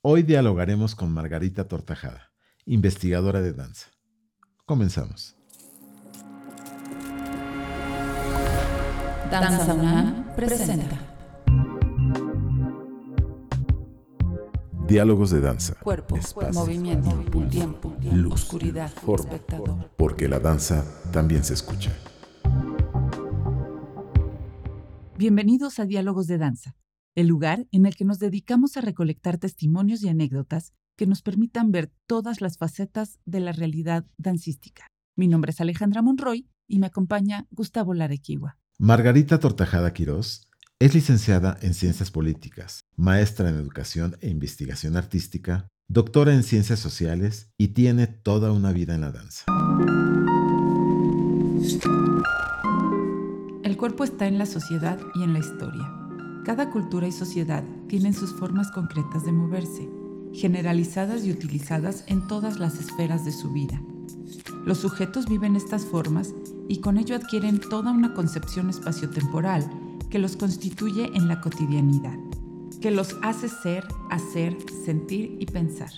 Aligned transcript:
Hoy 0.00 0.22
dialogaremos 0.22 0.94
con 0.94 1.12
Margarita 1.12 1.66
Tortajada, 1.66 2.30
investigadora 2.66 3.42
de 3.42 3.52
danza. 3.52 3.88
Comenzamos. 4.64 5.36
Danza 9.28 9.74
UNAM 9.74 10.36
presenta 10.36 11.16
Diálogos 14.86 15.30
de 15.30 15.40
danza. 15.40 15.74
Cuerpo, 15.82 16.16
espacio, 16.16 16.52
movimiento, 16.52 17.10
impulso, 17.10 17.48
tiempo, 17.50 17.96
luz, 18.12 18.34
oscuridad, 18.34 18.92
forma. 18.92 19.24
espectador. 19.24 19.90
Porque 19.96 20.28
la 20.28 20.38
danza 20.38 20.84
también 21.12 21.42
se 21.42 21.54
escucha. 21.54 21.92
Bienvenidos 25.16 25.80
a 25.80 25.86
Diálogos 25.86 26.28
de 26.28 26.38
Danza, 26.38 26.76
el 27.18 27.26
lugar 27.26 27.66
en 27.72 27.84
el 27.84 27.96
que 27.96 28.04
nos 28.04 28.20
dedicamos 28.20 28.76
a 28.76 28.80
recolectar 28.80 29.38
testimonios 29.38 30.04
y 30.04 30.08
anécdotas 30.08 30.72
que 30.96 31.04
nos 31.04 31.20
permitan 31.20 31.72
ver 31.72 31.90
todas 32.06 32.40
las 32.40 32.58
facetas 32.58 33.18
de 33.24 33.40
la 33.40 33.50
realidad 33.50 34.06
dancística. 34.18 34.86
Mi 35.16 35.26
nombre 35.26 35.50
es 35.50 35.60
Alejandra 35.60 36.00
Monroy 36.00 36.46
y 36.68 36.78
me 36.78 36.86
acompaña 36.86 37.48
Gustavo 37.50 37.92
Larequiwa. 37.92 38.56
Margarita 38.78 39.40
Tortajada 39.40 39.92
Quirós 39.92 40.48
es 40.78 40.94
licenciada 40.94 41.58
en 41.60 41.74
Ciencias 41.74 42.12
Políticas, 42.12 42.82
maestra 42.94 43.50
en 43.50 43.56
Educación 43.56 44.16
e 44.20 44.28
Investigación 44.28 44.96
Artística, 44.96 45.66
doctora 45.88 46.32
en 46.32 46.44
Ciencias 46.44 46.78
Sociales 46.78 47.50
y 47.58 47.68
tiene 47.68 48.06
toda 48.06 48.52
una 48.52 48.70
vida 48.70 48.94
en 48.94 49.00
la 49.00 49.10
danza. 49.10 49.44
El 53.64 53.76
cuerpo 53.76 54.04
está 54.04 54.28
en 54.28 54.38
la 54.38 54.46
sociedad 54.46 55.00
y 55.16 55.24
en 55.24 55.32
la 55.32 55.40
historia. 55.40 55.97
Cada 56.48 56.70
cultura 56.70 57.06
y 57.06 57.12
sociedad 57.12 57.62
tienen 57.88 58.14
sus 58.14 58.32
formas 58.32 58.70
concretas 58.70 59.22
de 59.22 59.32
moverse, 59.32 59.86
generalizadas 60.32 61.26
y 61.26 61.30
utilizadas 61.30 62.04
en 62.06 62.26
todas 62.26 62.58
las 62.58 62.80
esferas 62.80 63.26
de 63.26 63.32
su 63.32 63.52
vida. 63.52 63.78
Los 64.64 64.78
sujetos 64.78 65.28
viven 65.28 65.56
estas 65.56 65.84
formas 65.84 66.32
y 66.66 66.78
con 66.78 66.96
ello 66.96 67.16
adquieren 67.16 67.60
toda 67.60 67.92
una 67.92 68.14
concepción 68.14 68.70
espaciotemporal 68.70 69.70
que 70.08 70.18
los 70.18 70.38
constituye 70.38 71.10
en 71.12 71.28
la 71.28 71.42
cotidianidad, 71.42 72.16
que 72.80 72.92
los 72.92 73.14
hace 73.20 73.50
ser, 73.50 73.86
hacer, 74.08 74.56
sentir 74.86 75.36
y 75.38 75.44
pensar. 75.44 75.90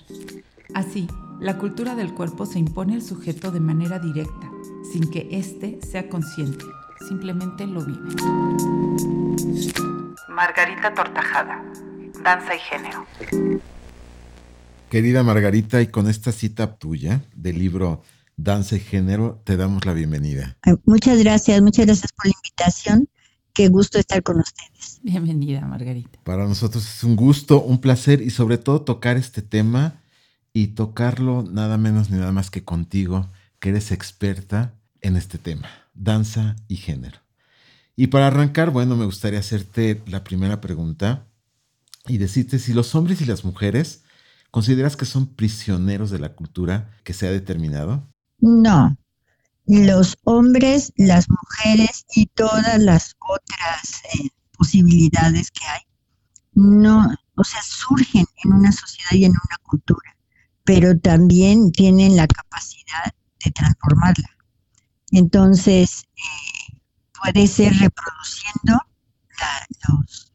Así, 0.73 1.07
la 1.39 1.59
cultura 1.59 1.95
del 1.95 2.13
cuerpo 2.13 2.45
se 2.45 2.59
impone 2.59 2.95
al 2.95 3.01
sujeto 3.01 3.51
de 3.51 3.61
manera 3.61 3.99
directa, 3.99 4.51
sin 4.91 5.09
que 5.09 5.29
éste 5.31 5.79
sea 5.81 6.09
consciente, 6.09 6.65
simplemente 7.07 7.65
lo 7.67 7.85
vive. 7.85 8.09
Margarita 10.31 10.93
Tortajada, 10.93 11.61
Danza 12.23 12.55
y 12.55 12.59
Género. 12.59 13.05
Querida 14.89 15.23
Margarita, 15.23 15.81
y 15.81 15.87
con 15.87 16.09
esta 16.09 16.31
cita 16.31 16.77
tuya 16.77 17.21
del 17.35 17.59
libro 17.59 18.01
Danza 18.37 18.77
y 18.77 18.79
Género, 18.79 19.41
te 19.43 19.57
damos 19.57 19.85
la 19.85 19.93
bienvenida. 19.93 20.57
Muchas 20.85 21.19
gracias, 21.19 21.61
muchas 21.61 21.85
gracias 21.85 22.11
por 22.13 22.27
la 22.27 22.31
invitación. 22.31 23.09
Qué 23.53 23.67
gusto 23.67 23.99
estar 23.99 24.23
con 24.23 24.39
ustedes. 24.39 25.01
Bienvenida, 25.03 25.61
Margarita. 25.65 26.17
Para 26.23 26.47
nosotros 26.47 26.85
es 26.85 27.03
un 27.03 27.17
gusto, 27.17 27.61
un 27.61 27.81
placer 27.81 28.21
y 28.21 28.29
sobre 28.29 28.57
todo 28.57 28.81
tocar 28.81 29.17
este 29.17 29.41
tema 29.41 30.01
y 30.53 30.67
tocarlo 30.67 31.43
nada 31.43 31.77
menos 31.77 32.09
ni 32.09 32.17
nada 32.17 32.31
más 32.31 32.49
que 32.49 32.63
contigo, 32.63 33.29
que 33.59 33.69
eres 33.69 33.91
experta 33.91 34.75
en 35.01 35.17
este 35.17 35.37
tema, 35.37 35.67
danza 35.93 36.55
y 36.69 36.77
género. 36.77 37.20
Y 38.01 38.07
para 38.07 38.25
arrancar, 38.25 38.71
bueno, 38.71 38.95
me 38.95 39.05
gustaría 39.05 39.37
hacerte 39.37 40.01
la 40.07 40.23
primera 40.23 40.59
pregunta 40.59 41.27
y 42.07 42.17
decirte 42.17 42.57
si 42.57 42.73
los 42.73 42.95
hombres 42.95 43.21
y 43.21 43.25
las 43.25 43.45
mujeres 43.45 44.01
consideras 44.49 44.97
que 44.97 45.05
son 45.05 45.27
prisioneros 45.27 46.09
de 46.09 46.17
la 46.17 46.33
cultura 46.33 46.97
que 47.03 47.13
se 47.13 47.27
ha 47.27 47.31
determinado. 47.31 48.11
No, 48.39 48.97
los 49.67 50.17
hombres, 50.23 50.91
las 50.97 51.27
mujeres 51.29 52.07
y 52.15 52.25
todas 52.25 52.79
las 52.79 53.15
otras 53.19 54.01
eh, 54.15 54.29
posibilidades 54.57 55.51
que 55.51 55.63
hay, 55.67 55.81
no, 56.53 57.07
o 57.35 57.43
sea, 57.43 57.61
surgen 57.61 58.25
en 58.43 58.53
una 58.53 58.71
sociedad 58.71 59.11
y 59.11 59.25
en 59.25 59.33
una 59.33 59.57
cultura, 59.61 60.17
pero 60.63 60.99
también 60.99 61.71
tienen 61.71 62.15
la 62.15 62.25
capacidad 62.25 63.13
de 63.45 63.51
transformarla. 63.51 64.29
Entonces, 65.11 66.05
eh, 66.15 66.60
puede 67.23 67.47
ser 67.47 67.73
reproduciendo 67.73 68.73
la- 69.39 69.67
los- 69.89 70.33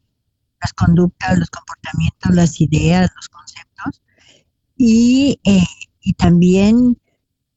las 0.61 0.73
conductas, 0.73 1.37
los 1.37 1.49
comportamientos, 1.49 2.33
las 2.35 2.61
ideas, 2.61 3.09
los 3.15 3.29
conceptos, 3.29 4.01
y, 4.77 5.39
eh, 5.43 5.63
y 6.01 6.13
también 6.13 6.97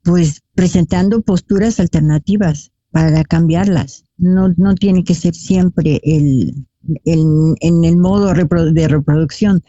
pues 0.03 0.43
presentando 0.55 1.23
posturas 1.23 1.81
alternativas 1.81 2.73
para 2.91 3.23
cambiarlas. 3.25 4.05
No, 4.17 4.49
no 4.57 4.75
tiene 4.75 5.05
que 5.05 5.15
ser 5.15 5.35
siempre 5.35 6.01
el, 6.05 6.67
el- 7.05 7.55
en 7.61 7.85
el 7.85 7.97
modo 7.99 8.33
de 8.73 8.89
reproducción 8.89 9.63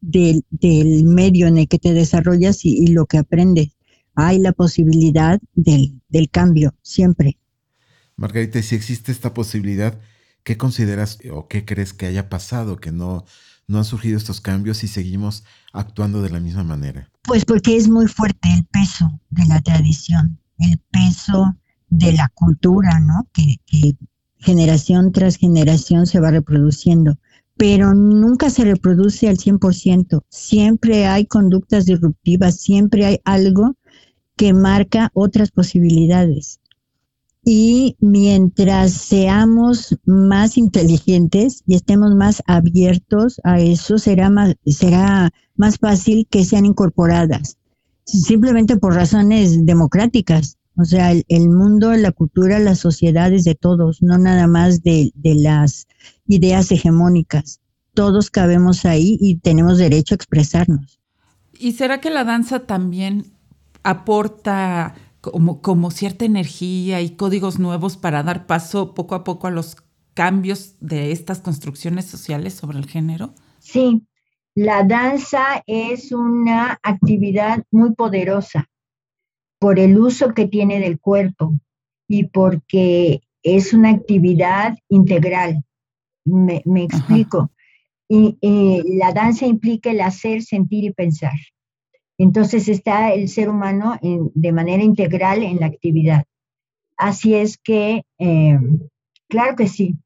del, 0.00 0.44
del 0.50 1.04
medio 1.04 1.46
en 1.48 1.58
el 1.58 1.68
que 1.68 1.78
te 1.78 1.92
desarrollas 1.92 2.64
y, 2.64 2.76
y 2.78 2.88
lo 2.88 3.06
que 3.06 3.18
aprendes. 3.18 3.76
Hay 4.14 4.38
la 4.38 4.52
posibilidad 4.52 5.40
del, 5.54 6.00
del 6.08 6.30
cambio, 6.30 6.74
siempre. 6.82 7.38
Margarita, 8.22 8.62
si 8.62 8.76
existe 8.76 9.10
esta 9.10 9.34
posibilidad, 9.34 9.98
¿qué 10.44 10.56
consideras 10.56 11.18
o 11.32 11.48
qué 11.48 11.64
crees 11.64 11.92
que 11.92 12.06
haya 12.06 12.28
pasado, 12.28 12.76
que 12.76 12.92
no, 12.92 13.24
no 13.66 13.78
han 13.78 13.84
surgido 13.84 14.16
estos 14.16 14.40
cambios 14.40 14.84
y 14.84 14.86
seguimos 14.86 15.42
actuando 15.72 16.22
de 16.22 16.30
la 16.30 16.38
misma 16.38 16.62
manera? 16.62 17.10
Pues 17.22 17.44
porque 17.44 17.76
es 17.76 17.88
muy 17.88 18.06
fuerte 18.06 18.48
el 18.54 18.64
peso 18.66 19.18
de 19.30 19.44
la 19.46 19.60
tradición, 19.60 20.38
el 20.60 20.78
peso 20.92 21.56
de 21.88 22.12
la 22.12 22.28
cultura, 22.28 23.00
¿no? 23.00 23.26
Que, 23.32 23.56
que 23.66 23.96
generación 24.38 25.10
tras 25.10 25.34
generación 25.36 26.06
se 26.06 26.20
va 26.20 26.30
reproduciendo, 26.30 27.18
pero 27.56 27.92
nunca 27.92 28.50
se 28.50 28.62
reproduce 28.62 29.28
al 29.28 29.36
100%. 29.36 30.22
Siempre 30.28 31.06
hay 31.06 31.26
conductas 31.26 31.86
disruptivas, 31.86 32.60
siempre 32.60 33.04
hay 33.04 33.20
algo 33.24 33.74
que 34.36 34.54
marca 34.54 35.10
otras 35.12 35.50
posibilidades. 35.50 36.60
Y 37.44 37.96
mientras 37.98 38.92
seamos 38.92 39.98
más 40.06 40.56
inteligentes 40.56 41.64
y 41.66 41.74
estemos 41.74 42.14
más 42.14 42.42
abiertos 42.46 43.40
a 43.42 43.58
eso, 43.58 43.98
será 43.98 44.30
más, 44.30 44.54
será 44.64 45.30
más 45.56 45.78
fácil 45.78 46.28
que 46.30 46.44
sean 46.44 46.66
incorporadas, 46.66 47.58
simplemente 48.04 48.76
por 48.76 48.94
razones 48.94 49.66
democráticas. 49.66 50.56
O 50.76 50.84
sea, 50.84 51.12
el, 51.12 51.50
mundo, 51.50 51.92
la 51.94 52.12
cultura, 52.12 52.58
las 52.60 52.78
sociedades 52.78 53.44
de 53.44 53.56
todos, 53.56 54.02
no 54.02 54.18
nada 54.18 54.46
más 54.46 54.82
de, 54.82 55.10
de 55.16 55.34
las 55.34 55.86
ideas 56.26 56.70
hegemónicas. 56.70 57.60
Todos 57.92 58.30
cabemos 58.30 58.86
ahí 58.86 59.18
y 59.20 59.36
tenemos 59.36 59.78
derecho 59.78 60.14
a 60.14 60.16
expresarnos. 60.16 61.00
¿Y 61.58 61.72
será 61.72 62.00
que 62.00 62.08
la 62.08 62.24
danza 62.24 62.60
también 62.60 63.32
aporta 63.82 64.94
como, 65.22 65.62
como 65.62 65.90
cierta 65.90 66.26
energía 66.26 67.00
y 67.00 67.16
códigos 67.16 67.58
nuevos 67.58 67.96
para 67.96 68.22
dar 68.22 68.46
paso 68.46 68.92
poco 68.92 69.14
a 69.14 69.24
poco 69.24 69.46
a 69.46 69.50
los 69.50 69.76
cambios 70.12 70.76
de 70.80 71.12
estas 71.12 71.40
construcciones 71.40 72.04
sociales 72.04 72.54
sobre 72.54 72.78
el 72.78 72.86
género? 72.86 73.32
Sí, 73.60 74.02
la 74.54 74.82
danza 74.82 75.62
es 75.66 76.12
una 76.12 76.78
actividad 76.82 77.62
muy 77.70 77.94
poderosa 77.94 78.68
por 79.58 79.78
el 79.78 79.96
uso 79.96 80.34
que 80.34 80.46
tiene 80.48 80.80
del 80.80 80.98
cuerpo 80.98 81.54
y 82.08 82.24
porque 82.24 83.22
es 83.44 83.72
una 83.72 83.90
actividad 83.90 84.76
integral. 84.88 85.64
Me, 86.24 86.62
explico. 86.82 87.52
Y 88.08 88.38
eh, 88.42 88.82
la 88.84 89.12
danza 89.12 89.46
implica 89.46 89.90
el 89.90 90.00
hacer, 90.00 90.42
sentir 90.42 90.84
y 90.84 90.92
pensar. 90.92 91.32
Entonces 92.22 92.68
está 92.68 93.12
el 93.12 93.28
ser 93.28 93.48
humano 93.48 93.98
de 94.00 94.52
manera 94.52 94.84
integral 94.84 95.42
en 95.42 95.58
la 95.58 95.66
actividad. 95.66 96.22
Así 96.96 97.34
es 97.34 97.58
que, 97.58 98.04
eh, 98.20 98.58
claro 99.28 99.56
que 99.56 99.66
sí. 99.66 99.96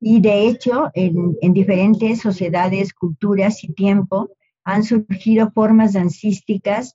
Y 0.00 0.20
de 0.20 0.46
hecho, 0.46 0.92
en, 0.94 1.36
en 1.40 1.52
diferentes 1.52 2.20
sociedades, 2.20 2.94
culturas 2.94 3.64
y 3.64 3.72
tiempo 3.72 4.30
han 4.62 4.84
surgido 4.84 5.50
formas 5.50 5.94
dancísticas 5.94 6.94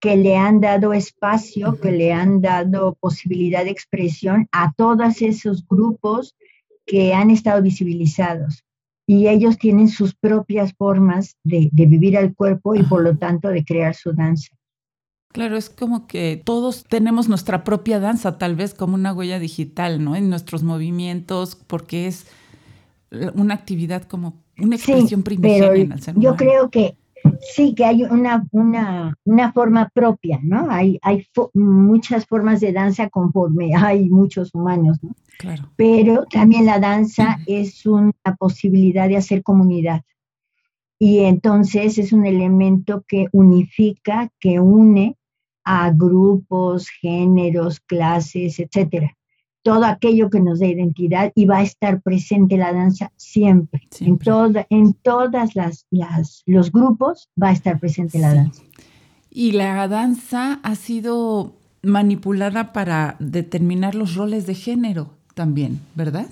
que 0.00 0.16
le 0.16 0.36
han 0.36 0.58
dado 0.58 0.94
espacio, 0.94 1.78
que 1.78 1.92
le 1.92 2.10
han 2.10 2.40
dado 2.40 2.94
posibilidad 2.94 3.62
de 3.64 3.72
expresión 3.72 4.48
a 4.52 4.72
todos 4.72 5.20
esos 5.20 5.68
grupos 5.68 6.34
que 6.86 7.12
han 7.12 7.30
estado 7.30 7.60
visibilizados. 7.60 8.64
Y 9.06 9.28
ellos 9.28 9.58
tienen 9.58 9.88
sus 9.88 10.14
propias 10.14 10.72
formas 10.74 11.36
de, 11.44 11.68
de 11.72 11.86
vivir 11.86 12.16
al 12.16 12.34
cuerpo 12.34 12.74
y 12.74 12.82
por 12.82 13.02
lo 13.02 13.16
tanto 13.16 13.48
de 13.48 13.64
crear 13.64 13.94
su 13.94 14.12
danza. 14.12 14.48
Claro, 15.32 15.56
es 15.56 15.68
como 15.68 16.06
que 16.06 16.40
todos 16.44 16.84
tenemos 16.84 17.28
nuestra 17.28 17.64
propia 17.64 17.98
danza, 17.98 18.38
tal 18.38 18.54
vez 18.54 18.72
como 18.72 18.94
una 18.94 19.12
huella 19.12 19.40
digital, 19.40 20.02
¿no? 20.04 20.14
En 20.14 20.30
nuestros 20.30 20.62
movimientos, 20.62 21.56
porque 21.56 22.06
es 22.06 22.26
una 23.34 23.54
actividad 23.54 24.04
como 24.04 24.42
una 24.58 24.78
Sí, 24.78 24.92
expresión 24.92 25.22
primigenia 25.24 25.70
pero 25.70 25.74
en 25.74 25.92
el 25.92 26.02
ser 26.02 26.14
yo 26.18 26.36
creo 26.36 26.70
que 26.70 26.96
Sí, 27.40 27.74
que 27.74 27.84
hay 27.84 28.04
una, 28.04 28.46
una, 28.52 29.16
una 29.24 29.52
forma 29.52 29.90
propia, 29.92 30.40
¿no? 30.42 30.70
Hay, 30.70 30.98
hay 31.02 31.26
muchas 31.54 32.26
formas 32.26 32.60
de 32.60 32.72
danza 32.72 33.08
conforme 33.08 33.72
hay 33.76 34.08
muchos 34.08 34.54
humanos, 34.54 34.98
¿no? 35.02 35.14
Claro. 35.38 35.70
Pero 35.76 36.24
también 36.26 36.66
la 36.66 36.78
danza 36.78 37.38
es 37.46 37.86
una 37.86 38.12
posibilidad 38.38 39.08
de 39.08 39.16
hacer 39.16 39.42
comunidad. 39.42 40.02
Y 40.98 41.20
entonces 41.20 41.98
es 41.98 42.12
un 42.12 42.24
elemento 42.24 43.04
que 43.06 43.26
unifica, 43.32 44.30
que 44.38 44.60
une 44.60 45.16
a 45.64 45.90
grupos, 45.90 46.88
géneros, 46.88 47.80
clases, 47.80 48.60
etcétera 48.60 49.16
todo 49.64 49.86
aquello 49.86 50.28
que 50.28 50.40
nos 50.40 50.58
dé 50.58 50.68
identidad 50.68 51.32
y 51.34 51.46
va 51.46 51.58
a 51.58 51.62
estar 51.62 52.02
presente 52.02 52.58
la 52.58 52.72
danza 52.72 53.10
siempre. 53.16 53.88
En, 53.98 54.18
toda, 54.18 54.66
en 54.68 54.92
todas 54.92 55.56
las, 55.56 55.86
los 56.44 56.70
grupos 56.70 57.30
va 57.42 57.48
a 57.48 57.52
estar 57.52 57.80
presente 57.80 58.18
la 58.18 58.34
danza. 58.34 58.62
Y 59.30 59.52
la 59.52 59.88
danza 59.88 60.60
ha 60.62 60.74
sido 60.74 61.54
manipulada 61.82 62.74
para 62.74 63.16
determinar 63.18 63.94
los 63.94 64.14
roles 64.14 64.46
de 64.46 64.54
género 64.54 65.14
también, 65.32 65.80
¿verdad? 65.94 66.26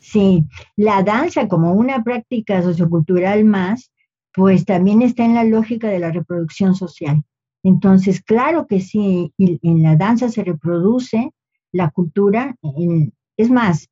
Sí, 0.00 0.44
la 0.76 1.04
danza 1.04 1.46
como 1.46 1.72
una 1.74 2.02
práctica 2.02 2.60
sociocultural 2.60 3.44
más, 3.44 3.92
pues 4.32 4.64
también 4.64 5.00
está 5.00 5.24
en 5.24 5.34
la 5.34 5.44
lógica 5.44 5.88
de 5.88 6.00
la 6.00 6.10
reproducción 6.10 6.74
social. 6.74 7.22
Entonces, 7.62 8.20
claro 8.20 8.66
que 8.66 8.80
sí, 8.80 9.32
en 9.38 9.82
la 9.84 9.94
danza 9.94 10.28
se 10.28 10.42
reproduce 10.42 11.30
la 11.74 11.90
cultura, 11.90 12.56
es 13.36 13.50
más, 13.50 13.90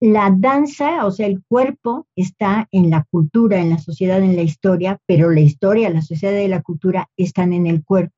la 0.00 0.34
danza, 0.34 1.04
o 1.04 1.10
sea, 1.10 1.26
el 1.26 1.42
cuerpo 1.46 2.06
está 2.16 2.68
en 2.70 2.88
la 2.88 3.04
cultura, 3.10 3.60
en 3.60 3.70
la 3.70 3.78
sociedad, 3.78 4.22
en 4.22 4.36
la 4.36 4.42
historia, 4.42 4.98
pero 5.06 5.30
la 5.30 5.40
historia, 5.40 5.90
la 5.90 6.02
sociedad 6.02 6.38
y 6.40 6.48
la 6.48 6.62
cultura 6.62 7.10
están 7.16 7.52
en 7.52 7.66
el 7.66 7.84
cuerpo. 7.84 8.14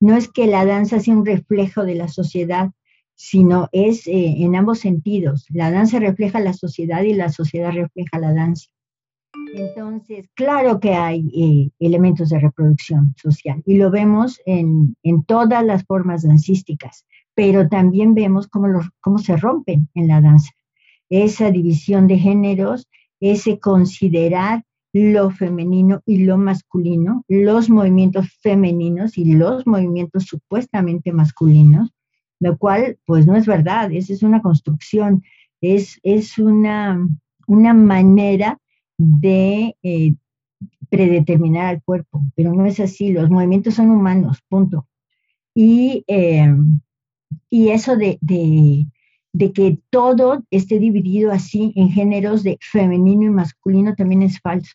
No 0.00 0.16
es 0.16 0.28
que 0.28 0.46
la 0.46 0.66
danza 0.66 1.00
sea 1.00 1.14
un 1.14 1.24
reflejo 1.24 1.84
de 1.84 1.94
la 1.94 2.08
sociedad, 2.08 2.70
sino 3.14 3.68
es 3.72 4.06
eh, 4.08 4.34
en 4.40 4.56
ambos 4.56 4.80
sentidos. 4.80 5.46
La 5.48 5.70
danza 5.70 6.00
refleja 6.00 6.38
la 6.40 6.52
sociedad 6.52 7.02
y 7.02 7.14
la 7.14 7.30
sociedad 7.30 7.72
refleja 7.72 8.18
la 8.18 8.34
danza. 8.34 8.68
Entonces, 9.54 10.28
claro 10.34 10.80
que 10.80 10.94
hay 10.94 11.30
eh, 11.34 11.70
elementos 11.78 12.28
de 12.30 12.40
reproducción 12.40 13.14
social 13.16 13.62
y 13.64 13.76
lo 13.76 13.90
vemos 13.90 14.40
en, 14.44 14.96
en 15.02 15.24
todas 15.24 15.64
las 15.64 15.84
formas 15.84 16.24
dancísticas 16.24 17.06
pero 17.36 17.68
también 17.68 18.14
vemos 18.14 18.48
cómo, 18.48 18.80
cómo 19.00 19.18
se 19.18 19.36
rompen 19.36 19.88
en 19.94 20.08
la 20.08 20.20
danza. 20.22 20.50
Esa 21.10 21.50
división 21.50 22.08
de 22.08 22.18
géneros, 22.18 22.88
ese 23.20 23.60
considerar 23.60 24.64
lo 24.94 25.30
femenino 25.30 26.00
y 26.06 26.24
lo 26.24 26.38
masculino, 26.38 27.24
los 27.28 27.68
movimientos 27.68 28.26
femeninos 28.40 29.18
y 29.18 29.34
los 29.34 29.66
movimientos 29.66 30.24
supuestamente 30.24 31.12
masculinos, 31.12 31.90
lo 32.40 32.56
cual 32.56 32.98
pues 33.04 33.26
no 33.26 33.36
es 33.36 33.46
verdad, 33.46 33.92
esa 33.92 34.14
es 34.14 34.22
una 34.22 34.40
construcción, 34.40 35.22
es, 35.60 36.00
es 36.02 36.38
una, 36.38 37.06
una 37.46 37.74
manera 37.74 38.58
de 38.96 39.76
eh, 39.82 40.14
predeterminar 40.88 41.66
al 41.66 41.82
cuerpo, 41.82 42.22
pero 42.34 42.54
no 42.54 42.64
es 42.64 42.80
así, 42.80 43.12
los 43.12 43.28
movimientos 43.28 43.74
son 43.74 43.90
humanos, 43.90 44.42
punto. 44.48 44.88
Y 45.54 46.04
eh, 46.06 46.54
y 47.50 47.68
eso 47.70 47.96
de, 47.96 48.18
que 49.54 49.78
todo 49.90 50.44
esté 50.50 50.78
dividido 50.78 51.32
así 51.32 51.72
en 51.76 51.90
géneros 51.90 52.42
de 52.42 52.58
femenino 52.60 53.24
y 53.24 53.30
masculino 53.30 53.94
también 53.94 54.22
es 54.22 54.40
falso. 54.40 54.74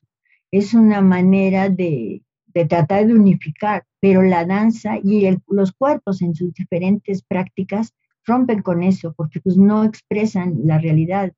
Es 0.51 0.73
una 0.73 1.01
manera 1.01 1.69
de, 1.69 2.23
tratar 2.67 3.07
de 3.07 3.13
unificar, 3.13 3.83
pero 3.99 4.21
la 4.21 4.45
danza 4.45 4.97
y 5.01 5.27
los 5.47 5.71
cuerpos 5.71 6.21
en 6.21 6.35
sus 6.35 6.53
diferentes 6.53 7.23
prácticas 7.23 7.93
rompen 8.25 8.61
con 8.61 8.83
eso, 8.83 9.13
porque 9.13 9.39
pues 9.39 9.57
no 9.57 9.83
expresan 9.83 10.61
la 10.65 10.77
realidad, 10.77 11.33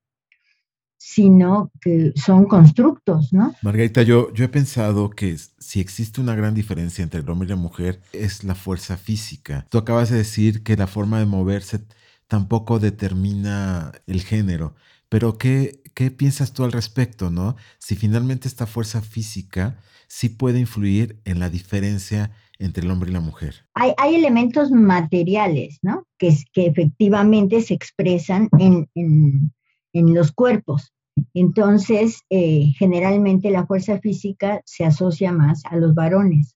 sino 1.05 1.69
que 1.81 2.13
son 2.15 2.45
constructos, 2.45 3.33
¿no? 3.33 3.53
Margarita, 3.61 4.03
yo, 4.03 4.31
yo 4.33 4.45
he 4.45 4.47
pensado 4.47 5.09
que 5.09 5.35
si 5.59 5.81
existe 5.81 6.21
una 6.21 6.33
gran 6.33 6.53
diferencia 6.53 7.03
entre 7.03 7.19
el 7.19 7.29
hombre 7.29 7.45
y 7.45 7.49
la 7.49 7.57
mujer 7.57 7.99
es 8.13 8.45
la 8.45 8.55
fuerza 8.55 8.95
física. 8.95 9.67
Tú 9.69 9.77
acabas 9.77 10.09
de 10.09 10.17
decir 10.17 10.63
que 10.63 10.77
la 10.77 10.87
forma 10.87 11.19
de 11.19 11.25
moverse 11.25 11.81
tampoco 12.27 12.79
determina 12.79 13.91
el 14.07 14.21
género, 14.21 14.75
pero 15.09 15.37
¿qué, 15.37 15.81
qué 15.93 16.09
piensas 16.09 16.53
tú 16.53 16.63
al 16.63 16.71
respecto, 16.71 17.29
no? 17.29 17.57
Si 17.79 17.97
finalmente 17.97 18.47
esta 18.47 18.65
fuerza 18.65 19.01
física 19.01 19.75
sí 20.07 20.29
puede 20.29 20.61
influir 20.61 21.19
en 21.25 21.37
la 21.39 21.49
diferencia 21.49 22.31
entre 22.59 22.85
el 22.85 22.91
hombre 22.91 23.09
y 23.09 23.13
la 23.13 23.19
mujer. 23.19 23.65
Hay, 23.73 23.91
hay 23.97 24.15
elementos 24.15 24.71
materiales, 24.71 25.79
¿no? 25.81 26.07
Que, 26.17 26.33
que 26.53 26.65
efectivamente 26.65 27.61
se 27.61 27.73
expresan 27.73 28.47
en, 28.57 28.87
en, 28.95 29.51
en 29.93 30.13
los 30.13 30.31
cuerpos. 30.31 30.93
Entonces, 31.33 32.21
eh, 32.29 32.73
generalmente 32.77 33.51
la 33.51 33.65
fuerza 33.65 33.99
física 33.99 34.61
se 34.65 34.83
asocia 34.83 35.31
más 35.31 35.63
a 35.65 35.77
los 35.77 35.93
varones, 35.93 36.55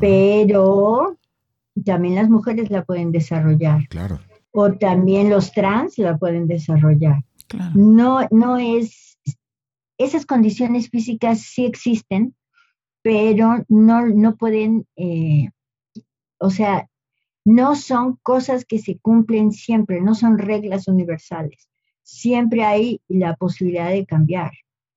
pero 0.00 1.16
también 1.84 2.16
las 2.16 2.28
mujeres 2.28 2.70
la 2.70 2.84
pueden 2.84 3.12
desarrollar. 3.12 3.86
Claro. 3.88 4.20
O 4.50 4.72
también 4.72 5.30
los 5.30 5.52
trans 5.52 5.98
la 5.98 6.18
pueden 6.18 6.48
desarrollar. 6.48 7.24
Claro. 7.46 7.72
No, 7.74 8.26
no 8.30 8.58
es, 8.58 9.18
esas 9.96 10.26
condiciones 10.26 10.90
físicas 10.90 11.40
sí 11.40 11.64
existen, 11.64 12.34
pero 13.02 13.64
no, 13.68 14.06
no 14.06 14.36
pueden, 14.36 14.86
eh, 14.96 15.50
o 16.38 16.50
sea, 16.50 16.88
no 17.44 17.76
son 17.76 18.18
cosas 18.22 18.64
que 18.64 18.78
se 18.78 18.98
cumplen 18.98 19.52
siempre, 19.52 20.00
no 20.00 20.14
son 20.14 20.36
reglas 20.36 20.88
universales 20.88 21.67
siempre 22.08 22.64
hay 22.64 23.02
la 23.08 23.36
posibilidad 23.36 23.90
de 23.90 24.06
cambiar. 24.06 24.52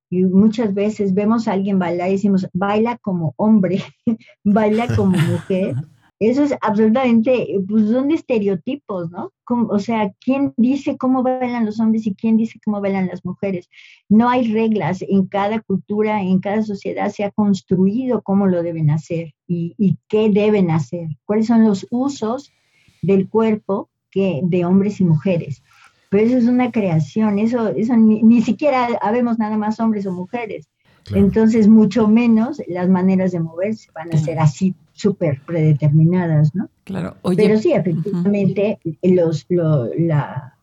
Y 0.09 0.23
muchas 0.23 0.73
veces 0.73 1.13
vemos 1.13 1.47
a 1.47 1.53
alguien 1.53 1.77
bailar 1.77 2.09
y 2.09 2.13
decimos, 2.13 2.47
baila 2.53 2.97
como 2.97 3.33
hombre, 3.37 3.83
baila 4.43 4.87
como 4.95 5.17
mujer. 5.17 5.75
Eso 6.19 6.43
es 6.43 6.53
absolutamente, 6.61 7.47
pues 7.67 7.89
son 7.89 8.11
estereotipos, 8.11 9.09
¿no? 9.09 9.31
o 9.47 9.79
sea, 9.79 10.13
¿quién 10.21 10.53
dice 10.55 10.95
cómo 10.95 11.23
bailan 11.23 11.65
los 11.65 11.79
hombres 11.79 12.05
y 12.05 12.13
quién 12.13 12.37
dice 12.37 12.59
cómo 12.63 12.79
bailan 12.79 13.07
las 13.07 13.25
mujeres? 13.25 13.69
No 14.07 14.29
hay 14.29 14.53
reglas, 14.53 15.01
en 15.01 15.25
cada 15.25 15.59
cultura, 15.61 16.21
en 16.21 16.39
cada 16.39 16.61
sociedad 16.61 17.09
se 17.09 17.23
ha 17.23 17.31
construido 17.31 18.21
cómo 18.21 18.47
lo 18.47 18.61
deben 18.61 18.91
hacer 18.91 19.33
y, 19.47 19.73
y 19.77 19.97
qué 20.07 20.29
deben 20.29 20.69
hacer, 20.69 21.07
cuáles 21.25 21.47
son 21.47 21.65
los 21.65 21.87
usos 21.89 22.53
del 23.01 23.27
cuerpo 23.27 23.89
que, 24.11 24.41
de 24.43 24.63
hombres 24.63 25.01
y 25.01 25.05
mujeres 25.05 25.63
pero 26.11 26.25
eso 26.25 26.37
es 26.37 26.45
una 26.45 26.73
creación, 26.73 27.39
eso, 27.39 27.69
eso 27.69 27.95
ni, 27.95 28.41
siquiera 28.41 28.99
habemos 29.01 29.39
nada 29.39 29.55
más 29.55 29.79
hombres 29.79 30.05
o 30.05 30.11
mujeres. 30.11 30.67
Entonces, 31.15 31.69
mucho 31.69 32.09
menos 32.09 32.61
las 32.67 32.89
maneras 32.89 33.31
de 33.31 33.39
moverse 33.39 33.89
van 33.95 34.13
a 34.13 34.17
ser 34.17 34.37
así 34.37 34.75
súper 34.91 35.39
predeterminadas, 35.45 36.53
¿no? 36.53 36.67
Claro. 36.83 37.15
Pero 37.37 37.57
sí, 37.57 37.71
efectivamente, 37.71 38.77
los, 39.01 39.45
la, 39.49 40.57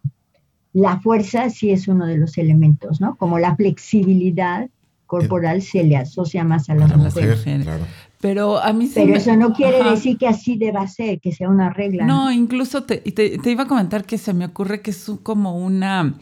la 0.74 1.00
fuerza 1.00 1.48
sí 1.48 1.70
es 1.70 1.88
uno 1.88 2.06
de 2.06 2.18
los 2.18 2.36
elementos, 2.36 3.00
¿no? 3.00 3.16
Como 3.16 3.38
la 3.38 3.56
flexibilidad 3.56 4.68
corporal 5.08 5.62
se 5.62 5.82
le 5.82 5.96
asocia 5.96 6.44
más 6.44 6.70
a 6.70 6.76
las 6.76 6.96
mujeres. 6.96 7.44
Pero 8.20 8.58
a 8.58 8.72
mí 8.72 8.90
Pero 8.92 9.14
eso 9.14 9.34
no 9.36 9.52
quiere 9.52 9.82
decir 9.82 10.18
que 10.18 10.28
así 10.28 10.56
deba 10.56 10.86
ser, 10.86 11.20
que 11.20 11.32
sea 11.32 11.48
una 11.48 11.70
regla. 11.70 12.04
No, 12.04 12.30
incluso 12.30 12.84
te, 12.84 12.98
te, 12.98 13.50
iba 13.50 13.64
a 13.64 13.66
comentar 13.66 14.04
que 14.04 14.18
se 14.18 14.34
me 14.34 14.44
ocurre 14.44 14.82
que 14.82 14.90
es 14.90 15.10
como 15.22 15.56
una, 15.56 16.18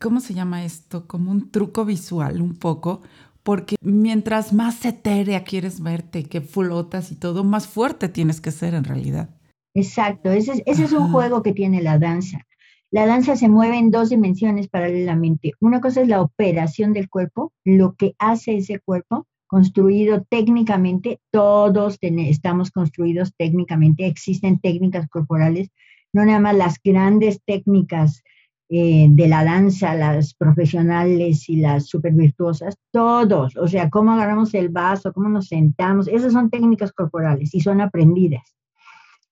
¿cómo 0.00 0.20
se 0.20 0.34
llama 0.34 0.64
esto? 0.64 1.06
Como 1.06 1.30
un 1.30 1.50
truco 1.50 1.84
visual 1.84 2.40
un 2.40 2.54
poco, 2.54 3.02
porque 3.42 3.76
mientras 3.82 4.52
más 4.52 4.84
etérea 4.84 5.44
quieres 5.44 5.80
verte, 5.80 6.24
que 6.24 6.40
flotas 6.40 7.12
y 7.12 7.16
todo, 7.16 7.44
más 7.44 7.66
fuerte 7.66 8.08
tienes 8.08 8.40
que 8.40 8.52
ser 8.52 8.74
en 8.74 8.84
realidad. 8.84 9.28
Exacto, 9.74 10.30
ese, 10.30 10.62
ese 10.64 10.84
es 10.84 10.92
un 10.92 11.12
juego 11.12 11.42
que 11.42 11.52
tiene 11.52 11.82
la 11.82 11.98
danza. 11.98 12.46
La 12.92 13.06
danza 13.06 13.36
se 13.36 13.48
mueve 13.48 13.78
en 13.78 13.92
dos 13.92 14.10
dimensiones 14.10 14.68
paralelamente. 14.68 15.52
Una 15.60 15.80
cosa 15.80 16.00
es 16.02 16.08
la 16.08 16.20
operación 16.20 16.92
del 16.92 17.08
cuerpo, 17.08 17.52
lo 17.64 17.94
que 17.94 18.14
hace 18.18 18.56
ese 18.56 18.80
cuerpo, 18.80 19.28
construido 19.46 20.24
técnicamente, 20.28 21.20
todos 21.30 21.98
estamos 22.00 22.70
construidos 22.72 23.32
técnicamente, 23.36 24.06
existen 24.06 24.58
técnicas 24.58 25.08
corporales, 25.08 25.70
no 26.12 26.24
nada 26.24 26.40
más 26.40 26.56
las 26.56 26.80
grandes 26.82 27.40
técnicas 27.44 28.24
eh, 28.68 29.06
de 29.10 29.28
la 29.28 29.44
danza, 29.44 29.94
las 29.94 30.34
profesionales 30.34 31.48
y 31.48 31.56
las 31.56 31.86
super 31.86 32.12
virtuosas, 32.12 32.76
todos, 32.92 33.56
o 33.56 33.68
sea, 33.68 33.88
cómo 33.88 34.12
agarramos 34.12 34.54
el 34.54 34.68
vaso, 34.68 35.12
cómo 35.12 35.28
nos 35.28 35.48
sentamos, 35.48 36.08
esas 36.08 36.32
son 36.32 36.50
técnicas 36.50 36.92
corporales 36.92 37.54
y 37.54 37.60
son 37.60 37.80
aprendidas. 37.80 38.56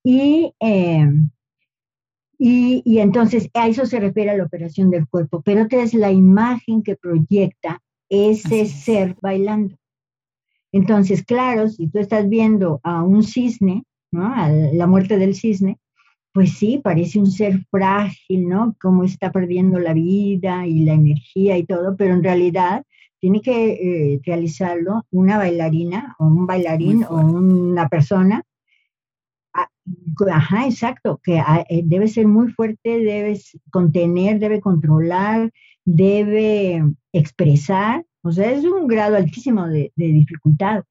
Y, 0.05 0.53
eh, 0.61 1.09
y, 2.38 2.83
y, 2.85 2.99
entonces 2.99 3.50
a 3.54 3.68
eso 3.68 3.85
se 3.85 4.00
refiere 4.00 4.30
a 4.30 4.37
la 4.37 4.45
operación 4.45 4.90
del 4.90 5.09
cuerpo, 5.09 5.42
pero 5.42 5.64
otra 5.64 5.83
es 5.83 5.92
la 5.92 6.12
imagen 6.12 6.83
que 6.83 6.97
proyecta 6.97 7.83
ese 8.09 8.66
ser 8.66 9.16
bailando. 9.21 9.76
Entonces, 10.73 11.25
claro, 11.25 11.68
si 11.68 11.88
tú 11.88 11.99
estás 11.99 12.28
viendo 12.28 12.80
a 12.83 13.02
un 13.02 13.23
cisne, 13.23 13.85
¿no? 14.12 14.33
A 14.35 14.49
la 14.49 14.87
muerte 14.87 15.18
del 15.18 15.35
cisne, 15.35 15.78
pues 16.33 16.52
sí, 16.52 16.80
parece 16.83 17.18
un 17.18 17.30
ser 17.30 17.64
frágil, 17.71 18.49
¿no? 18.49 18.76
Cómo 18.80 19.04
está 19.04 19.33
perdiendo 19.33 19.78
la 19.78 19.95
vida 19.95 20.66
y 20.66 20.85
la 20.85 20.92
energía 20.92 21.57
y 21.57 21.64
todo, 21.64 21.97
pero 21.97 22.14
en 22.14 22.23
realidad 22.23 22.85
tiene 23.21 23.40
que 23.40 23.73
eh, 23.73 24.21
realizarlo 24.25 25.04
una 25.11 25.38
bailarina 25.38 26.14
o 26.18 26.26
un 26.26 26.47
bailarín 26.47 27.04
o 27.04 27.16
una 27.16 27.88
persona. 27.88 28.45
Ajá, 30.33 30.66
exacto, 30.66 31.21
que 31.23 31.38
ah, 31.38 31.64
eh, 31.68 31.83
debe 31.85 32.09
ser 32.09 32.26
muy 32.26 32.50
fuerte, 32.52 32.99
debe 32.99 33.40
contener, 33.71 34.38
debe 34.38 34.61
controlar, 34.61 35.50
debe 35.85 36.83
expresar, 37.12 38.04
o 38.23 38.33
sea, 38.33 38.50
es 38.52 38.64
un 38.64 38.87
grado 38.87 39.16
altísimo 39.16 39.66
de 39.66 39.92
dificultad 39.97 40.85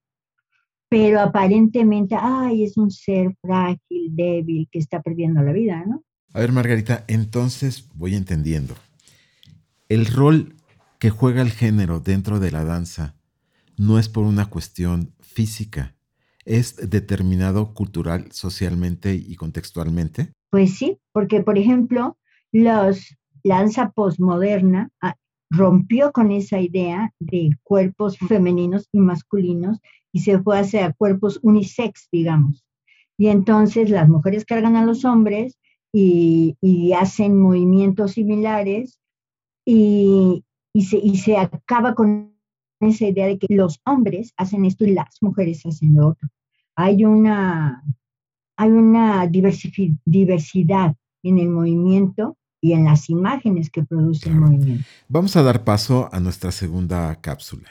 pero 0.89 1.19
aparentemente, 1.19 2.15
ay, 2.19 2.63
es 2.63 2.77
un 2.77 2.91
ser 2.91 3.35
frágil, 3.41 4.15
débil, 4.15 4.67
que 4.71 4.79
está 4.79 5.01
perdiendo 5.01 5.41
la 5.41 5.51
vida, 5.51 5.83
¿no? 5.85 6.03
A 6.33 6.39
ver, 6.39 6.51
Margarita, 6.51 7.03
entonces 7.07 7.89
voy 7.95 8.15
entendiendo. 8.15 8.75
El 9.89 10.05
rol 10.05 10.55
que 10.99 11.09
juega 11.09 11.41
el 11.41 11.51
género 11.51 11.99
dentro 11.99 12.39
de 12.39 12.51
la 12.51 12.63
danza 12.63 13.15
no 13.77 13.99
es 13.99 14.09
por 14.09 14.25
una 14.25 14.45
cuestión 14.45 15.13
física, 15.19 15.95
es 16.47 16.89
determinado 16.89 17.73
cultural, 17.73 18.31
socialmente 18.31 19.13
y 19.13 19.35
contextualmente. 19.35 20.31
Pues 20.49 20.75
sí, 20.75 20.97
porque 21.11 21.41
por 21.43 21.57
ejemplo, 21.57 22.17
los, 22.51 23.15
la 23.43 23.57
danza 23.57 23.91
postmoderna 23.91 24.89
ah, 25.01 25.15
rompió 25.49 26.11
con 26.11 26.31
esa 26.31 26.59
idea 26.59 27.11
de 27.19 27.49
cuerpos 27.63 28.17
femeninos 28.17 28.87
y 28.93 28.99
masculinos 28.99 29.79
y 30.13 30.21
se 30.21 30.39
fue 30.39 30.59
hacia 30.59 30.93
cuerpos 30.93 31.39
unisex, 31.43 32.07
digamos. 32.11 32.65
Y 33.17 33.27
entonces 33.27 33.89
las 33.89 34.07
mujeres 34.07 34.45
cargan 34.45 34.75
a 34.77 34.85
los 34.85 35.03
hombres 35.03 35.57
y, 35.93 36.55
hacen 36.93 37.39
movimientos 37.39 38.13
similares 38.13 38.99
y, 39.65 40.43
se, 40.79 40.97
y 40.97 41.17
se 41.17 41.37
acaba 41.37 41.93
con 41.95 42.33
esa 42.79 43.07
idea 43.07 43.27
de 43.27 43.37
que 43.37 43.53
los 43.53 43.79
hombres 43.85 44.33
hacen 44.37 44.65
esto 44.65 44.85
y 44.85 44.93
las 44.93 45.17
mujeres 45.21 45.65
hacen 45.65 45.95
lo 45.95 46.09
otro. 46.09 46.29
Hay 46.79 47.05
una, 47.05 47.83
hay 48.55 48.69
una 48.69 49.25
diversidad 49.25 50.95
en 51.23 51.39
el 51.39 51.49
movimiento 51.49 52.37
y 52.61 52.73
en 52.73 52.85
las 52.85 53.09
imágenes 53.09 53.71
que 53.71 53.83
produce 53.83 54.29
el 54.29 54.35
movimiento. 54.35 54.85
Vamos 55.07 55.35
a 55.35 55.41
dar 55.41 55.63
paso 55.63 56.07
a 56.11 56.19
nuestra 56.19 56.51
segunda 56.51 57.19
cápsula. 57.19 57.67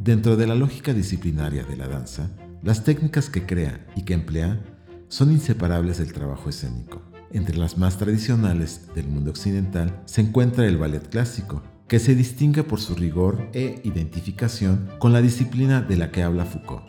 Dentro 0.00 0.36
de 0.36 0.48
la 0.48 0.56
lógica 0.56 0.92
disciplinaria 0.92 1.62
de 1.62 1.76
la 1.76 1.86
danza, 1.86 2.28
las 2.64 2.82
técnicas 2.82 3.30
que 3.30 3.46
crea 3.46 3.86
y 3.94 4.02
que 4.02 4.14
emplea 4.14 4.60
son 5.06 5.30
inseparables 5.30 5.98
del 5.98 6.12
trabajo 6.12 6.48
escénico. 6.48 7.02
Entre 7.30 7.56
las 7.56 7.78
más 7.78 7.98
tradicionales 7.98 8.92
del 8.96 9.06
mundo 9.06 9.30
occidental 9.30 10.02
se 10.06 10.22
encuentra 10.22 10.66
el 10.66 10.76
ballet 10.76 11.08
clásico, 11.08 11.62
que 11.88 11.98
se 11.98 12.14
distingue 12.14 12.62
por 12.62 12.80
su 12.80 12.94
rigor 12.94 13.48
e 13.52 13.80
identificación 13.84 14.88
con 14.98 15.12
la 15.12 15.22
disciplina 15.22 15.82
de 15.82 15.96
la 15.96 16.10
que 16.10 16.22
habla 16.22 16.44
Foucault. 16.44 16.84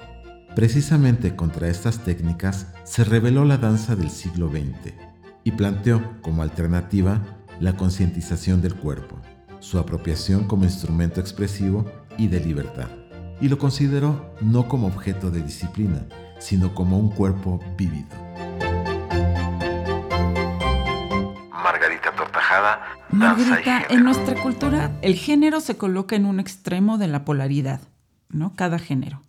Precisamente 0.56 1.36
contra 1.36 1.70
estas 1.70 2.04
técnicas 2.04 2.68
se 2.84 3.04
reveló 3.04 3.46
la 3.46 3.58
danza 3.58 3.96
del 3.96 4.10
siglo 4.10 4.50
XX 4.50 4.94
y 5.44 5.52
planteó 5.52 6.02
como 6.22 6.42
alternativa 6.42 7.22
la 7.60 7.78
concientización 7.78 8.62
del 8.62 8.76
cuerpo, 8.76 9.18
su 9.60 9.78
apropiación 9.78 10.46
como 10.46 10.64
instrumento 10.64 11.22
expresivo 11.22 11.86
y 12.18 12.28
de 12.28 12.40
libertad 12.40 12.90
y 13.40 13.50
lo 13.50 13.58
consideró 13.58 14.34
no 14.42 14.68
como 14.68 14.88
objeto 14.88 15.32
de 15.32 15.42
disciplina, 15.42 16.08
sino 16.40 16.74
como 16.74 16.98
un 16.98 17.10
cuerpo 17.10 17.60
vívido. 17.78 18.27
Margarita, 23.12 23.84
en 23.90 24.04
nuestra 24.04 24.42
cultura 24.42 24.98
el 25.02 25.16
género 25.16 25.60
se 25.62 25.78
coloca 25.78 26.16
en 26.16 26.26
un 26.26 26.40
extremo 26.40 26.98
de 26.98 27.08
la 27.08 27.26
polaridad, 27.26 27.82
¿no? 28.30 28.54
Cada 28.56 28.80
género. 28.80 29.22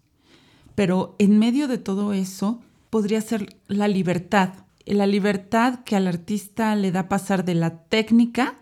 Pero 0.75 1.15
en 1.19 1.39
medio 1.39 1.69
de 1.69 1.79
todo 1.79 2.13
eso 2.13 2.61
podría 2.91 3.21
ser 3.21 3.57
la 3.67 3.89
libertad, 3.89 4.55
la 4.87 5.07
libertad 5.07 5.81
que 5.85 5.97
al 5.97 6.07
artista 6.07 6.75
le 6.77 6.93
da 6.93 7.09
pasar 7.09 7.45
de 7.45 7.55
la 7.55 7.85
técnica 7.85 8.57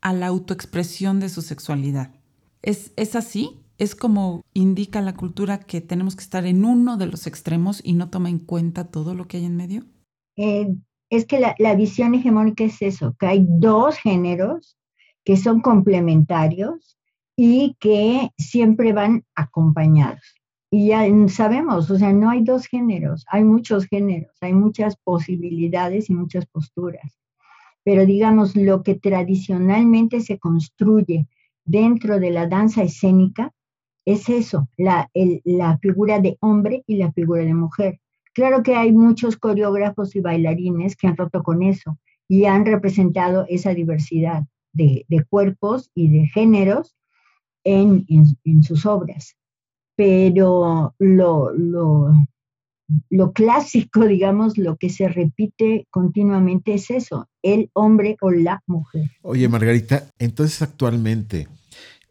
a 0.00 0.12
la 0.12 0.26
autoexpresión 0.26 1.20
de 1.20 1.28
su 1.28 1.42
sexualidad. 1.42 2.12
¿Es, 2.62 2.92
es 2.96 3.16
así? 3.16 3.60
es 3.80 3.94
como 3.94 4.44
indica 4.52 5.00
la 5.00 5.14
cultura 5.14 5.60
que 5.60 5.80
tenemos 5.80 6.14
que 6.14 6.22
estar 6.22 6.44
en 6.44 6.66
uno 6.66 6.98
de 6.98 7.06
los 7.06 7.26
extremos 7.26 7.80
y 7.82 7.94
no 7.94 8.10
toma 8.10 8.28
en 8.28 8.38
cuenta 8.38 8.84
todo 8.84 9.14
lo 9.14 9.26
que 9.26 9.38
hay 9.38 9.46
en 9.46 9.56
medio? 9.56 9.86
Eh, 10.36 10.76
es 11.10 11.26
que 11.26 11.40
la, 11.40 11.74
visión 11.74 12.14
hegemónica 12.14 12.64
es 12.64 12.80
eso, 12.80 13.14
que 13.18 13.26
hay 13.26 13.44
dos 13.46 13.98
géneros 13.98 14.78
que 15.24 15.36
son 15.36 15.60
complementarios 15.60 16.96
y 17.36 17.76
que 17.80 18.30
siempre 18.38 18.92
van 18.92 19.24
acompañados. 19.34 20.22
Y 20.70 20.88
ya 20.88 21.04
sabemos, 21.28 21.90
o 21.90 21.98
sea, 21.98 22.12
no 22.12 22.30
hay 22.30 22.44
dos 22.44 22.66
géneros, 22.66 23.26
hay 23.28 23.42
muchos 23.42 23.86
géneros, 23.86 24.36
hay 24.40 24.52
muchas 24.52 24.96
posibilidades 24.96 26.08
y 26.10 26.14
muchas 26.14 26.46
posturas. 26.46 27.18
Pero 27.82 28.06
digamos, 28.06 28.54
lo 28.54 28.84
que 28.84 28.94
tradicionalmente 28.94 30.20
se 30.20 30.38
construye 30.38 31.26
dentro 31.64 32.20
de 32.20 32.30
la 32.30 32.46
danza 32.46 32.84
escénica 32.84 33.52
es 34.04 34.28
eso, 34.28 34.68
la, 34.76 35.10
figura 35.80 36.20
de 36.20 36.36
hombre 36.40 36.84
y 36.86 36.96
la 36.96 37.12
figura 37.12 37.42
de 37.42 37.54
mujer. 37.54 37.99
Claro 38.32 38.62
que 38.62 38.76
hay 38.76 38.92
muchos 38.92 39.36
coreógrafos 39.36 40.14
y 40.14 40.20
bailarines 40.20 40.96
que 40.96 41.06
han 41.06 41.16
roto 41.16 41.42
con 41.42 41.62
eso 41.62 41.98
y 42.28 42.44
han 42.44 42.64
representado 42.64 43.44
esa 43.48 43.74
diversidad 43.74 44.44
de, 44.72 45.04
cuerpos 45.28 45.90
y 45.94 46.10
de 46.10 46.26
géneros 46.28 46.96
en, 47.64 48.06
sus 48.62 48.86
obras. 48.86 49.36
Pero 49.96 50.94
lo, 50.98 52.12
clásico, 53.34 54.06
digamos, 54.06 54.58
lo 54.58 54.76
que 54.76 54.90
se 54.90 55.08
repite 55.08 55.86
continuamente 55.90 56.74
es 56.74 56.90
eso, 56.90 57.28
el 57.42 57.70
hombre 57.72 58.16
o 58.20 58.30
la 58.30 58.62
mujer. 58.66 59.10
Oye, 59.22 59.48
Margarita, 59.48 60.04
entonces 60.18 60.62
actualmente 60.62 61.48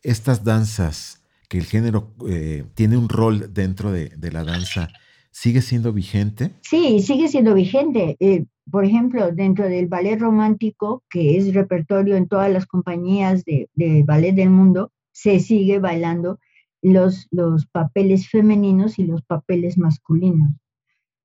estas 0.04 0.44
danzas 0.44 1.24
que 1.48 1.58
el 1.58 1.66
género 1.66 2.14
eh, 2.28 2.66
tiene 2.76 2.96
un 2.96 3.10
rol 3.10 3.54
dentro 3.54 3.92
de, 3.92 4.32
la 4.32 4.44
danza, 4.44 4.90
¿sigue 5.32 5.62
siendo 5.62 5.94
vigente? 5.94 6.52
Sí, 6.62 7.02
sigue 7.02 7.28
siendo 7.28 7.54
vigente. 7.54 8.18
Eh, 8.20 8.46
por 8.70 8.86
ejemplo, 8.86 9.32
dentro 9.32 9.68
del 9.68 9.88
ballet 9.88 10.20
romántico, 10.20 11.04
que 11.10 11.38
es 11.38 11.54
repertorio 11.54 12.16
en 12.16 12.28
todas 12.28 12.52
las 12.52 12.66
compañías 12.66 13.44
de, 13.46 13.68
ballet 14.06 14.34
del 14.34 14.50
mundo, 14.50 14.92
se 15.12 15.40
sigue 15.40 15.80
bailando 15.80 16.40
los, 16.82 17.28
los 17.32 17.66
papeles 17.68 18.30
femeninos 18.30 19.00
y 19.00 19.04
los 19.04 19.24
papeles 19.24 19.78
masculinos. 19.78 20.52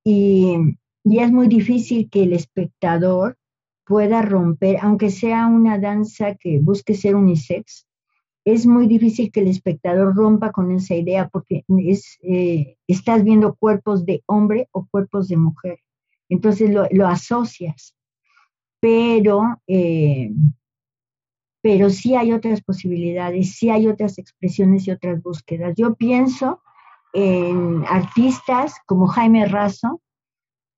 Y, 0.04 0.56
y 1.04 1.18
es 1.18 1.30
muy 1.30 1.48
difícil 1.48 2.08
que 2.10 2.24
el 2.24 2.32
espectador 2.32 3.36
pueda 3.86 4.22
romper, 4.22 4.78
aunque 4.80 5.10
sea 5.10 5.46
una 5.46 5.78
danza 5.78 6.34
que 6.34 6.58
busque 6.60 6.94
ser 6.94 7.14
unisex, 7.14 7.86
es 8.44 8.66
muy 8.66 8.86
difícil 8.86 9.32
que 9.32 9.40
el 9.40 9.48
espectador 9.48 10.14
rompa 10.14 10.52
con 10.52 10.70
esa 10.70 10.94
idea 10.94 11.28
porque 11.28 11.64
es, 11.68 12.18
eh, 12.22 12.76
estás 12.86 13.24
viendo 13.24 13.54
cuerpos 13.54 14.04
de 14.04 14.22
hombre 14.26 14.68
o 14.72 14.86
cuerpos 14.86 15.28
de 15.28 15.36
mujer. 15.36 15.78
Entonces 16.28 16.70
lo, 16.70 17.06
asocias. 17.06 17.96
Pero, 18.80 19.60
eh, 19.66 20.30
pero 21.62 21.88
sí 21.88 22.14
hay 22.14 22.32
otras 22.32 22.60
posibilidades, 22.62 23.54
sí 23.54 23.70
hay 23.70 23.86
otras 23.88 24.18
expresiones 24.18 24.86
y 24.86 24.90
otras 24.90 25.22
búsquedas. 25.22 25.74
Yo 25.76 25.94
pienso 25.94 26.60
en 27.14 27.84
artistas 27.88 28.74
como 28.86 29.06
Jaime 29.06 29.46
Razo, 29.46 30.02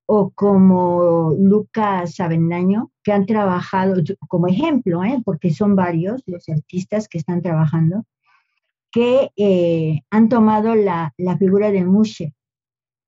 o 0.07 0.31
como 0.31 1.35
Lucas 1.39 2.21
Avendaño, 2.21 2.93
que 3.03 3.13
han 3.13 3.27
trabajado 3.27 4.03
como 4.29 4.47
ejemplo, 4.47 5.05
¿eh? 5.05 5.21
porque 5.25 5.51
son 5.51 5.75
varios 5.75 6.23
los 6.27 6.49
artistas 6.49 7.09
que 7.09 7.19
están 7.19 7.43
trabajando, 7.43 8.05
que 8.93 9.31
eh, 9.37 10.01
han 10.11 10.29
tomado 10.29 10.75
la, 10.75 11.13
figura 11.39 11.71
del 11.71 11.87
mushe 11.87 12.35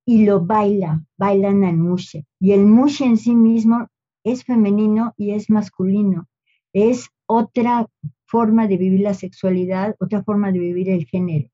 y 0.04 0.24
lo 0.24 0.44
baila, 0.44 1.04
bailan 1.16 1.64
al 1.64 1.76
mushe. 1.76 2.26
Y 2.40 2.52
el 2.52 2.66
mushe 2.66 3.04
en 3.04 3.16
sí 3.16 3.34
mismo 3.34 3.86
es 4.24 4.44
femenino 4.44 5.14
y 5.16 5.30
es 5.30 5.48
masculino. 5.50 6.28
Es 6.72 7.08
otra 7.26 7.86
forma 8.26 8.66
de 8.66 8.76
vivir 8.76 9.00
la 9.00 9.14
sexualidad, 9.14 9.94
otra 10.00 10.22
forma 10.24 10.50
de 10.50 10.58
vivir 10.58 10.90
el 10.90 11.06
género. 11.06 11.48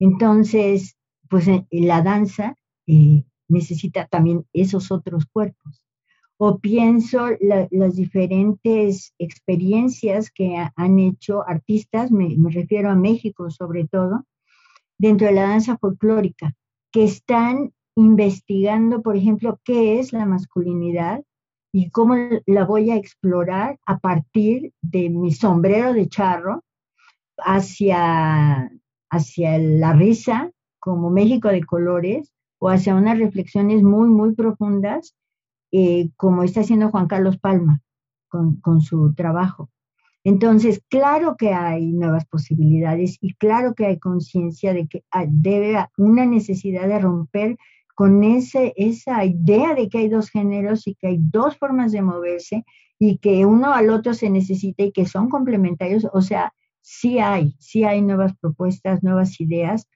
Entonces, 0.00 0.96
pues 1.28 1.46
la 1.70 2.02
danza 2.02 2.56
eh, 2.86 3.24
necesita 3.48 4.06
también 4.06 4.46
esos 4.52 4.90
otros 4.90 5.26
cuerpos. 5.26 5.82
o 6.36 6.58
pienso 6.58 7.28
las 7.40 7.94
diferentes 7.94 9.14
experiencias 9.18 10.32
que 10.32 10.56
han 10.74 10.98
hecho 10.98 11.48
artistas, 11.48 12.10
me, 12.10 12.36
refiero 12.50 12.90
a 12.90 12.96
México 12.96 13.50
sobre 13.50 13.86
todo, 13.86 14.24
dentro 14.98 15.28
de 15.28 15.34
la 15.34 15.48
danza 15.48 15.78
folclórica, 15.78 16.52
que 16.92 17.04
están 17.04 17.72
investigando, 17.94 19.00
por 19.00 19.16
ejemplo, 19.16 19.60
qué 19.64 20.00
es 20.00 20.12
la 20.12 20.26
masculinidad 20.26 21.22
y 21.72 21.90
cómo 21.90 22.16
la 22.46 22.64
voy 22.64 22.90
a 22.90 22.96
explorar 22.96 23.78
a 23.86 23.98
partir 23.98 24.72
de 24.82 25.10
mi 25.10 25.32
sombrero 25.32 25.92
de 25.92 26.08
charro 26.08 26.64
hacia, 27.38 28.70
hacia 29.08 29.58
la 29.58 29.92
risa 29.92 30.50
como 30.80 31.10
México 31.10 31.48
de 31.48 31.64
colores 31.64 32.33
o 32.64 32.70
hacia 32.70 32.94
unas 32.94 33.18
reflexiones 33.18 33.82
muy, 33.82 34.08
muy 34.08 34.34
profundas 34.34 35.14
eh, 35.70 36.08
como 36.16 36.42
está 36.44 36.60
haciendo 36.60 36.88
Juan 36.88 37.08
Carlos 37.08 37.36
Palma 37.36 37.82
con, 38.30 38.80
su 38.80 39.12
trabajo. 39.14 39.68
Entonces, 40.24 40.82
claro 40.88 41.36
que 41.36 41.52
hay 41.52 41.92
nuevas 41.92 42.24
posibilidades 42.24 43.18
y 43.20 43.34
claro 43.34 43.74
que 43.74 43.84
hay 43.84 43.98
conciencia 43.98 44.72
de 44.72 44.88
que 44.88 45.04
debe 45.28 45.76
una 45.98 46.24
necesidad 46.24 46.88
de 46.88 46.98
romper 46.98 47.58
con 47.94 48.24
ese, 48.24 48.72
esa 48.76 49.26
idea 49.26 49.74
de 49.74 49.90
que 49.90 49.98
hay 49.98 50.08
dos 50.08 50.30
géneros 50.30 50.86
y 50.86 50.94
que 50.94 51.08
hay 51.08 51.18
dos 51.20 51.58
formas 51.58 51.92
de 51.92 52.00
moverse 52.00 52.64
y 52.98 53.18
que 53.18 53.44
uno 53.44 53.74
al 53.74 53.90
otro 53.90 54.14
se 54.14 54.30
necesita 54.30 54.84
y 54.84 54.90
que 54.90 55.04
son 55.04 55.28
complementarios. 55.28 56.08
O 56.14 56.22
sea, 56.22 56.54
sí 56.80 57.18
hay, 57.18 57.54
sí 57.58 57.84
hay 57.84 58.00
nuevas 58.00 58.34
propuestas, 58.38 59.02
nuevas 59.02 59.38
ideas 59.38 59.86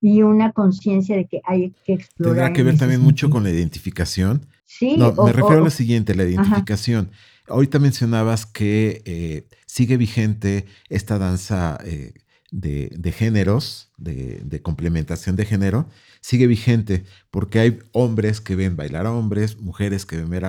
y 0.00 0.22
una 0.22 0.52
conciencia 0.52 1.16
de 1.16 1.26
que 1.26 1.40
hay 1.44 1.72
que 1.84 1.94
explorar. 1.94 2.36
Tendrá 2.36 2.52
que 2.52 2.62
ver 2.62 2.78
también 2.78 3.00
mucho 3.00 3.30
con 3.30 3.44
la 3.44 3.50
identificación 3.50 4.46
Sí, 4.66 4.96
no, 4.96 5.12
me 5.12 5.32
refiero 5.32 5.60
a 5.60 5.64
lo 5.64 5.70
siguiente, 5.70 6.14
la 6.14 6.24
identificación. 6.24 7.10
Ahorita 7.48 7.78
mencionabas 7.78 8.46
que 8.46 9.02
eh, 9.04 9.46
sigue 9.64 9.96
vigente 9.96 10.66
esta 10.88 11.18
danza 11.18 11.78
eh, 11.84 12.14
de, 12.50 13.12
géneros, 13.12 13.92
de, 13.96 14.60
complementación 14.62 15.36
de 15.36 15.44
género, 15.44 15.88
sigue 16.20 16.48
vigente 16.48 17.04
porque 17.30 17.60
hay 17.60 17.78
hombres 17.92 18.40
que 18.40 18.56
ven 18.56 18.76
bailar 18.76 19.06
a 19.06 19.12
hombres, 19.12 19.60
mujeres 19.60 20.04
que 20.04 20.16
ven 20.16 20.42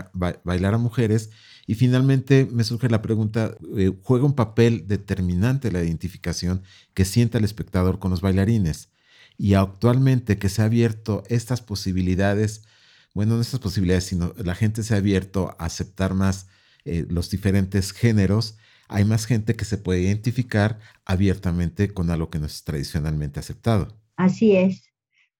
bailar 0.43 0.73
a 0.73 0.77
mujeres, 0.79 1.29
y 1.67 1.75
finalmente 1.75 2.47
me 2.51 2.63
surge 2.63 2.89
la 2.89 3.03
pregunta, 3.03 3.55
eh, 3.77 3.91
¿juega 4.01 4.25
un 4.25 4.33
papel 4.33 4.87
determinante 4.87 5.71
la 5.71 5.83
identificación 5.83 6.63
que 6.95 7.05
sienta 7.05 7.37
el 7.37 7.43
espectador 7.43 7.99
con 7.99 8.09
los 8.09 8.21
bailarines? 8.21 8.89
Y 9.37 9.53
actualmente 9.53 10.37
que 10.37 10.49
se 10.49 10.61
ha 10.61 10.65
abierto 10.65 11.23
estas 11.27 11.61
posibilidades 11.61 12.63
bueno, 13.17 13.33
no 13.33 13.41
estas 13.41 13.59
posibilidades, 13.59 14.03
sino 14.03 14.31
la 14.37 14.53
gente 14.53 14.83
se 14.83 14.93
ha 14.93 14.97
abierto 14.97 15.49
a 15.57 15.65
aceptar 15.65 16.13
más 16.13 16.47
eh, 16.85 17.03
los 17.09 17.31
diferentes 17.31 17.91
géneros, 17.91 18.59
hay 18.89 19.05
más 19.05 19.25
gente 19.25 19.55
que 19.55 19.65
se 19.65 19.79
puede 19.79 20.01
identificar 20.01 20.77
abiertamente 21.03 21.91
con 21.91 22.11
algo 22.11 22.29
que 22.29 22.37
no 22.37 22.45
es 22.45 22.63
tradicionalmente 22.63 23.39
aceptado. 23.39 23.97
Así 24.17 24.55
es. 24.55 24.83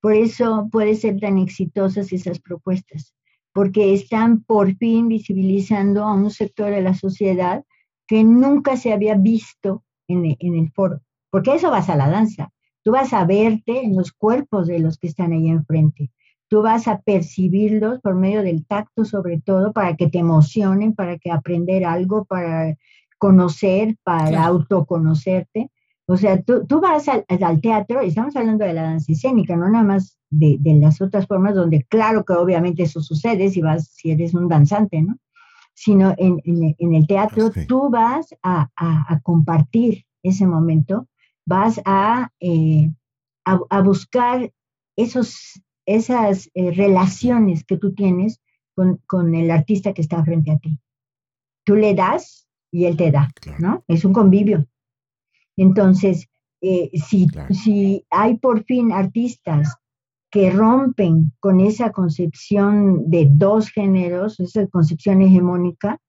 Por 0.02 0.16
eso 0.16 0.68
pueden 0.72 0.96
ser 0.96 1.20
tan 1.20 1.38
exitosas 1.38 2.12
esas 2.12 2.40
propuestas, 2.40 3.14
porque 3.54 3.94
están 3.94 4.42
por 4.42 4.76
fin 4.78 5.08
visibilizando 5.08 6.04
a 6.04 6.16
un 6.16 6.32
sector 6.32 6.72
de 6.72 6.82
la 6.82 6.96
sociedad 6.96 7.64
que 8.08 8.24
nunca 8.24 8.76
se 8.76 8.92
había 8.92 9.14
visto 9.14 9.84
en, 10.08 10.36
el 10.40 10.72
foro. 10.72 11.02
Porque 11.30 11.54
eso 11.54 11.70
vas 11.70 11.90
a 11.90 11.96
la 11.96 12.10
danza. 12.10 12.52
Tú 12.88 12.94
vas 12.94 13.12
a 13.12 13.26
verte 13.26 13.84
en 13.84 13.98
los 13.98 14.14
cuerpos 14.14 14.68
de 14.68 14.80
los 14.80 14.98
que 14.98 15.08
están 15.08 15.34
ahí 15.34 15.50
enfrente 15.50 16.12
tú 16.48 16.62
vas 16.62 16.88
a 16.88 17.02
percibirlos 17.02 18.00
por 18.02 18.16
medio 18.16 18.42
del 18.42 18.66
tacto 18.66 19.06
sobre 19.06 19.40
todo 19.42 19.74
para 19.74 19.96
que 19.96 20.08
te 20.08 20.20
emocionen, 20.20 20.94
para 20.94 21.18
que 21.18 21.32
aprender 21.32 21.86
algo, 21.86 22.26
para 22.26 22.76
conocer, 23.18 23.98
para 24.04 24.46
autoconocerte. 24.46 25.72
O 26.06 26.16
sea, 26.16 26.42
tú, 26.42 26.66
tú 26.66 26.80
vas 26.80 27.08
al, 27.10 27.62
teatro, 27.62 28.02
y 28.02 28.08
estamos 28.08 28.36
hablando 28.36 28.64
de 28.64 28.74
la 28.74 28.84
danza 28.84 29.12
escénica, 29.12 29.58
no 29.58 29.70
nada 29.70 29.84
más 29.84 30.18
de, 30.30 30.60
las 30.80 31.02
otras 31.02 31.28
formas 31.28 31.56
donde 31.56 31.84
claro 31.84 32.24
que 32.24 32.34
obviamente 32.34 32.84
eso 32.84 33.02
sucede 33.02 33.50
si 33.50 33.62
vas, 33.62 33.90
si 33.90 34.12
eres 34.12 34.34
un 34.34 34.48
danzante, 34.48 35.02
¿no? 35.02 35.18
Sino 35.74 36.16
en, 36.18 36.42
el 36.80 37.08
teatro 37.08 37.52
tú 37.68 37.90
vas 37.90 38.34
a, 38.42 38.70
compartir 39.22 40.06
ese 40.24 40.48
momento, 40.48 41.08
vas 41.48 41.82
a, 41.86 42.30
eh, 42.40 42.92
a, 43.46 43.60
a 43.70 43.82
buscar 43.82 44.52
esos 44.96 45.62
esas 45.88 46.52
eh, 46.54 46.72
relaciones 46.72 47.64
que 47.64 47.78
tú 47.78 47.96
tienes 47.96 48.42
con, 48.76 49.34
el 49.34 49.50
artista 49.50 49.94
que 49.94 50.04
está 50.04 50.24
frente 50.24 50.52
a 50.52 50.60
ti. 50.60 50.80
Tú 51.66 51.76
le 51.76 51.96
das 51.96 52.48
y 52.72 52.86
él 52.86 52.96
te 52.96 53.10
da, 53.10 53.30
¿no? 53.58 53.84
Es 53.88 54.06
un 54.06 54.14
convivio. 54.14 54.68
Entonces, 55.56 56.28
eh, 56.62 56.92
si, 56.94 57.28
si 57.50 58.06
hay 58.12 58.38
por 58.38 58.64
fin 58.66 58.92
artistas 58.92 59.78
que 60.30 60.52
rompen 60.52 61.32
con 61.40 61.62
esa 61.62 61.92
concepción 61.92 63.10
de 63.10 63.28
dos 63.32 63.70
géneros, 63.70 64.40
esa 64.40 64.68
concepción 64.68 65.22
hegemónica, 65.22 66.00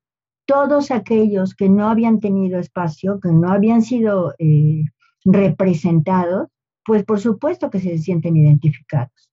todos 0.45 0.91
aquellos 0.91 1.55
que 1.55 1.69
no 1.69 1.89
habían 1.89 2.21
tenido 2.21 2.59
espacio, 2.59 3.21
que 3.21 3.31
no 3.31 3.51
habían 3.51 3.83
sido 3.83 4.35
eh, 4.39 4.85
representados, 5.33 6.49
pues 6.85 7.05
por 7.05 7.21
supuesto 7.21 7.71
que 7.71 7.81
se 7.81 7.99
sienten 7.99 8.37
identificados 8.37 9.29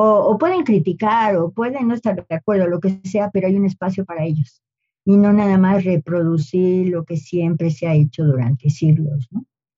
o, 0.00 0.38
pueden 0.38 0.62
criticar 0.62 1.36
o 1.36 1.50
pueden 1.50 1.88
no 1.88 1.94
estar 1.94 2.14
de 2.14 2.34
acuerdo, 2.34 2.68
lo 2.68 2.78
que 2.78 3.00
sea, 3.02 3.30
pero 3.32 3.48
hay 3.48 3.56
un 3.56 3.64
espacio 3.64 4.04
para 4.04 4.24
ellos 4.24 4.62
y 5.04 5.16
no 5.16 5.32
nada 5.32 5.58
más 5.58 5.84
reproducir 5.84 6.88
lo 6.88 7.04
que 7.04 7.16
siempre 7.16 7.70
se 7.70 7.88
ha 7.88 7.94
hecho 7.94 8.24
durante 8.24 8.70
siglos. 8.70 9.28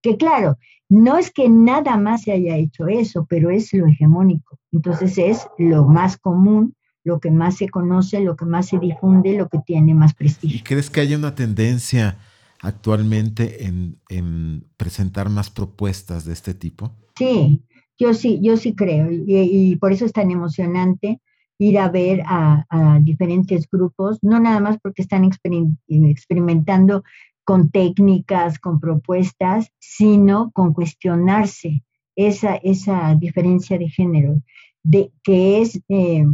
Que 0.02 0.18
claro, 0.18 0.58
no 0.90 1.16
es 1.16 1.30
que 1.30 1.48
nada 1.48 1.96
más 1.96 2.22
se 2.22 2.32
haya 2.32 2.56
hecho 2.56 2.86
eso, 2.88 3.26
pero 3.30 3.48
es 3.48 3.72
lo 3.72 3.86
hegemónico. 3.86 4.58
Entonces 4.72 5.16
es 5.16 5.46
lo 5.56 5.86
más 5.86 6.18
común, 6.18 6.74
lo 7.02 7.18
que 7.18 7.30
más 7.30 7.56
se 7.56 7.68
conoce, 7.68 8.20
lo 8.20 8.36
que 8.36 8.44
más 8.44 8.66
se 8.68 8.78
difunde, 8.78 9.38
lo 9.38 9.48
que 9.48 9.60
tiene 9.64 9.94
más 9.94 10.12
prestigio. 10.12 10.58
¿Y 10.58 10.62
crees 10.62 10.90
que 10.90 11.00
hay 11.00 11.14
una 11.14 11.34
tendencia 11.34 12.18
actualmente 12.62 13.66
en, 13.66 13.98
en 14.08 14.64
presentar 14.76 15.28
más 15.30 15.50
propuestas 15.50 16.24
de 16.24 16.32
este 16.32 16.54
tipo? 16.54 16.92
Sí, 17.16 17.62
yo 17.98 18.14
sí, 18.14 18.40
yo 18.42 18.56
sí 18.56 18.74
creo 18.74 19.08
y, 19.10 19.76
por 19.76 19.92
eso 19.92 20.06
es 20.06 20.12
tan 20.12 20.30
emocionante 20.30 21.20
ir 21.58 21.78
a 21.78 21.90
ver 21.90 22.22
a, 22.24 22.98
diferentes 23.02 23.68
grupos, 23.70 24.18
no 24.22 24.40
nada 24.40 24.60
más 24.60 24.78
porque 24.82 25.02
están 25.02 25.24
experimentando 25.26 27.04
con 27.44 27.70
técnicas, 27.70 28.58
con 28.58 28.80
propuestas, 28.80 29.70
sino 29.78 30.50
con 30.52 30.72
cuestionarse 30.72 31.82
esa, 32.16 32.56
esa 32.56 33.14
diferencia 33.14 33.76
de 33.78 33.90
género, 33.90 34.40
de, 34.82 35.12
que 35.22 35.60
es 35.60 35.82
eh, 35.88 36.24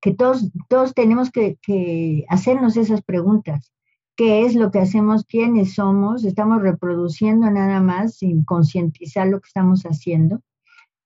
que 0.00 0.14
todos, 0.14 0.50
todos 0.68 0.94
tenemos 0.94 1.30
que 1.30 2.24
hacernos 2.28 2.76
esas 2.76 3.02
preguntas. 3.02 3.72
¿Qué 4.20 4.44
es 4.44 4.54
lo 4.54 4.70
que 4.70 4.80
hacemos? 4.80 5.24
¿Quiénes 5.24 5.76
somos? 5.76 6.24
¿Estamos 6.24 6.60
reproduciendo 6.60 7.50
nada 7.50 7.80
más 7.80 8.16
sin 8.16 8.44
concientizar 8.44 9.26
lo 9.26 9.40
que 9.40 9.46
estamos 9.46 9.84
haciendo? 9.84 10.42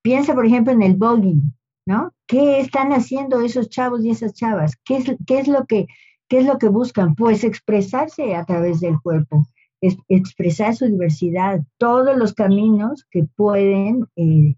Piensa, 0.01 0.35
por 0.35 0.45
ejemplo, 0.45 0.73
en 0.73 0.81
el 0.81 0.97
voguing, 0.97 1.55
¿no? 1.85 2.11
¿Qué 2.27 2.59
están 2.59 2.91
haciendo 2.91 3.39
esos 3.39 3.69
chavos 3.69 4.03
y 4.03 4.09
esas 4.09 4.33
chavas? 4.33 4.73
¿Qué 4.83 4.97
es, 4.97 5.05
qué 5.25 5.39
es, 5.39 5.47
lo, 5.47 5.65
que, 5.65 5.87
qué 6.27 6.39
es 6.39 6.45
lo 6.45 6.57
que 6.57 6.67
buscan? 6.67 7.15
Pues 7.15 7.45
expresarse 7.45 8.35
a 8.35 8.43
través 8.43 8.81
del 8.81 8.99
cuerpo, 8.99 9.47
expresar 9.79 10.75
su 10.75 10.83
diversidad, 10.85 11.61
todos 11.77 12.17
los 12.17 12.33
caminos 12.33 13.07
que 13.09 13.23
pueden, 13.23 14.07
eh, 14.17 14.57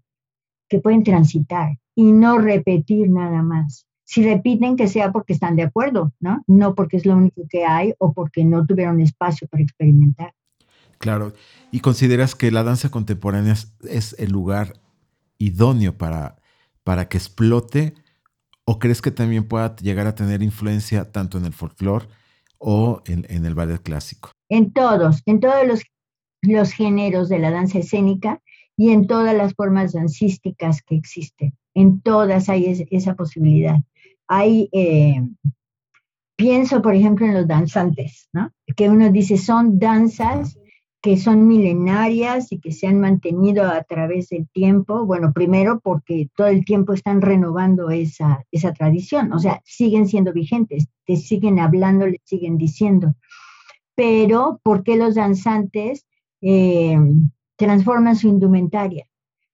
que 0.68 0.80
pueden 0.80 1.04
transitar 1.04 1.78
y 1.94 2.10
no 2.10 2.38
repetir 2.38 3.08
nada 3.08 3.40
más. 3.40 3.87
Si 4.08 4.22
repiten, 4.22 4.74
que 4.74 4.88
sea 4.88 5.12
porque 5.12 5.34
están 5.34 5.54
de 5.54 5.64
acuerdo, 5.64 6.14
¿no? 6.18 6.42
No 6.46 6.74
porque 6.74 6.96
es 6.96 7.04
lo 7.04 7.14
único 7.14 7.42
que 7.46 7.66
hay 7.66 7.92
o 7.98 8.14
porque 8.14 8.42
no 8.42 8.64
tuvieron 8.64 9.00
espacio 9.00 9.46
para 9.48 9.62
experimentar. 9.62 10.32
Claro. 10.96 11.34
¿Y 11.70 11.80
consideras 11.80 12.34
que 12.34 12.50
la 12.50 12.64
danza 12.64 12.90
contemporánea 12.90 13.54
es 13.82 14.16
el 14.18 14.30
lugar 14.30 14.80
idóneo 15.36 15.98
para, 15.98 16.36
para 16.84 17.10
que 17.10 17.18
explote? 17.18 17.92
¿O 18.64 18.78
crees 18.78 19.02
que 19.02 19.10
también 19.10 19.46
pueda 19.46 19.76
llegar 19.76 20.06
a 20.06 20.14
tener 20.14 20.42
influencia 20.42 21.12
tanto 21.12 21.36
en 21.36 21.44
el 21.44 21.52
folclore 21.52 22.06
o 22.56 23.02
en, 23.04 23.44
el 23.44 23.54
ballet 23.54 23.82
clásico? 23.82 24.30
En 24.48 24.72
todos, 24.72 25.22
en 25.26 25.40
todos 25.40 25.66
los, 25.66 25.82
los 26.40 26.72
géneros 26.72 27.28
de 27.28 27.40
la 27.40 27.50
danza 27.50 27.80
escénica 27.80 28.40
y 28.74 28.88
en 28.88 29.06
todas 29.06 29.36
las 29.36 29.52
formas 29.52 29.92
dancísticas 29.92 30.80
que 30.80 30.94
existen. 30.94 31.52
En 31.74 32.00
todas 32.00 32.48
hay 32.48 32.86
esa 32.90 33.14
posibilidad. 33.14 33.76
Hay, 34.28 34.68
eh, 34.72 35.22
pienso 36.36 36.82
por 36.82 36.94
ejemplo 36.94 37.26
en 37.26 37.34
los 37.34 37.48
danzantes, 37.48 38.28
¿no? 38.32 38.52
Que 38.76 38.88
uno 38.88 39.10
dice 39.10 39.38
son 39.38 39.78
danzas 39.78 40.58
que 41.00 41.16
son 41.16 41.46
milenarias 41.46 42.50
y 42.50 42.58
que 42.58 42.72
se 42.72 42.86
han 42.86 43.00
mantenido 43.00 43.64
a 43.64 43.82
través 43.84 44.30
del 44.30 44.48
tiempo. 44.48 45.06
Bueno, 45.06 45.32
primero 45.32 45.80
porque 45.80 46.28
todo 46.36 46.48
el 46.48 46.64
tiempo 46.64 46.92
están 46.92 47.20
renovando 47.20 47.90
esa, 47.90 48.44
esa 48.50 48.72
tradición, 48.72 49.32
o 49.32 49.38
sea, 49.38 49.60
siguen 49.64 50.08
siendo 50.08 50.32
vigentes, 50.32 50.88
te 51.06 51.16
siguen 51.16 51.60
hablando, 51.60 52.06
le 52.06 52.20
siguen 52.24 52.58
diciendo. 52.58 53.14
Pero, 53.94 54.60
¿por 54.62 54.82
qué 54.82 54.96
los 54.96 55.14
danzantes 55.14 56.06
eh, 56.40 56.98
transforman 57.56 58.16
su 58.16 58.28
indumentaria? 58.28 59.06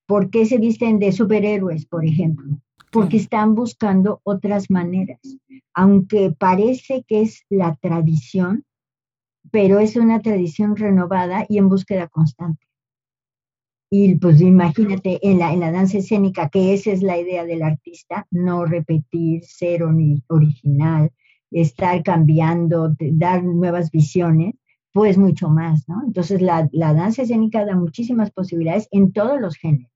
¿Por 0.06 0.30
qué 0.30 0.46
se 0.46 0.58
visten 0.58 0.98
de 0.98 1.12
superhéroes, 1.12 1.86
por 1.86 2.04
ejemplo? 2.04 2.58
Porque 2.94 3.16
están 3.16 3.54
buscando 3.54 4.20
otras 4.22 4.70
maneras. 4.70 5.20
Aunque 5.74 6.34
parece 6.38 7.04
que 7.06 7.22
es 7.22 7.44
la 7.50 7.74
tradición, 7.76 8.64
pero 9.50 9.78
es 9.78 9.96
una 9.96 10.20
tradición 10.22 10.76
renovada 10.76 11.44
y 11.48 11.58
en 11.58 11.68
búsqueda 11.68 12.08
constante. 12.08 12.66
Y 13.90 14.16
pues 14.16 14.40
imagínate 14.40 15.20
en 15.22 15.38
la, 15.38 15.52
en 15.52 15.60
la 15.60 15.70
danza 15.70 15.98
escénica, 15.98 16.48
que 16.48 16.74
esa 16.74 16.90
es 16.90 17.02
la 17.02 17.18
idea 17.18 17.44
del 17.44 17.62
artista, 17.62 18.26
no 18.30 18.64
repetir, 18.64 19.44
ser 19.44 19.82
original, 19.84 21.12
estar 21.50 22.02
cambiando, 22.02 22.96
dar 22.98 23.44
nuevas 23.44 23.92
visiones, 23.92 24.54
pues 24.92 25.16
mucho 25.16 25.48
más, 25.48 25.88
¿no? 25.88 26.02
Entonces 26.04 26.42
la, 26.42 26.68
la 26.72 26.92
danza 26.94 27.22
escénica 27.22 27.64
da 27.64 27.76
muchísimas 27.76 28.30
posibilidades 28.32 28.88
en 28.90 29.12
todos 29.12 29.40
los 29.40 29.56
géneros. 29.56 29.93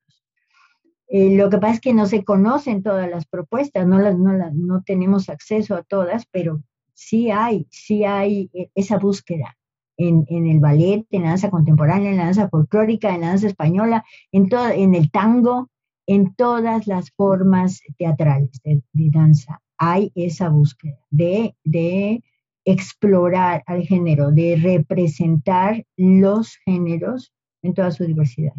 Eh, 1.09 1.37
lo 1.37 1.49
que 1.49 1.59
pasa 1.59 1.75
es 1.75 1.81
que 1.81 1.95
no 1.95 2.07
se 2.07 2.23
conocen 2.23 2.83
todas 2.83 3.09
las 3.09 3.27
propuestas, 3.27 3.87
no, 3.87 3.99
las, 3.99 4.19
no, 4.19 4.33
las, 4.35 4.55
no 4.55 4.83
tenemos 4.83 5.31
acceso 5.31 5.75
a 5.75 5.83
todas, 5.83 6.27
pero 6.31 6.63
sí 6.93 7.31
hay, 7.31 7.67
sí 7.71 8.05
hay 8.05 8.51
eh, 8.53 8.71
esa 8.75 8.99
búsqueda 8.99 9.57
en, 9.97 10.27
el 10.29 10.61
ballet, 10.61 11.07
en 11.11 11.23
la 11.23 11.31
danza 11.31 11.51
contemporánea, 11.51 12.11
en 12.11 12.19
la 12.19 12.25
danza 12.27 12.49
folclórica, 12.49 13.15
en 13.15 13.23
la 13.23 13.29
danza 13.29 13.49
española, 13.49 14.05
en, 14.31 14.49
todo, 14.49 14.69
en 14.69 14.95
el 14.95 15.11
tango, 15.11 15.71
en 16.07 16.35
todas 16.35 16.87
las 16.87 17.11
formas 17.13 17.81
teatrales 17.97 18.61
de, 18.63 18.83
danza. 18.93 19.61
Hay 19.77 20.13
esa 20.15 20.51
búsqueda 20.51 20.99
de, 21.11 21.57
de 21.65 22.23
explorar 22.65 23.63
al 23.67 23.83
género, 23.83 24.31
de 24.31 24.57
representar 24.63 25.85
los 25.97 26.57
géneros 26.65 27.33
en 27.63 27.75
toda 27.75 27.91
su 27.91 28.05
diversidad. 28.05 28.55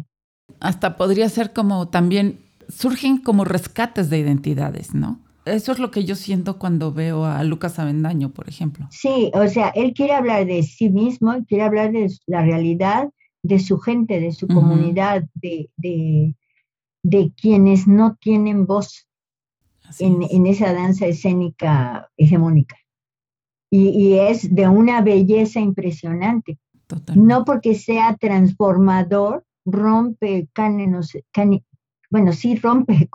Hasta 0.60 0.96
podría 0.96 1.28
ser 1.28 1.52
como 1.52 1.88
también, 1.88 2.38
surgen 2.68 3.18
como 3.18 3.44
rescates 3.44 4.10
de 4.10 4.18
identidades, 4.18 4.94
¿no? 4.94 5.18
Eso 5.46 5.72
es 5.72 5.78
lo 5.78 5.90
que 5.90 6.04
yo 6.04 6.14
siento 6.14 6.58
cuando 6.58 6.92
veo 6.92 7.24
a 7.24 7.42
Lucas 7.44 7.78
Avendaño, 7.78 8.30
por 8.30 8.48
ejemplo. 8.48 8.86
Sí, 8.90 9.30
o 9.34 9.48
sea, 9.48 9.70
él 9.70 9.94
quiere 9.94 10.12
hablar 10.12 10.46
de 10.46 10.62
sí 10.62 10.90
mismo, 10.90 11.34
quiere 11.46 11.64
hablar 11.64 11.92
de 11.92 12.08
la 12.26 12.42
realidad 12.42 13.08
de 13.42 13.58
su 13.58 13.78
gente, 13.78 14.20
de 14.20 14.32
su 14.32 14.46
comunidad, 14.46 15.24
de, 15.34 15.70
de, 15.76 17.32
quienes 17.40 17.86
no 17.86 18.16
tienen 18.20 18.66
voz 18.66 19.08
en, 19.98 20.46
esa 20.46 20.72
danza 20.72 21.06
escénica 21.06 22.10
hegemónica. 22.16 22.76
Y, 23.70 24.14
es 24.14 24.54
de 24.54 24.68
una 24.68 25.00
belleza 25.00 25.60
impresionante. 25.60 26.58
No 27.14 27.44
porque 27.44 27.74
sea 27.74 28.16
transformador, 28.16 29.44
rompe 29.72 30.48
cánones, 30.52 31.16
bueno, 32.10 32.32
sí 32.32 32.56
rompe 32.56 33.08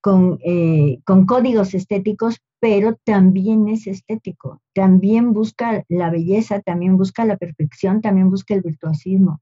con, 0.00 0.38
eh, 0.44 1.00
con, 1.04 1.26
códigos 1.26 1.74
estéticos, 1.74 2.40
pero 2.60 2.96
también 3.04 3.68
es 3.68 3.86
estético, 3.86 4.60
también 4.74 5.32
busca 5.32 5.84
la 5.88 6.10
belleza, 6.10 6.60
también 6.60 6.96
busca 6.96 7.24
la 7.24 7.36
perfección, 7.36 8.00
también 8.00 8.30
busca 8.30 8.54
el 8.54 8.62
virtuosismo. 8.62 9.40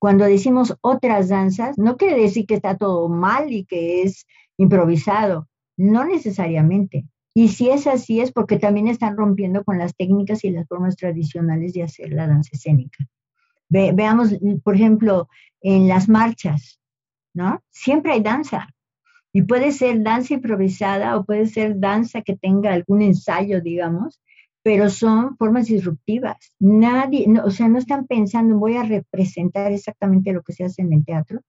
Cuando 0.00 0.24
decimos 0.24 0.76
otras 0.80 1.28
danzas, 1.28 1.76
no 1.76 1.96
quiere 1.96 2.20
decir 2.20 2.46
que 2.46 2.54
está 2.54 2.76
todo 2.76 3.08
mal 3.08 3.52
y 3.52 3.64
que 3.64 4.02
es 4.02 4.26
improvisado, 4.56 5.48
no 5.76 6.04
necesariamente. 6.04 7.06
Y 7.34 7.48
si 7.48 7.70
es 7.70 7.86
así 7.86 8.20
es 8.20 8.32
porque 8.32 8.58
también 8.58 8.88
están 8.88 9.16
rompiendo 9.16 9.62
con 9.64 9.78
las 9.78 9.94
técnicas 9.94 10.44
y 10.44 10.50
las 10.50 10.66
formas 10.66 10.96
tradicionales 10.96 11.72
de 11.72 11.84
hacer 11.84 12.12
la 12.12 12.26
danza 12.26 12.50
escénica. 12.52 13.06
Veamos, 13.68 14.34
por 14.62 14.74
ejemplo, 14.74 15.28
en 15.60 15.88
las 15.88 16.08
marchas, 16.08 16.80
¿no? 17.34 17.62
Siempre 17.70 18.12
hay 18.12 18.22
danza, 18.22 18.68
y 19.32 19.42
puede 19.42 19.72
ser 19.72 20.02
danza 20.02 20.34
improvisada 20.34 21.16
o 21.16 21.24
puede 21.24 21.46
ser 21.46 21.78
danza 21.78 22.22
que 22.22 22.36
tenga 22.36 22.72
algún 22.72 23.02
ensayo, 23.02 23.60
digamos, 23.60 24.20
pero 24.62 24.90
son 24.90 25.36
formas 25.36 25.66
disruptivas. 25.66 26.36
Nadie, 26.58 27.26
o 27.44 27.50
sea, 27.50 27.68
no 27.68 27.78
están 27.78 28.06
pensando, 28.06 28.58
voy 28.58 28.76
a 28.76 28.82
representar 28.82 29.72
exactamente 29.72 30.32
lo 30.32 30.42
que 30.42 30.52
se 30.52 30.64
hace 30.64 30.82
en 30.82 30.92
el 30.92 31.04
teatro, 31.04 31.40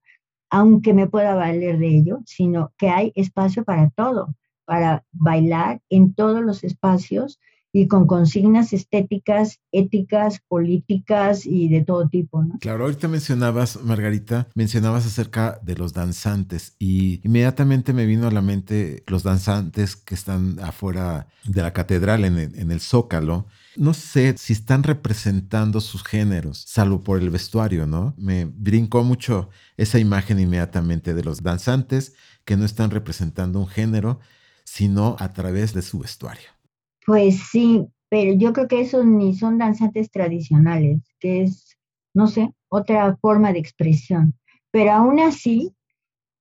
aunque 0.50 0.94
me 0.94 1.08
pueda 1.08 1.34
valer 1.34 1.78
de 1.78 1.88
ello, 1.88 2.20
sino 2.26 2.72
que 2.76 2.90
hay 2.90 3.12
espacio 3.14 3.64
para 3.64 3.90
todo, 3.90 4.34
para 4.64 5.04
bailar 5.12 5.80
en 5.88 6.14
todos 6.14 6.42
los 6.42 6.64
espacios 6.64 7.40
y 7.72 7.86
con 7.86 8.06
consignas 8.06 8.72
estéticas, 8.72 9.60
éticas, 9.72 10.40
políticas 10.48 11.46
y 11.46 11.68
de 11.68 11.84
todo 11.84 12.08
tipo. 12.08 12.42
¿no? 12.42 12.58
Claro, 12.58 12.84
ahorita 12.84 13.08
mencionabas, 13.08 13.82
Margarita, 13.82 14.48
mencionabas 14.54 15.06
acerca 15.06 15.60
de 15.62 15.76
los 15.76 15.92
danzantes 15.92 16.74
y 16.78 17.20
inmediatamente 17.24 17.92
me 17.92 18.06
vino 18.06 18.26
a 18.26 18.32
la 18.32 18.42
mente 18.42 19.04
los 19.06 19.22
danzantes 19.22 19.96
que 19.96 20.14
están 20.14 20.58
afuera 20.60 21.28
de 21.44 21.62
la 21.62 21.72
catedral 21.72 22.24
en 22.24 22.38
el, 22.38 22.58
en 22.58 22.70
el 22.70 22.80
Zócalo. 22.80 23.46
No 23.76 23.94
sé 23.94 24.34
si 24.36 24.52
están 24.52 24.82
representando 24.82 25.80
sus 25.80 26.02
géneros, 26.02 26.64
salvo 26.66 27.02
por 27.02 27.20
el 27.20 27.30
vestuario, 27.30 27.86
¿no? 27.86 28.14
Me 28.18 28.44
brincó 28.44 29.04
mucho 29.04 29.48
esa 29.76 29.98
imagen 29.98 30.40
inmediatamente 30.40 31.14
de 31.14 31.22
los 31.22 31.42
danzantes 31.42 32.14
que 32.44 32.56
no 32.56 32.64
están 32.64 32.90
representando 32.90 33.60
un 33.60 33.68
género, 33.68 34.18
sino 34.64 35.16
a 35.20 35.32
través 35.32 35.72
de 35.72 35.82
su 35.82 36.00
vestuario. 36.00 36.59
Pues 37.06 37.40
sí, 37.50 37.86
pero 38.08 38.34
yo 38.34 38.52
creo 38.52 38.68
que 38.68 38.80
esos 38.80 39.04
ni 39.06 39.34
son 39.34 39.58
danzantes 39.58 40.10
tradicionales, 40.10 41.00
que 41.18 41.42
es, 41.42 41.78
no 42.14 42.26
sé, 42.26 42.52
otra 42.68 43.16
forma 43.16 43.52
de 43.52 43.58
expresión. 43.58 44.34
Pero 44.70 44.92
aún 44.92 45.20
así, 45.20 45.74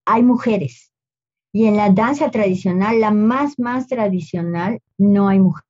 hay 0.05 0.23
mujeres. 0.23 0.91
Y 1.51 1.65
en 1.65 1.77
la 1.77 1.89
danza 1.89 2.29
tradicional, 2.29 2.99
la 2.99 3.11
más, 3.11 3.57
más 3.57 3.87
tradicional, 3.87 4.79
no 4.97 5.27
hay 5.27 5.39
mujeres. 5.39 5.65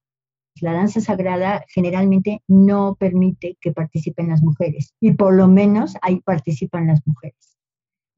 La 0.62 0.74
danza 0.74 1.00
sagrada 1.00 1.64
generalmente 1.70 2.42
no 2.48 2.96
permite 2.96 3.58
que 3.62 3.72
participen 3.72 4.30
las 4.30 4.42
mujeres. 4.42 4.94
Y 5.00 5.14
por 5.14 5.34
lo 5.34 5.48
menos 5.48 5.96
ahí 6.02 6.20
participan 6.22 6.88
las 6.88 7.06
mujeres. 7.06 7.49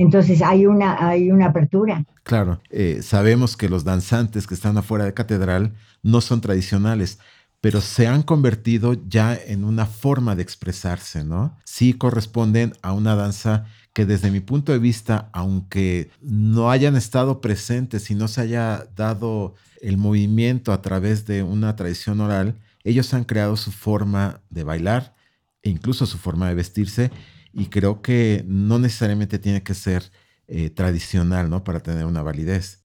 Entonces 0.02 0.42
hay 0.42 0.66
una, 0.66 1.08
hay 1.08 1.30
una 1.30 1.48
apertura. 1.48 2.04
Claro, 2.24 2.60
eh, 2.72 3.02
sabemos 3.04 3.56
que 3.56 3.70
los 3.70 3.84
danzantes 3.84 4.48
que 4.48 4.56
están 4.56 4.76
afuera 4.78 5.06
de 5.06 5.14
catedral 5.14 5.74
no 6.02 6.22
son 6.22 6.42
tradicionales, 6.42 7.20
pero 7.62 7.82
se 7.82 8.08
han 8.08 8.24
convertido 8.24 8.96
ya 9.08 9.36
en 9.36 9.64
una 9.64 9.86
forma 9.86 10.36
de 10.36 10.42
expresarse, 10.42 11.24
¿no? 11.24 11.56
Sí 11.66 11.94
corresponden 11.94 12.74
a 12.82 12.94
una 12.94 13.16
danza 13.16 13.66
que 13.94 14.08
desde 14.08 14.32
mi 14.32 14.40
punto 14.40 14.72
de 14.72 14.80
vista, 14.80 15.30
aunque 15.34 16.10
no 16.20 16.72
hayan 16.72 16.96
estado 16.96 17.40
presentes 17.40 18.10
y 18.10 18.16
no 18.16 18.28
se 18.28 18.42
haya 18.42 18.88
dado 18.96 19.54
el 19.82 19.98
movimiento 19.98 20.74
a 20.74 20.82
través 20.82 21.28
de 21.28 21.44
una 21.44 21.76
tradición 21.76 22.22
oral, 22.22 22.56
ellos 22.84 23.14
han 23.14 23.26
creado 23.26 23.56
su 23.56 23.72
forma 23.72 24.42
de 24.50 24.64
bailar 24.64 25.14
e 25.62 25.70
incluso 25.70 26.08
su 26.08 26.18
forma 26.18 26.48
de 26.48 26.56
vestirse 26.56 27.12
y 27.54 27.66
creo 27.68 28.02
que 28.02 28.44
no 28.48 28.80
necesariamente 28.80 29.40
tiene 29.40 29.64
que 29.64 29.74
ser 29.74 30.12
eh, 30.48 30.70
tradicional, 30.70 31.50
¿no? 31.50 31.64
Para 31.64 31.80
tener 31.80 32.06
una 32.06 32.22
validez. 32.22 32.84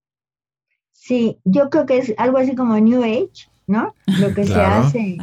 Sí, 0.92 1.38
yo 1.44 1.70
creo 1.70 1.86
que 1.86 1.98
es 1.98 2.14
algo 2.16 2.38
así 2.38 2.54
como 2.54 2.78
New 2.78 3.02
Age, 3.02 3.48
¿no? 3.66 3.94
Lo 4.20 4.34
que 4.34 4.44
se 4.46 4.60
hace. 4.60 5.16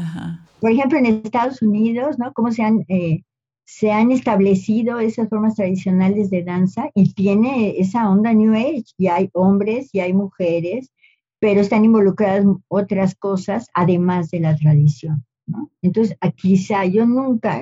Por 0.59 0.71
ejemplo, 0.71 0.97
en 0.97 1.05
Estados 1.05 1.61
Unidos, 1.61 2.17
¿no? 2.19 2.31
Cómo 2.33 2.51
se 2.51 2.63
han, 2.63 2.85
eh, 2.87 3.23
se 3.65 3.91
han 3.91 4.11
establecido 4.11 4.99
esas 4.99 5.29
formas 5.29 5.55
tradicionales 5.55 6.29
de 6.29 6.43
danza 6.43 6.89
y 6.95 7.13
tiene 7.13 7.79
esa 7.79 8.09
onda 8.09 8.33
New 8.33 8.53
Age. 8.53 8.85
Y 8.97 9.07
hay 9.07 9.29
hombres 9.33 9.89
y 9.93 9.99
hay 9.99 10.13
mujeres, 10.13 10.91
pero 11.39 11.59
están 11.59 11.83
involucradas 11.83 12.45
otras 12.69 13.15
cosas 13.15 13.67
además 13.73 14.31
de 14.31 14.39
la 14.39 14.55
tradición, 14.55 15.25
¿no? 15.45 15.69
Entonces, 15.81 16.17
quizá 16.37 16.85
yo 16.85 17.05
nunca, 17.05 17.61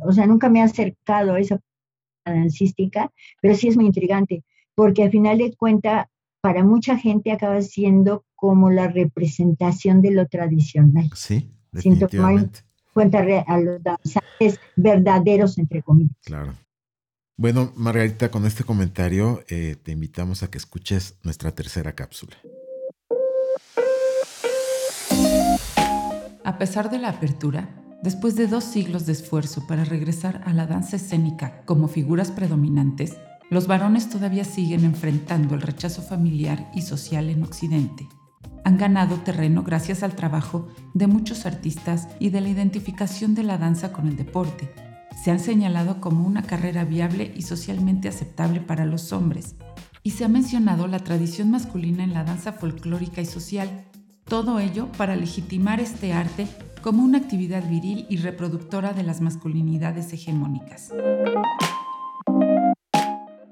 o 0.00 0.12
sea, 0.12 0.26
nunca 0.26 0.48
me 0.48 0.60
he 0.60 0.62
acercado 0.62 1.34
a 1.34 1.40
esa 1.40 1.60
dancística, 2.24 3.10
pero 3.40 3.54
sí 3.54 3.68
es 3.68 3.76
muy 3.76 3.86
intrigante, 3.86 4.44
porque 4.74 5.04
al 5.04 5.10
final 5.10 5.38
de 5.38 5.54
cuentas, 5.56 6.06
para 6.40 6.64
mucha 6.64 6.96
gente 6.96 7.32
acaba 7.32 7.60
siendo 7.62 8.24
como 8.34 8.70
la 8.70 8.88
representación 8.88 10.02
de 10.02 10.12
lo 10.12 10.26
tradicional. 10.26 11.10
Sí, 11.14 11.50
definitivamente. 11.72 12.60
Sin 12.60 12.92
cuenta 12.92 13.18
a 13.46 13.58
los 13.58 13.82
danzantes 13.82 14.60
verdaderos, 14.76 15.58
entre 15.58 15.82
comillas. 15.82 16.16
Claro. 16.24 16.54
Bueno, 17.36 17.72
Margarita, 17.76 18.30
con 18.30 18.46
este 18.46 18.64
comentario 18.64 19.44
eh, 19.48 19.76
te 19.80 19.92
invitamos 19.92 20.42
a 20.42 20.50
que 20.50 20.58
escuches 20.58 21.18
nuestra 21.22 21.52
tercera 21.52 21.92
cápsula. 21.92 22.36
A 26.44 26.58
pesar 26.58 26.90
de 26.90 26.98
la 26.98 27.10
apertura, 27.10 27.68
Después 28.02 28.36
de 28.36 28.46
dos 28.46 28.62
siglos 28.62 29.06
de 29.06 29.12
esfuerzo 29.12 29.66
para 29.66 29.84
regresar 29.84 30.42
a 30.46 30.52
la 30.52 30.66
danza 30.66 30.96
escénica 30.96 31.62
como 31.64 31.88
figuras 31.88 32.30
predominantes, 32.30 33.16
los 33.50 33.66
varones 33.66 34.08
todavía 34.08 34.44
siguen 34.44 34.84
enfrentando 34.84 35.56
el 35.56 35.62
rechazo 35.62 36.00
familiar 36.02 36.70
y 36.74 36.82
social 36.82 37.28
en 37.28 37.42
Occidente. 37.42 38.06
Han 38.64 38.78
ganado 38.78 39.16
terreno 39.16 39.64
gracias 39.64 40.04
al 40.04 40.14
trabajo 40.14 40.68
de 40.94 41.08
muchos 41.08 41.44
artistas 41.44 42.06
y 42.20 42.30
de 42.30 42.40
la 42.40 42.50
identificación 42.50 43.34
de 43.34 43.42
la 43.42 43.58
danza 43.58 43.92
con 43.92 44.06
el 44.06 44.16
deporte. 44.16 44.72
Se 45.24 45.32
han 45.32 45.40
señalado 45.40 46.00
como 46.00 46.24
una 46.24 46.42
carrera 46.42 46.84
viable 46.84 47.32
y 47.34 47.42
socialmente 47.42 48.08
aceptable 48.08 48.60
para 48.60 48.86
los 48.86 49.12
hombres. 49.12 49.56
Y 50.04 50.12
se 50.12 50.24
ha 50.24 50.28
mencionado 50.28 50.86
la 50.86 51.00
tradición 51.00 51.50
masculina 51.50 52.04
en 52.04 52.14
la 52.14 52.22
danza 52.22 52.52
folclórica 52.52 53.20
y 53.20 53.26
social. 53.26 53.86
Todo 54.24 54.60
ello 54.60 54.92
para 54.92 55.16
legitimar 55.16 55.80
este 55.80 56.12
arte 56.12 56.46
como 56.80 57.02
una 57.02 57.18
actividad 57.18 57.62
viril 57.68 58.06
y 58.08 58.18
reproductora 58.18 58.92
de 58.92 59.02
las 59.02 59.20
masculinidades 59.20 60.12
hegemónicas. 60.12 60.92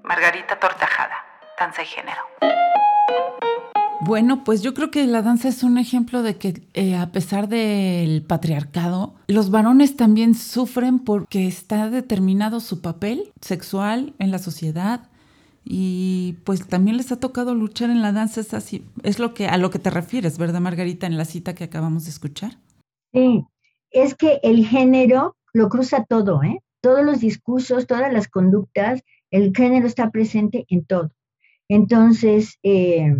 Margarita 0.03 0.59
Tortajada, 0.59 1.17
danza 1.59 1.83
y 1.83 1.87
género. 1.87 2.23
Bueno, 4.01 4.45
pues 4.45 4.63
yo 4.63 4.73
creo 4.73 4.91
que 4.91 5.07
la 5.07 5.23
danza 5.23 5.49
es 5.49 5.63
un 5.63 5.79
ejemplo 5.79 6.23
de 6.23 6.37
que 6.37 6.63
eh, 6.75 6.97
a 6.97 7.11
pesar 7.11 7.49
del 7.49 8.23
patriarcado, 8.23 9.15
los 9.27 9.51
varones 9.51 9.97
también 9.97 10.35
sufren 10.35 11.01
porque 11.01 11.49
está 11.49 11.91
determinado 11.91 12.61
su 12.61 12.81
papel 12.81 13.33
sexual 13.41 14.15
en 14.19 14.31
la 14.31 14.39
sociedad 14.39 15.09
y 15.65 16.37
pues 16.45 16.69
también 16.69 16.97
les 16.97 17.11
ha 17.11 17.19
tocado 17.19 17.55
luchar 17.55 17.91
en 17.91 18.01
la 18.01 18.13
danza. 18.13 18.41
Es 18.41 18.55
así, 18.55 18.85
es 19.03 19.19
lo 19.19 19.35
que 19.35 19.49
a 19.49 19.57
lo 19.57 19.71
que 19.71 19.81
te 19.81 19.91
refieres, 19.91 20.39
¿verdad, 20.39 20.61
Margarita, 20.61 21.07
en 21.09 21.17
la 21.17 21.25
cita 21.25 21.55
que 21.55 21.65
acabamos 21.65 22.05
de 22.05 22.11
escuchar? 22.11 22.59
Sí, 23.17 23.47
es 23.93 24.15
que 24.15 24.41
el 24.43 24.67
género 24.67 25.39
lo 25.55 25.71
cruza 25.71 26.05
todo, 26.05 26.43
¿eh? 26.43 26.61
Todos 26.83 27.03
los 27.03 27.21
discursos, 27.21 27.87
todas 27.87 28.13
las 28.13 28.29
conductas, 28.29 29.03
el 29.31 29.57
género 29.57 29.87
está 29.87 30.11
presente 30.11 30.67
en 30.69 30.85
todo. 30.85 31.11
Entonces, 31.67 32.59
eh, 32.63 33.17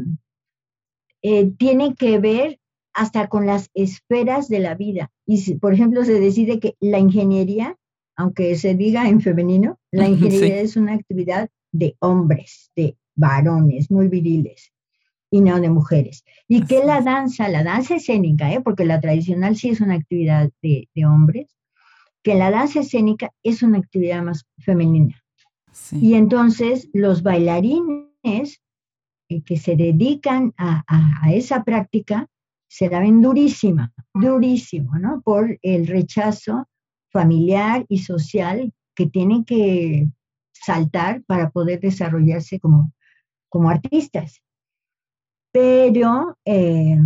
eh, 1.23 1.51
tiene 1.57 1.95
que 1.95 2.19
ver 2.19 2.61
hasta 2.93 3.29
con 3.29 3.47
las 3.47 3.71
esferas 3.73 4.49
de 4.49 4.59
la 4.59 4.75
vida. 4.75 5.11
Y 5.25 5.39
si, 5.39 5.55
por 5.55 5.73
ejemplo, 5.73 6.05
se 6.05 6.21
decide 6.21 6.61
que 6.61 6.77
la 6.79 6.99
ingeniería, 6.99 7.79
aunque 8.17 8.55
se 8.57 8.75
diga 8.75 9.09
en 9.09 9.23
femenino, 9.23 9.79
la 9.91 10.09
ingeniería 10.09 10.61
es 10.61 10.77
una 10.77 10.93
actividad 10.93 11.49
de 11.73 11.97
hombres, 12.01 12.71
de 12.77 12.99
varones, 13.15 13.91
muy 13.91 14.09
viriles, 14.09 14.75
y 15.31 15.41
no 15.41 15.61
de 15.61 15.71
mujeres. 15.71 16.25
Y 16.49 16.65
que 16.67 16.85
la 16.85 17.01
danza, 17.01 17.49
la 17.49 17.65
danza 17.65 17.97
escénica, 17.97 18.53
¿eh? 18.53 18.61
porque 18.61 18.85
la 18.85 19.01
tradicional 19.01 19.57
sí 19.57 19.71
es 19.71 19.81
una 19.81 19.95
actividad 19.95 20.51
de, 20.63 20.89
hombres, 21.07 21.57
que 22.23 22.35
la 22.35 22.51
danza 22.51 22.81
escénica 22.81 23.33
es 23.43 23.63
una 23.63 23.79
actividad 23.79 24.23
más 24.23 24.47
femenina. 24.59 25.23
Y 25.93 26.15
entonces 26.15 26.89
los 26.93 27.23
bailarines 27.23 28.63
eh, 29.29 29.43
que 29.43 29.57
se 29.59 29.77
dedican 29.77 30.55
a, 30.57 30.85
esa 31.33 31.65
práctica 31.65 32.29
se 32.69 32.89
la 32.89 33.01
ven 33.01 33.21
durísima, 33.21 33.93
durísimo, 34.15 34.99
¿no? 34.99 35.21
Por 35.23 35.59
el 35.63 35.87
rechazo 35.87 36.67
familiar 37.11 37.85
y 37.89 37.99
social 37.99 38.73
que 38.95 39.07
tienen 39.07 39.45
que 39.45 40.09
saltar 40.53 41.23
para 41.25 41.51
poder 41.51 41.81
desarrollarse 41.81 42.59
como, 42.59 42.93
como 43.49 43.71
artistas. 43.71 44.41
Pero, 45.57 46.37
eh, 46.45 46.99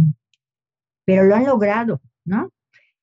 pero 1.04 1.22
lo 1.22 1.36
han 1.36 1.46
logrado, 1.46 2.00
¿no? 2.24 2.50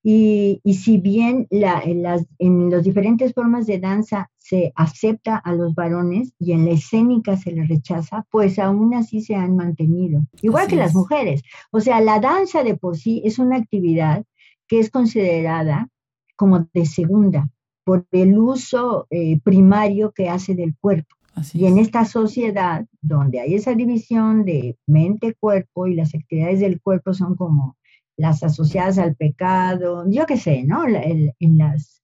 Y, 0.03 0.61
si 0.73 0.97
bien 0.97 1.47
en, 1.49 2.03
las, 2.03 2.25
en 2.37 2.69
las 2.69 2.83
diferentes 2.83 3.33
formas 3.33 3.65
de 3.65 3.79
danza 3.79 4.29
se 4.37 4.73
acepta 4.75 5.37
a 5.37 5.53
los 5.53 5.73
varones 5.73 6.33
y 6.37 6.51
en 6.51 6.65
la 6.65 6.71
escénica 6.71 7.37
se 7.37 7.53
les 7.53 7.69
rechaza, 7.69 8.25
pues 8.29 8.59
aún 8.59 8.93
así 8.93 9.21
se 9.21 9.35
han 9.35 9.55
mantenido, 9.55 10.21
igual 10.41 10.67
que 10.67 10.75
las 10.75 10.93
mujeres. 10.93 11.43
O 11.71 11.79
sea, 11.79 12.01
la 12.01 12.19
danza 12.19 12.63
de 12.63 12.75
por 12.75 12.97
sí 12.97 13.21
es 13.23 13.39
una 13.39 13.55
actividad 13.55 14.25
que 14.67 14.79
es 14.79 14.89
considerada 14.89 15.87
como 16.35 16.67
de 16.73 16.85
segunda 16.85 17.49
por 17.85 18.05
el 18.11 18.37
uso 18.37 19.07
eh, 19.09 19.39
primario 19.39 20.11
que 20.11 20.27
hace 20.27 20.55
del 20.55 20.75
cuerpo. 20.77 21.15
Y 21.53 21.65
en 21.65 21.77
esta 21.77 22.05
sociedad 22.05 22.85
donde 23.01 23.39
hay 23.39 23.55
esa 23.55 23.73
división 23.73 24.43
de 24.45 24.77
mente-cuerpo 24.87 25.87
y 25.87 25.95
las 25.95 26.15
actividades 26.15 26.59
del 26.59 26.81
cuerpo 26.81 27.13
son 27.13 27.35
como 27.35 27.77
las 28.15 28.41
asociadas 28.43 28.97
al 28.97 29.15
pecado, 29.15 30.05
yo 30.09 30.25
qué 30.25 30.37
sé, 30.37 30.63
¿no? 30.63 30.85
en, 30.87 31.57
las, 31.57 32.01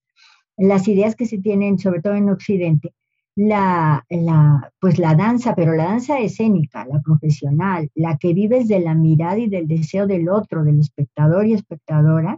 las 0.58 0.88
ideas 0.88 1.16
que 1.16 1.26
se 1.26 1.40
tienen, 1.40 1.80
sobre 1.80 2.02
todo 2.02 2.14
en 2.14 2.30
Occidente, 2.30 2.94
la, 3.36 4.06
la, 4.10 4.72
pues 4.80 5.00
la 5.00 5.16
danza, 5.16 5.56
pero 5.56 5.74
la 5.74 5.86
danza 5.86 6.20
escénica, 6.20 6.86
la 6.86 7.02
profesional, 7.02 7.90
la 7.96 8.18
que 8.18 8.34
vives 8.36 8.68
de 8.68 8.80
la 8.80 8.94
mirada 8.94 9.40
y 9.40 9.50
del 9.50 9.68
deseo 9.68 10.06
del 10.06 10.30
otro, 10.30 10.64
del 10.64 10.80
espectador 10.80 11.48
y 11.48 11.54
espectadora, 11.54 12.38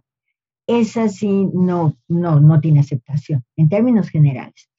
esa 0.68 1.10
sí 1.10 1.50
no, 1.54 1.98
no, 2.08 2.40
no 2.40 2.62
tiene 2.62 2.80
aceptación 2.80 3.44
en 3.58 3.68
términos 3.68 4.10
generales. 4.10 4.70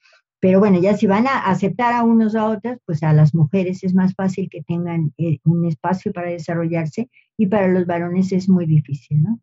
Pero 0.46 0.60
bueno, 0.60 0.80
ya 0.80 0.96
si 0.96 1.08
van 1.08 1.26
a 1.26 1.40
aceptar 1.40 1.92
a 1.92 2.04
unos 2.04 2.36
a 2.36 2.46
otras, 2.46 2.78
pues 2.86 3.02
a 3.02 3.12
las 3.12 3.34
mujeres 3.34 3.82
es 3.82 3.94
más 3.96 4.14
fácil 4.14 4.48
que 4.48 4.62
tengan 4.62 5.12
eh, 5.18 5.40
un 5.42 5.66
espacio 5.66 6.12
para 6.12 6.30
desarrollarse 6.30 7.10
y 7.36 7.48
para 7.48 7.66
los 7.66 7.84
varones 7.84 8.30
es 8.30 8.48
muy 8.48 8.64
difícil, 8.64 9.24
¿no? 9.24 9.40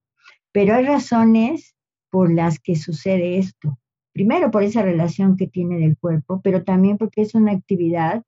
Pero 0.54 0.76
hay 0.76 0.86
razones 0.86 1.76
por 2.10 2.34
las 2.34 2.58
que 2.58 2.78
sucede 2.78 3.38
esto. 3.38 3.78
Primero 4.14 4.50
por 4.50 4.64
esa 4.64 4.82
relación 4.82 5.36
que 5.36 5.48
tiene 5.48 5.78
del 5.78 5.98
cuerpo, 5.98 6.40
pero 6.42 6.64
también 6.64 6.98
porque 6.98 7.24
es 7.24 7.36
una 7.36 7.52
actividad 7.52 8.24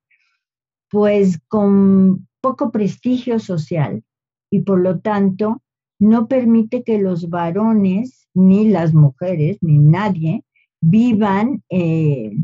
pues 0.90 1.40
con 1.48 2.28
poco 2.42 2.74
prestigio 2.74 3.40
social 3.40 4.04
y 4.52 4.64
por 4.64 4.82
lo 4.82 5.00
tanto 5.00 5.64
no 5.98 6.28
permite 6.28 6.84
que 6.84 6.98
los 6.98 7.30
varones, 7.30 8.28
ni 8.34 8.68
las 8.68 8.94
mujeres, 8.94 9.60
ni 9.62 9.80
nadie 9.80 10.44
vivan 10.82 11.64
eh, 11.70 12.36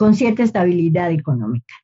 con 0.00 0.14
cierta 0.14 0.42
estabilidad 0.42 1.10
económica. 1.10 1.74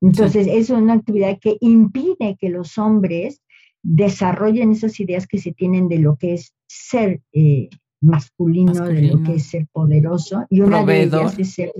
Entonces, 0.00 0.46
es 0.46 0.70
una 0.70 0.94
actividad 0.94 1.38
que 1.38 1.58
impide 1.60 2.38
que 2.40 2.48
los 2.48 2.78
hombres 2.78 3.42
desarrollen 3.82 4.72
esas 4.72 4.98
ideas 5.00 5.26
que 5.26 5.36
se 5.36 5.52
tienen 5.52 5.86
de 5.88 5.98
lo 5.98 6.16
que 6.16 6.32
es 6.32 6.54
ser 6.66 7.20
eh, 7.34 7.68
masculino, 8.00 8.86
de 8.86 9.02
lo 9.02 9.22
que 9.22 9.34
es 9.34 9.48
ser 9.48 9.66
poderoso, 9.70 10.46
y 10.48 10.62
una 10.62 10.82
de 10.82 11.02
ellas 11.02 11.38
es 11.38 11.52
ser, 11.52 11.72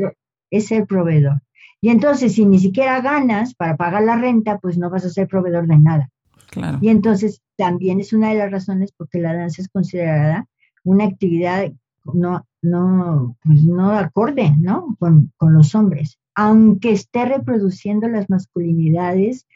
es 0.51 0.67
ser 0.67 0.87
proveedor. 0.87 1.41
Y 1.81 1.89
entonces, 1.89 2.35
si 2.35 2.45
ni 2.45 2.59
siquiera 2.59 3.01
ganas 3.01 3.55
para 3.55 3.79
pagar 3.79 4.03
la 4.03 4.17
renta, 4.17 4.59
pues 4.59 4.77
no 4.77 4.91
vas 4.91 5.07
a 5.07 5.11
ser 5.11 5.27
proveedor 5.27 5.67
de 5.67 5.79
nada. 5.79 6.11
Claro. 6.51 6.79
Y 6.83 6.89
entonces 6.91 7.41
también 7.57 7.99
es 8.01 8.13
una 8.13 8.29
de 8.29 8.37
las 8.37 8.51
razones 8.51 8.93
porque 8.95 9.21
la 9.21 9.35
danza 9.35 9.63
es 9.63 9.69
considerada 9.69 10.47
una 10.85 11.05
actividad 11.05 11.73
no, 12.15 12.47
no, 12.67 13.37
pues 13.45 13.63
no 13.65 13.91
acorde, 13.91 14.55
¿no? 14.59 14.97
Con, 14.99 15.33
los 15.41 15.75
hombres, 15.75 16.19
aunque 16.35 16.91
esté 16.91 17.25
reproduciendo 17.25 18.09
las 18.09 18.29
masculinidades 18.29 19.47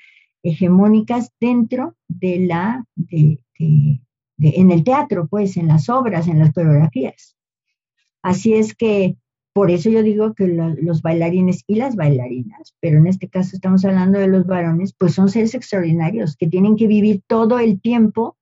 hegemónicas 0.42 1.31
dentro 1.40 1.94
de 2.09 2.40
la, 2.46 2.85
de, 2.96 3.40
en 3.59 4.70
el 4.70 4.85
teatro, 4.85 5.29
pues, 5.29 5.57
en 5.57 5.68
las 5.68 5.88
obras, 5.88 6.29
en 6.29 6.38
las 6.38 6.53
coreografías. 6.53 7.37
Así 8.23 8.55
es 8.55 8.75
que 8.75 9.16
por 9.53 9.70
eso 9.70 9.90
yo 9.90 10.03
digo 10.03 10.35
que 10.35 10.46
los 10.46 11.03
bailarines 11.03 11.64
y 11.66 11.75
las 11.75 11.96
bailarinas, 11.96 12.75
pero 12.81 12.99
en 12.99 13.09
este 13.09 13.29
caso 13.29 13.51
estamos 13.57 13.85
hablando 13.85 14.18
de 14.18 14.29
los 14.29 14.46
varones, 14.46 14.94
pues 14.96 15.14
son 15.14 15.29
seres 15.29 15.55
extraordinarios 15.55 16.37
que 16.37 16.46
tienen 16.46 16.77
que 16.77 16.87
vivir 16.87 17.23
todo 17.27 17.59
el 17.59 17.81
tiempo 17.81 18.37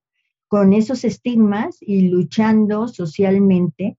con 0.48 0.72
esos 0.72 1.04
estigmas 1.04 1.78
y 1.80 2.08
luchando 2.08 2.88
socialmente 2.88 3.96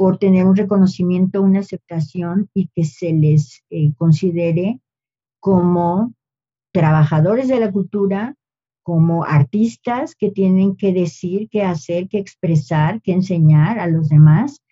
por 0.00 0.16
tener 0.16 0.46
un 0.46 0.56
reconocimiento, 0.56 1.42
una 1.42 1.58
aceptación 1.58 2.48
y 2.54 2.70
que 2.74 2.84
se 2.86 3.12
les 3.12 3.62
eh, 3.68 3.92
considere 3.98 4.80
como 5.40 6.14
trabajadores 6.72 7.48
de 7.48 7.60
la 7.60 7.70
cultura, 7.70 8.34
como 8.82 9.24
artistas 9.24 10.14
que 10.14 10.30
tienen 10.30 10.74
que 10.74 10.94
decir, 10.94 11.50
que 11.50 11.64
hacer, 11.64 12.08
que 12.08 12.16
expresar, 12.16 13.02
que 13.02 13.12
enseñar 13.12 13.78
a 13.78 13.88
los 13.88 14.08
demás 14.08 14.62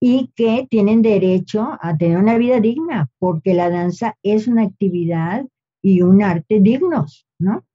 y 0.00 0.30
que 0.34 0.66
tienen 0.70 1.02
derecho 1.02 1.76
a 1.78 1.98
tener 1.98 2.16
una 2.16 2.38
vida 2.38 2.58
digna, 2.58 3.10
porque 3.18 3.52
la 3.52 3.68
danza 3.68 4.16
es 4.22 4.48
una 4.48 4.62
actividad 4.62 5.44
y 5.82 6.00
un 6.00 6.22
arte 6.22 6.58
dignos, 6.58 7.26
¿no? 7.38 7.66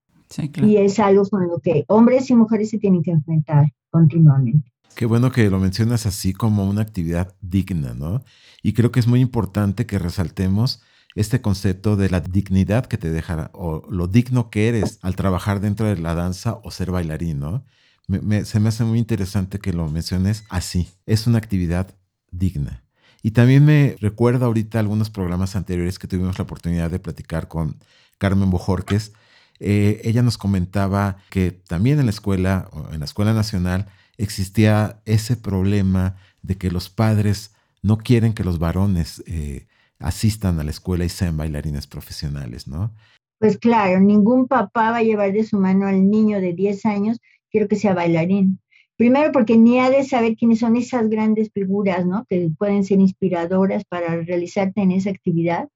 Y 0.65 0.77
es 0.77 0.99
algo 0.99 1.23
con 1.29 1.47
lo 1.47 1.59
que 1.59 1.85
hombres 1.87 2.31
y 2.31 2.35
mujeres 2.35 2.71
se 2.71 2.79
tienen 2.79 3.03
que 3.03 3.11
enfrentar 3.11 3.67
continuamente. 3.91 4.74
Qué 4.95 5.05
bueno 5.05 5.31
que 5.31 5.49
lo 5.49 5.59
mencionas 5.59 6.05
así 6.05 6.33
como 6.33 6.65
una 6.65 6.81
actividad 6.81 7.35
digna, 7.41 7.93
¿no? 7.93 8.23
Y 8.63 8.73
creo 8.73 8.91
que 8.91 8.99
es 8.99 9.07
muy 9.07 9.19
importante 9.19 9.85
que 9.85 9.99
resaltemos 9.99 10.81
este 11.15 11.41
concepto 11.41 11.95
de 11.97 12.09
la 12.09 12.21
dignidad 12.21 12.85
que 12.85 12.97
te 12.97 13.09
deja 13.09 13.51
o 13.53 13.83
lo 13.89 14.07
digno 14.07 14.49
que 14.49 14.69
eres 14.69 14.99
al 15.01 15.15
trabajar 15.15 15.59
dentro 15.59 15.85
de 15.87 15.97
la 15.97 16.15
danza 16.15 16.59
o 16.63 16.71
ser 16.71 16.91
bailarín, 16.91 17.39
¿no? 17.39 17.65
se 18.43 18.59
me 18.59 18.69
hace 18.69 18.83
muy 18.83 18.99
interesante 18.99 19.57
que 19.57 19.73
lo 19.73 19.89
menciones 19.89 20.43
así. 20.49 20.87
Es 21.07 21.25
una 21.25 21.39
actividad 21.39 21.95
digna. 22.29 22.83
Y 23.23 23.31
también 23.31 23.65
me 23.65 23.95
recuerda 23.99 24.45
ahorita 24.45 24.79
algunos 24.79 25.09
programas 25.09 25.55
anteriores 25.55 25.97
que 25.97 26.07
tuvimos 26.07 26.37
la 26.37 26.43
oportunidad 26.43 26.91
de 26.91 26.99
platicar 26.99 27.47
con 27.47 27.79
Carmen 28.19 28.51
Bojorques. 28.51 29.13
Eh, 29.59 30.01
ella 30.03 30.21
nos 30.21 30.37
comentaba 30.37 31.17
que 31.31 31.49
también 31.49 31.99
en 31.99 32.05
la 32.05 32.11
escuela, 32.11 32.69
en 32.91 32.99
la 32.99 33.05
escuela 33.05 33.33
nacional, 33.33 33.87
existía 34.17 35.01
ese 35.05 35.35
problema 35.37 36.15
de 36.41 36.57
que 36.57 36.71
los 36.71 36.89
padres 36.89 37.53
no 37.81 37.97
quieren 37.97 38.33
que 38.33 38.43
los 38.43 38.59
varones 38.59 39.23
eh, 39.27 39.67
asistan 39.99 40.59
a 40.59 40.63
la 40.63 40.71
escuela 40.71 41.05
y 41.05 41.09
sean 41.09 41.37
bailarines 41.37 41.87
profesionales, 41.87 42.67
¿no? 42.67 42.93
Pues 43.39 43.57
claro, 43.57 43.99
ningún 43.99 44.47
papá 44.47 44.91
va 44.91 44.97
a 44.97 45.03
llevar 45.03 45.33
de 45.33 45.43
su 45.43 45.59
mano 45.59 45.87
al 45.87 46.09
niño 46.09 46.39
de 46.39 46.53
10 46.53 46.85
años, 46.85 47.19
quiero 47.51 47.67
que 47.67 47.75
sea 47.75 47.93
bailarín. 47.93 48.59
Primero 48.97 49.31
porque 49.33 49.57
ni 49.57 49.79
ha 49.79 49.89
de 49.89 50.05
saber 50.05 50.35
quiénes 50.37 50.59
son 50.59 50.77
esas 50.77 51.09
grandes 51.09 51.51
figuras, 51.51 52.05
¿no? 52.05 52.25
Que 52.29 52.49
pueden 52.57 52.85
ser 52.85 53.01
inspiradoras 53.01 53.83
para 53.83 54.21
realizarte 54.21 54.81
en 54.81 54.91
esa 54.91 55.09
actividad. 55.09 55.67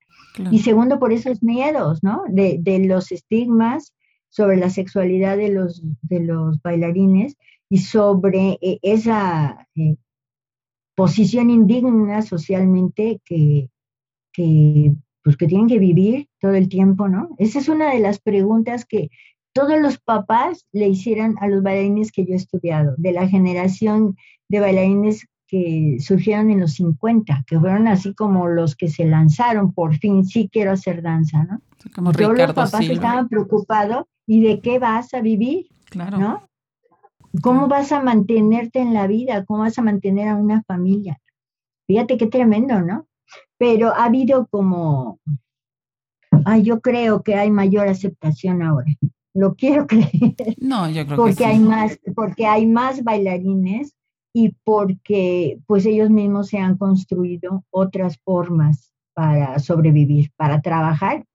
Y 0.52 0.60
segundo 0.60 1.00
por 1.00 1.12
esos 1.12 1.44
miedos, 1.44 2.02
¿no? 2.02 2.24
De, 2.30 2.80
los 2.88 3.12
estigmas 3.12 3.94
sobre 4.30 4.56
la 4.56 4.70
sexualidad 4.70 5.36
de 5.36 5.50
los, 5.50 5.84
de 6.02 6.22
los 6.22 6.62
bailarines 6.62 7.36
y 7.70 7.78
sobre 7.78 8.58
eh, 8.62 8.80
esa 8.82 9.68
eh, 9.76 9.96
posición 10.96 11.50
indigna 11.50 12.22
socialmente 12.24 13.22
que, 13.24 13.70
que, 14.34 14.94
pues, 15.24 15.38
que 15.38 15.48
tienen 15.48 15.68
que 15.68 15.80
vivir 15.80 16.28
todo 16.42 16.54
el 16.54 16.68
tiempo, 16.68 17.08
¿no? 17.08 17.30
Esa 17.38 17.60
es 17.60 17.70
una 17.70 17.94
de 17.94 18.00
las 18.00 18.20
preguntas 18.20 18.86
que 18.86 19.10
todos 19.54 19.80
los 19.80 20.00
papás 20.00 20.66
le 20.72 20.88
hicieran 20.88 21.36
a 21.40 21.48
los 21.48 21.64
bailarines 21.64 22.12
que 22.12 22.26
yo 22.26 22.34
he 22.34 22.38
estudiado, 22.38 22.96
de 22.98 23.14
la 23.14 23.28
generación 23.28 24.16
de 24.48 24.60
bailarines 24.60 25.28
que 25.48 25.98
surgieron 26.00 26.52
en 26.52 26.60
los 26.60 26.74
50, 26.74 27.44
que 27.48 27.60
fueron 27.60 27.88
así 27.88 28.14
como 28.14 28.48
los 28.48 28.76
que 28.76 28.88
se 28.88 29.06
lanzaron, 29.06 29.74
por 29.74 29.96
fin, 29.96 30.26
sí 30.26 30.50
quiero 30.52 30.72
hacer 30.72 31.02
danza, 31.02 31.44
¿no? 31.44 31.62
Como 31.96 32.12
Todos 32.12 32.38
los 32.38 32.54
papás 32.54 32.88
estaban 32.88 33.28
preocupados, 33.30 34.06
¿y 34.28 34.44
de 34.44 34.60
qué 34.60 34.78
vas 34.78 35.14
a 35.14 35.22
vivir? 35.22 35.68
Claro. 35.90 36.20
¿No? 36.20 36.49
¿Cómo 37.42 37.68
vas 37.68 37.92
a 37.92 38.02
mantenerte 38.02 38.80
en 38.80 38.94
la 38.94 39.08
vida? 39.08 39.46
¿Cómo 39.46 39.60
vas 39.60 39.78
a 39.78 39.82
mantener 39.82 40.28
a 40.28 40.36
una 40.36 40.64
familia? 40.64 41.20
Fíjate 41.88 42.18
qué 42.18 42.28
tremendo, 42.28 42.82
¿no? 42.82 43.08
Pero 43.58 43.94
ha 43.94 44.06
habido 44.06 44.48
como, 44.48 45.20
ay, 46.46 46.64
yo 46.64 46.82
creo 46.82 47.22
que 47.22 47.36
hay 47.36 47.52
mayor 47.52 47.88
aceptación 47.88 48.62
ahora. 48.62 48.92
Lo 49.34 49.56
quiero 49.56 49.88
creer. 49.88 50.56
No, 50.58 50.90
yo 50.90 51.06
creo 51.06 51.18
porque 51.18 51.36
que 51.36 51.44
sí. 51.44 51.50
hay 51.50 51.60
más, 51.60 52.00
porque 52.16 52.46
hay 52.46 52.66
más 52.66 53.04
bailarines 53.04 53.94
y 54.34 54.56
porque 54.64 55.60
pues 55.66 55.86
ellos 55.86 56.10
mismos 56.10 56.48
se 56.50 56.58
han 56.58 56.78
construido 56.78 57.64
otras 57.70 58.18
formas 58.24 58.94
para 59.14 59.60
sobrevivir, 59.60 60.32
para 60.36 60.62
trabajar 60.62 61.26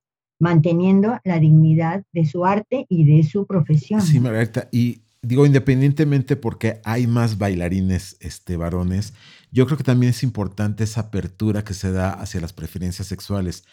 manteniendo 0.41 1.19
la 1.25 1.39
dignidad 1.39 2.05
de 2.13 2.27
su 2.27 2.45
arte 2.45 2.87
y 2.89 3.05
de 3.05 3.23
su 3.23 3.47
profesión. 3.47 4.01
Sí, 4.03 4.21
Margarita, 4.21 4.69
y 4.73 5.04
digo 5.25 5.47
independientemente 5.47 6.37
porque 6.37 6.81
hay 6.85 7.07
más 7.07 7.39
bailarines 7.39 8.17
este, 8.21 8.57
varones, 8.57 9.15
yo 9.51 9.67
creo 9.67 9.79
que 9.79 9.85
también 9.85 10.11
es 10.11 10.23
importante 10.23 10.85
esa 10.85 11.03
apertura 11.03 11.65
que 11.65 11.75
se 11.75 11.93
da 11.93 12.11
hacia 12.13 12.41
las 12.41 12.53
preferencias 12.53 13.09
sexuales. 13.09 13.65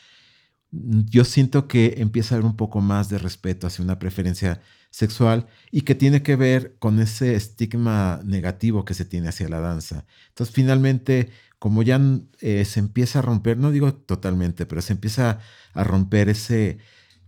Yo 0.72 1.26
siento 1.26 1.68
que 1.68 1.96
empieza 1.98 2.36
a 2.36 2.38
haber 2.38 2.50
un 2.50 2.56
poco 2.56 2.82
más 2.82 3.10
de 3.10 3.18
respeto 3.18 3.68
hacia 3.68 3.84
una 3.84 4.00
preferencia 4.00 4.62
sexual 4.90 5.48
y 5.72 5.82
que 5.82 5.96
tiene 5.96 6.22
que 6.24 6.36
ver 6.36 6.76
con 6.80 7.00
ese 7.00 7.36
estigma 7.36 8.22
negativo 8.24 8.86
que 8.86 8.94
se 8.94 9.06
tiene 9.06 9.30
hacia 9.30 9.50
la 9.50 9.60
danza. 9.60 10.06
Entonces, 10.30 10.54
finalmente, 10.54 11.32
como 11.60 11.84
ya 11.84 12.00
eh, 12.40 12.66
se 12.66 12.80
empieza 12.80 13.20
a 13.20 13.22
romper, 13.22 13.58
no 13.58 13.72
digo 13.72 13.94
totalmente, 13.94 14.66
pero 14.66 14.82
se 14.82 14.94
empieza 14.94 15.40
a 15.74 15.84
romper 15.84 16.30
ese, 16.30 16.80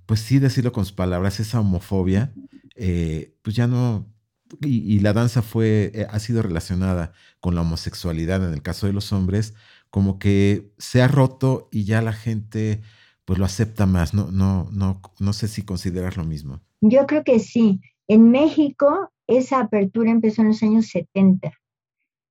pues 0.06 0.20
sí 0.22 0.40
decirlo 0.40 0.72
con 0.72 0.86
sus 0.86 0.94
palabras, 0.94 1.40
esa 1.40 1.60
homofobia, 1.60 2.34
eh, 2.76 3.36
pues 3.42 3.56
ya 3.56 3.68
no, 3.68 4.13
y, 4.62 5.00
la 5.00 5.14
danza 5.14 5.42
fue, 5.42 5.92
eh, 5.94 6.08
ha 6.10 6.20
sido 6.20 6.42
relacionada 6.42 7.14
con 7.40 7.56
la 7.56 7.62
homosexualidad 7.62 8.46
en 8.46 8.54
el 8.54 8.62
caso 8.62 8.88
de 8.88 8.94
los 8.94 9.12
hombres, 9.14 9.54
como 9.90 10.20
que 10.20 10.72
se 10.78 11.02
ha 11.02 11.08
roto 11.08 11.70
y 11.72 11.86
ya 11.86 12.02
la 12.02 12.14
gente 12.14 12.82
pues 13.26 13.40
lo 13.40 13.46
acepta 13.46 13.86
más. 13.86 14.14
No, 14.14 14.32
no, 14.32 14.70
no, 14.72 15.02
no 15.20 15.34
sé 15.34 15.48
si 15.48 15.64
consideras 15.64 16.18
lo 16.18 16.26
mismo. 16.26 16.62
Yo 16.82 17.06
creo 17.06 17.24
que 17.24 17.40
sí. 17.40 17.82
En 18.08 18.32
México 18.32 19.12
esa 19.28 19.60
apertura 19.60 20.12
empezó 20.12 20.42
en 20.42 20.50
los 20.50 20.64
años 20.64 20.88
70, 20.88 21.52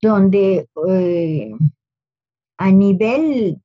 donde 0.00 0.68
eh, 0.88 1.52
a 2.58 2.70
nivel 2.70 3.60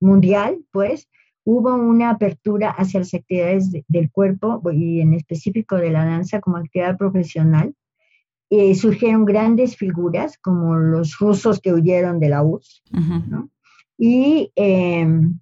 mundial, 0.00 0.64
pues, 0.72 1.08
hubo 1.44 1.74
una 1.74 2.10
apertura 2.10 2.70
hacia 2.70 3.00
las 3.00 3.14
actividades 3.14 3.70
del 3.88 4.10
cuerpo 4.10 4.60
y 4.72 5.00
en 5.00 5.14
específico 5.14 5.76
de 5.76 5.90
la 5.90 6.04
danza 6.04 6.40
como 6.40 6.56
actividad 6.56 6.96
profesional, 6.96 7.74
eh, 8.56 8.74
surgieron 8.74 9.24
grandes 9.24 9.76
figuras 9.76 10.38
como 10.38 10.76
los 10.76 11.18
rusos 11.18 11.60
que 11.60 11.72
huyeron 11.72 12.20
de 12.20 12.28
la 12.28 12.42
URSS, 12.42 12.82
y, 13.98 14.52
em, 14.54 15.40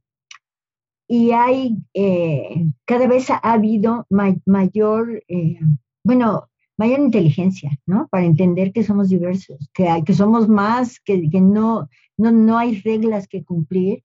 y 1.09 1.33
hay, 1.33 1.77
eh, 1.93 2.67
cada 2.87 3.07
vez 3.07 3.29
ha 3.29 3.37
habido 3.37 4.07
mayor, 4.09 5.23
eh, 5.29 5.59
bueno, 6.03 6.49
mayor 6.79 7.01
inteligencia, 7.01 7.79
¿no? 7.85 8.09
Para 8.09 8.25
entender 8.25 8.73
que 8.73 8.83
somos 8.83 9.11
diversos, 9.11 9.69
que, 9.75 10.03
que 10.07 10.15
somos 10.15 10.49
más, 10.49 10.99
que, 11.01 11.29
que 11.29 11.41
no, 11.41 11.89
no, 12.17 12.31
no 12.31 12.57
hay 12.57 12.81
reglas 12.81 13.29
que 13.29 13.45
cumplir, 13.45 14.05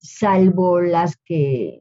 salvo 0.00 0.80
las 0.80 1.16
que 1.24 1.80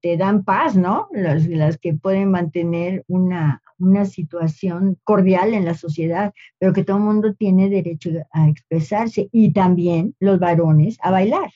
te 0.00 0.16
dan 0.16 0.44
paz, 0.44 0.76
¿no? 0.76 1.08
Las, 1.12 1.46
las 1.46 1.78
que 1.78 1.94
pueden 1.94 2.30
mantener 2.30 3.02
una, 3.08 3.61
una 3.82 4.04
situación 4.04 4.98
cordial 5.04 5.54
en 5.54 5.64
la 5.64 5.74
sociedad, 5.74 6.32
pero 6.58 6.72
que 6.72 6.84
todo 6.84 6.98
el 6.98 7.02
mundo 7.02 7.34
tiene 7.34 7.68
derecho 7.68 8.10
a 8.32 8.48
expresarse 8.48 9.28
y 9.32 9.52
también 9.52 10.14
los 10.20 10.38
varones 10.38 10.98
a 11.02 11.10
bailar. 11.10 11.50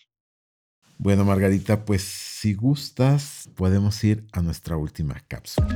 Bueno, 0.99 1.25
Margarita, 1.25 1.85
pues 1.85 2.03
si 2.03 2.55
gustas, 2.55 3.49
podemos 3.55 4.03
ir 4.03 4.27
a 4.33 4.41
nuestra 4.43 4.77
última 4.77 5.23
cápsula. 5.29 5.69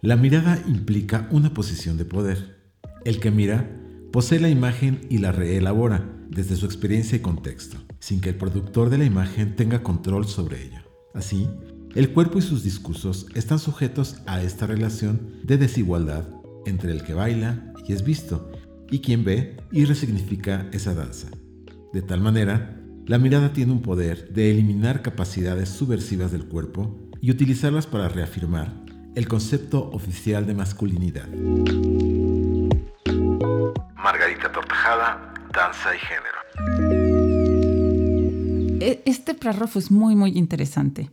La 0.00 0.16
mirada 0.16 0.62
implica 0.66 1.28
una 1.30 1.54
posición 1.54 1.96
de 1.96 2.04
poder. 2.04 2.56
El 3.04 3.20
que 3.20 3.30
mira 3.30 3.70
posee 4.12 4.40
la 4.40 4.48
imagen 4.48 5.00
y 5.10 5.18
la 5.18 5.32
reelabora 5.32 6.08
desde 6.28 6.56
su 6.56 6.66
experiencia 6.66 7.16
y 7.16 7.20
contexto, 7.20 7.76
sin 7.98 8.20
que 8.20 8.30
el 8.30 8.36
productor 8.36 8.90
de 8.90 8.98
la 8.98 9.04
imagen 9.04 9.56
tenga 9.56 9.82
control 9.82 10.26
sobre 10.26 10.62
ella. 10.62 10.84
Así, 11.14 11.48
el 11.94 12.10
cuerpo 12.10 12.38
y 12.38 12.42
sus 12.42 12.64
discursos 12.64 13.26
están 13.34 13.58
sujetos 13.60 14.16
a 14.26 14.42
esta 14.42 14.66
relación 14.66 15.40
de 15.44 15.58
desigualdad 15.58 16.24
entre 16.66 16.90
el 16.90 17.04
que 17.04 17.14
baila 17.14 17.72
y 17.86 17.92
es 17.92 18.02
visto, 18.04 18.50
y 18.90 19.00
quien 19.00 19.24
ve 19.24 19.56
y 19.70 19.84
resignifica 19.84 20.66
esa 20.72 20.94
danza. 20.94 21.28
De 21.92 22.02
tal 22.02 22.20
manera, 22.20 22.80
la 23.06 23.18
mirada 23.18 23.52
tiene 23.52 23.72
un 23.72 23.82
poder 23.82 24.32
de 24.32 24.50
eliminar 24.50 25.02
capacidades 25.02 25.68
subversivas 25.68 26.32
del 26.32 26.46
cuerpo 26.46 26.98
y 27.20 27.30
utilizarlas 27.30 27.86
para 27.86 28.08
reafirmar 28.08 28.72
el 29.14 29.28
concepto 29.28 29.90
oficial 29.90 30.46
de 30.46 30.54
masculinidad. 30.54 31.28
Margarita 33.96 34.50
Tortajada, 34.50 35.32
Danza 35.52 35.94
y 35.94 35.98
Género. 35.98 36.38
E, 38.80 39.02
este 39.06 39.34
párrafo 39.34 39.78
es 39.78 39.90
muy, 39.90 40.16
muy 40.16 40.36
interesante, 40.36 41.10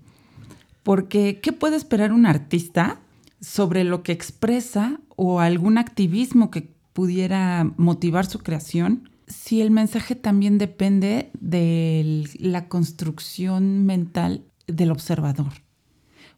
porque 0.83 1.39
¿qué 1.41 1.51
puede 1.51 1.75
esperar 1.75 2.11
un 2.11 2.25
artista 2.25 2.99
sobre 3.39 3.83
lo 3.83 4.03
que 4.03 4.11
expresa 4.11 4.99
o 5.15 5.39
algún 5.39 5.77
activismo 5.77 6.51
que 6.51 6.69
pudiera 6.93 7.71
motivar 7.77 8.25
su 8.25 8.39
creación 8.39 9.09
si 9.27 9.61
el 9.61 9.71
mensaje 9.71 10.15
también 10.15 10.57
depende 10.57 11.31
de 11.39 12.25
la 12.39 12.67
construcción 12.67 13.85
mental 13.85 14.43
del 14.67 14.91
observador? 14.91 15.53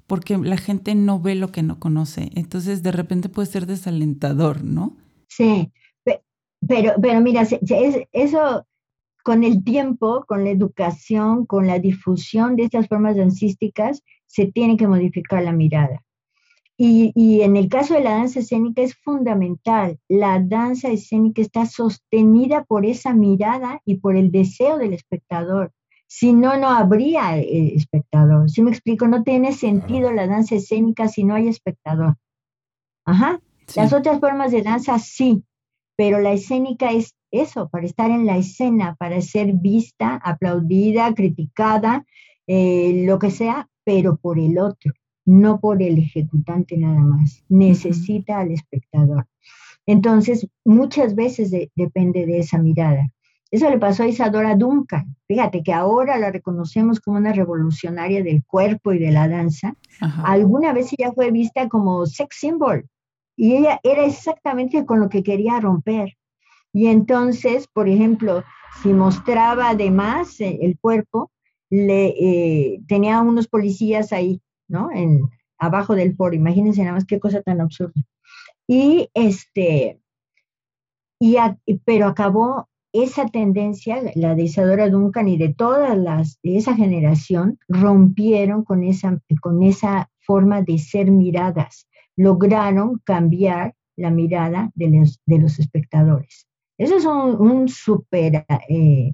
Porque 0.05 0.37
la 0.37 0.57
gente 0.57 0.95
no 0.95 1.19
ve 1.19 1.35
lo 1.35 1.51
que 1.51 1.63
no 1.63 1.79
conoce, 1.79 2.29
entonces 2.35 2.83
de 2.83 2.91
repente 2.91 3.29
puede 3.29 3.47
ser 3.47 3.65
desalentador, 3.65 4.63
¿no? 4.63 4.95
Sí, 5.27 5.71
pero, 6.67 7.21
mira, 7.21 7.47
eso 8.11 8.65
con 9.23 9.43
el 9.43 9.63
tiempo, 9.63 10.25
con 10.27 10.43
la 10.43 10.51
educación, 10.51 11.45
con 11.45 11.67
la 11.67 11.79
difusión 11.79 12.55
de 12.55 12.63
estas 12.63 12.87
formas 12.87 13.15
dancísticas, 13.15 14.03
se 14.33 14.47
tiene 14.51 14.77
que 14.77 14.87
modificar 14.87 15.43
la 15.43 15.51
mirada. 15.51 16.03
Y, 16.75 17.11
y, 17.13 17.41
en 17.41 17.55
el 17.55 17.69
caso 17.69 17.93
de 17.93 18.03
la 18.03 18.15
danza 18.15 18.39
escénica 18.39 18.81
es 18.81 18.95
fundamental. 18.95 19.99
La 20.09 20.39
danza 20.39 20.89
escénica 20.89 21.39
está 21.43 21.67
sostenida 21.67 22.63
por 22.63 22.83
esa 22.83 23.13
mirada 23.13 23.79
y 23.85 23.97
por 23.97 24.15
el 24.15 24.31
deseo 24.31 24.79
del 24.79 24.93
espectador. 24.93 25.71
Si 26.07 26.33
no, 26.33 26.57
no 26.57 26.69
habría 26.69 27.37
eh, 27.37 27.73
espectador. 27.75 28.49
Si 28.49 28.63
me 28.63 28.71
explico, 28.71 29.07
no 29.07 29.21
tiene 29.21 29.53
sentido 29.53 30.11
la 30.11 30.25
danza 30.25 30.55
escénica 30.55 31.07
si 31.07 31.23
no 31.23 31.35
hay 31.35 31.47
espectador. 31.47 32.15
Ajá. 33.05 33.39
Las 33.75 33.93
otras 33.93 34.19
formas 34.19 34.51
de 34.51 34.63
danza 34.63 34.97
sí, 34.97 35.43
pero 35.95 36.19
la 36.21 36.33
escénica 36.33 36.91
es 36.91 37.15
eso, 37.29 37.69
para 37.69 37.85
estar 37.85 38.09
en 38.09 38.25
la 38.25 38.37
escena, 38.37 38.95
para 38.95 39.21
ser 39.21 39.53
vista, 39.53 40.19
aplaudida, 40.23 41.13
criticada, 41.13 42.05
eh, 42.47 43.03
lo 43.05 43.19
que 43.19 43.31
sea, 43.31 43.69
pero 43.83 44.15
por 44.15 44.39
el 44.39 44.57
otro, 44.57 44.93
no 45.25 45.59
por 45.59 45.81
el 45.81 45.99
ejecutante 45.99 46.77
nada 46.77 46.99
más. 46.99 47.43
Necesita 47.49 48.39
al 48.39 48.51
espectador. 48.51 49.27
Entonces, 49.85 50.47
muchas 50.63 51.15
veces 51.15 51.51
depende 51.75 52.25
de 52.25 52.39
esa 52.39 52.57
mirada. 52.57 53.11
Eso 53.51 53.69
le 53.69 53.77
pasó 53.77 54.03
a 54.03 54.07
Isadora 54.07 54.55
Duncan. 54.55 55.15
Fíjate 55.27 55.61
que 55.61 55.73
ahora 55.73 56.17
la 56.17 56.31
reconocemos 56.31 56.99
como 56.99 57.17
una 57.17 57.33
revolucionaria 57.33 58.23
del 58.23 58.43
cuerpo 58.43 58.93
y 58.93 58.99
de 58.99 59.11
la 59.11 59.27
danza. 59.27 59.75
Alguna 60.23 60.73
vez 60.73 60.91
ella 60.97 61.11
fue 61.11 61.29
vista 61.29 61.69
como 61.69 62.05
sex 62.07 62.37
symbol 62.39 62.87
y 63.35 63.55
ella 63.57 63.79
era 63.83 64.05
exactamente 64.05 64.85
con 64.85 64.99
lo 64.99 65.09
que 65.09 65.21
quería 65.21 65.59
romper. 65.59 66.17
Y 66.71 66.87
entonces, 66.87 67.67
por 67.67 67.87
ejemplo, 67.87 68.43
si 68.81 68.91
mostraba 68.91 69.69
además 69.69 70.41
eh, 70.41 70.57
el 70.63 70.79
cuerpo, 70.79 71.29
le, 71.73 72.09
eh, 72.19 72.81
tenía 72.87 73.19
unos 73.21 73.47
policías 73.47 74.13
ahí, 74.13 74.39
¿no? 74.67 74.91
En, 74.91 75.21
abajo 75.57 75.95
del 75.95 76.15
foro. 76.15 76.35
Imagínense 76.35 76.81
nada 76.81 76.93
más 76.93 77.05
qué 77.05 77.19
cosa 77.19 77.41
tan 77.41 77.61
absurda. 77.61 77.99
Y 78.67 79.09
este, 79.15 79.99
y 81.19 81.37
pero 81.83 82.07
acabó 82.07 82.67
esa 82.91 83.25
tendencia, 83.25 83.99
la 84.13 84.35
de 84.35 84.43
Isadora 84.43 84.87
Duncan 84.87 85.27
y 85.27 85.37
de 85.37 85.51
todas 85.51 85.97
las 85.97 86.39
de 86.43 86.57
esa 86.57 86.75
generación, 86.75 87.57
rompieron 87.67 88.63
con 88.63 88.83
esa, 88.83 89.19
con 89.41 89.63
esa 89.63 90.11
forma 90.19 90.61
de 90.61 90.77
ser 90.77 91.09
miradas, 91.09 91.87
lograron 92.15 93.01
cambiar 93.03 93.73
la 93.95 94.11
mirada 94.11 94.71
de 94.75 94.89
los, 94.89 95.21
de 95.25 95.39
los 95.39 95.57
espectadores. 95.57 96.47
Eso 96.77 96.97
es 96.97 97.05
un, 97.05 97.41
un 97.41 97.67
súper 97.67 98.45
eh, 98.69 99.13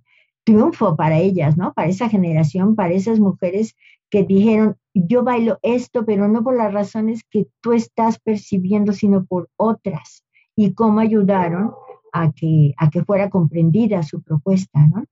triunfo 0.49 0.95
para 0.95 1.19
ellas, 1.19 1.57
¿no? 1.57 1.73
Para 1.73 1.89
esa 1.89 2.09
generación, 2.09 2.75
para 2.75 2.93
esas 2.93 3.19
mujeres 3.19 3.75
que 4.09 4.23
dijeron, 4.23 4.77
yo 4.95 5.23
bailo 5.23 5.59
esto, 5.61 6.05
pero 6.05 6.27
no 6.27 6.43
por 6.43 6.57
las 6.57 6.73
razones 6.73 7.23
que 7.29 7.47
tú 7.61 7.73
estás 7.73 8.19
percibiendo, 8.19 8.93
sino 8.93 9.25
por 9.25 9.49
otras. 9.55 10.25
Y 10.55 10.73
cómo 10.73 10.99
ayudaron 10.99 11.71
a 12.11 12.31
que, 12.31 12.73
a 12.77 12.89
que 12.89 13.03
fuera 13.03 13.29
comprendida 13.29 14.01
su 14.01 14.21
propuesta, 14.23 14.87
¿no? 14.87 15.05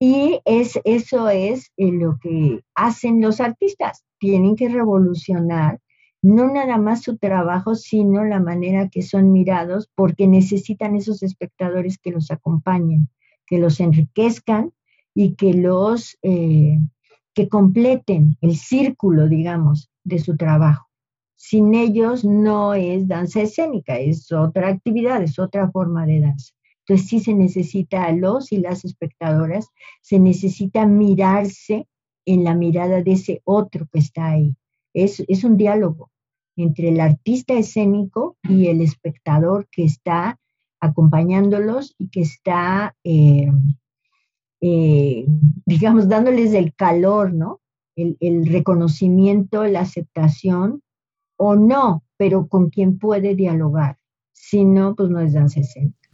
Y 0.00 0.40
es, 0.44 0.80
eso 0.84 1.28
es 1.28 1.70
eh, 1.76 1.92
lo 1.92 2.18
que 2.20 2.60
hacen 2.74 3.20
los 3.20 3.40
artistas. 3.40 4.04
Tienen 4.18 4.56
que 4.56 4.68
revolucionar 4.68 5.78
no 6.22 6.52
nada 6.52 6.76
más 6.76 7.02
su 7.02 7.16
trabajo, 7.16 7.74
sino 7.74 8.24
la 8.24 8.40
manera 8.40 8.88
que 8.88 9.02
son 9.02 9.32
mirados, 9.32 9.90
porque 9.94 10.26
necesitan 10.26 10.96
esos 10.96 11.22
espectadores 11.22 11.98
que 11.98 12.10
los 12.10 12.30
acompañen, 12.30 13.08
que 13.50 13.58
los 13.58 13.80
enriquezcan 13.80 14.72
y 15.12 15.34
que 15.34 15.52
los 15.52 16.16
eh, 16.22 16.78
que 17.34 17.48
completen 17.48 18.38
el 18.40 18.56
círculo, 18.56 19.28
digamos, 19.28 19.90
de 20.04 20.20
su 20.20 20.36
trabajo. 20.36 20.86
Sin 21.34 21.74
ellos 21.74 22.24
no 22.24 22.74
es 22.74 23.08
danza 23.08 23.42
escénica, 23.42 23.98
es 23.98 24.30
otra 24.30 24.68
actividad, 24.68 25.22
es 25.22 25.38
otra 25.38 25.68
forma 25.70 26.06
de 26.06 26.20
danza. 26.20 26.54
Entonces 26.86 27.08
sí 27.08 27.20
se 27.20 27.34
necesita 27.34 28.04
a 28.04 28.12
los 28.12 28.52
y 28.52 28.58
las 28.58 28.84
espectadoras, 28.84 29.68
se 30.00 30.20
necesita 30.20 30.86
mirarse 30.86 31.88
en 32.26 32.44
la 32.44 32.54
mirada 32.54 33.02
de 33.02 33.12
ese 33.12 33.42
otro 33.44 33.88
que 33.92 33.98
está 33.98 34.28
ahí. 34.30 34.54
Es, 34.94 35.24
es 35.26 35.42
un 35.42 35.56
diálogo 35.56 36.10
entre 36.56 36.90
el 36.90 37.00
artista 37.00 37.54
escénico 37.54 38.36
y 38.42 38.68
el 38.68 38.80
espectador 38.80 39.66
que 39.70 39.84
está 39.84 40.38
acompañándolos 40.80 41.94
y 41.98 42.08
que 42.08 42.22
está, 42.22 42.96
eh, 43.04 43.50
eh, 44.60 45.26
digamos, 45.66 46.08
dándoles 46.08 46.54
el 46.54 46.74
calor, 46.74 47.32
¿no? 47.32 47.60
El, 47.96 48.16
el, 48.20 48.46
reconocimiento, 48.46 49.64
la 49.64 49.80
aceptación 49.80 50.82
o 51.36 51.54
no, 51.56 52.02
pero 52.16 52.48
con 52.48 52.70
quien 52.70 52.98
puede 52.98 53.34
dialogar. 53.34 53.98
Si 54.32 54.64
no, 54.64 54.94
pues 54.94 55.10
no 55.10 55.20
es 55.20 55.34
danza 55.34 55.60
escénica. 55.60 56.08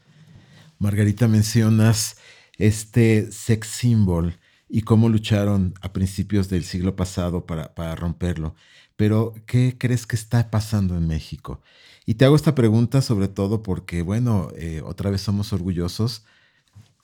Margarita, 0.78 1.28
mencionas 1.28 2.16
este 2.58 3.30
sex 3.30 3.68
symbol 3.68 4.34
y 4.68 4.82
cómo 4.82 5.08
lucharon 5.08 5.74
a 5.80 5.92
principios 5.92 6.48
del 6.48 6.64
siglo 6.64 6.96
pasado 6.96 7.46
para, 7.46 7.74
para 7.74 7.94
romperlo. 7.94 8.54
Pero, 8.96 9.34
¿qué 9.46 9.76
crees 9.78 10.06
que 10.06 10.16
está 10.16 10.50
pasando 10.50 10.96
en 10.96 11.06
México? 11.06 11.60
Y 12.08 12.14
te 12.14 12.24
hago 12.24 12.36
esta 12.36 12.54
pregunta 12.54 13.02
sobre 13.02 13.26
todo 13.26 13.64
porque, 13.64 14.02
bueno, 14.02 14.50
eh, 14.56 14.80
otra 14.84 15.10
vez 15.10 15.22
somos 15.22 15.52
orgullosos, 15.52 16.24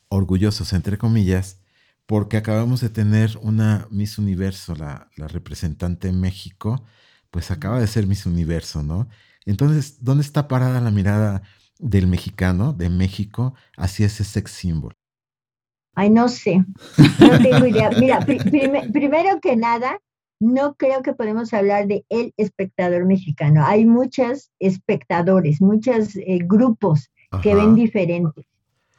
orgullosos 0.08 0.72
entre 0.72 0.96
comillas, 0.96 1.58
porque 2.06 2.36
acabamos 2.36 2.80
de 2.80 2.88
tener 2.88 3.36
una 3.42 3.88
Miss 3.90 4.18
Universo, 4.18 4.76
la, 4.76 5.10
representante 5.16 6.06
en 6.06 6.20
México, 6.20 6.84
pues 7.32 7.50
acaba 7.50 7.80
de 7.80 7.88
ser 7.88 8.06
Miss 8.06 8.26
Universo, 8.26 8.84
¿no? 8.84 9.08
Entonces, 9.44 10.04
¿dónde 10.04 10.22
está 10.22 10.46
parada 10.46 10.80
la 10.80 10.92
mirada 10.92 11.42
del 11.80 12.06
mexicano, 12.06 12.72
de 12.72 12.88
México, 12.88 13.54
hacia 13.76 14.06
ese 14.06 14.22
sex 14.22 14.52
symbol? 14.52 14.94
Ay, 15.94 16.10
no 16.10 16.28
sé, 16.28 16.64
no 17.18 17.38
tengo 17.42 17.66
idea. 17.66 17.90
Mira, 17.98 18.20
primero 18.20 19.40
que 19.40 19.56
nada, 19.56 19.98
no 20.42 20.74
creo 20.74 21.02
que 21.02 21.14
podemos 21.14 21.54
hablar 21.54 21.86
de 21.86 22.04
el 22.08 22.34
espectador 22.36 23.04
mexicano. 23.06 23.64
Hay 23.64 23.86
muchos 23.86 24.50
espectadores, 24.58 25.60
muchos 25.60 26.16
eh, 26.16 26.40
grupos 26.42 27.10
que 27.42 27.54
ven 27.54 27.74
diferente 27.74 28.46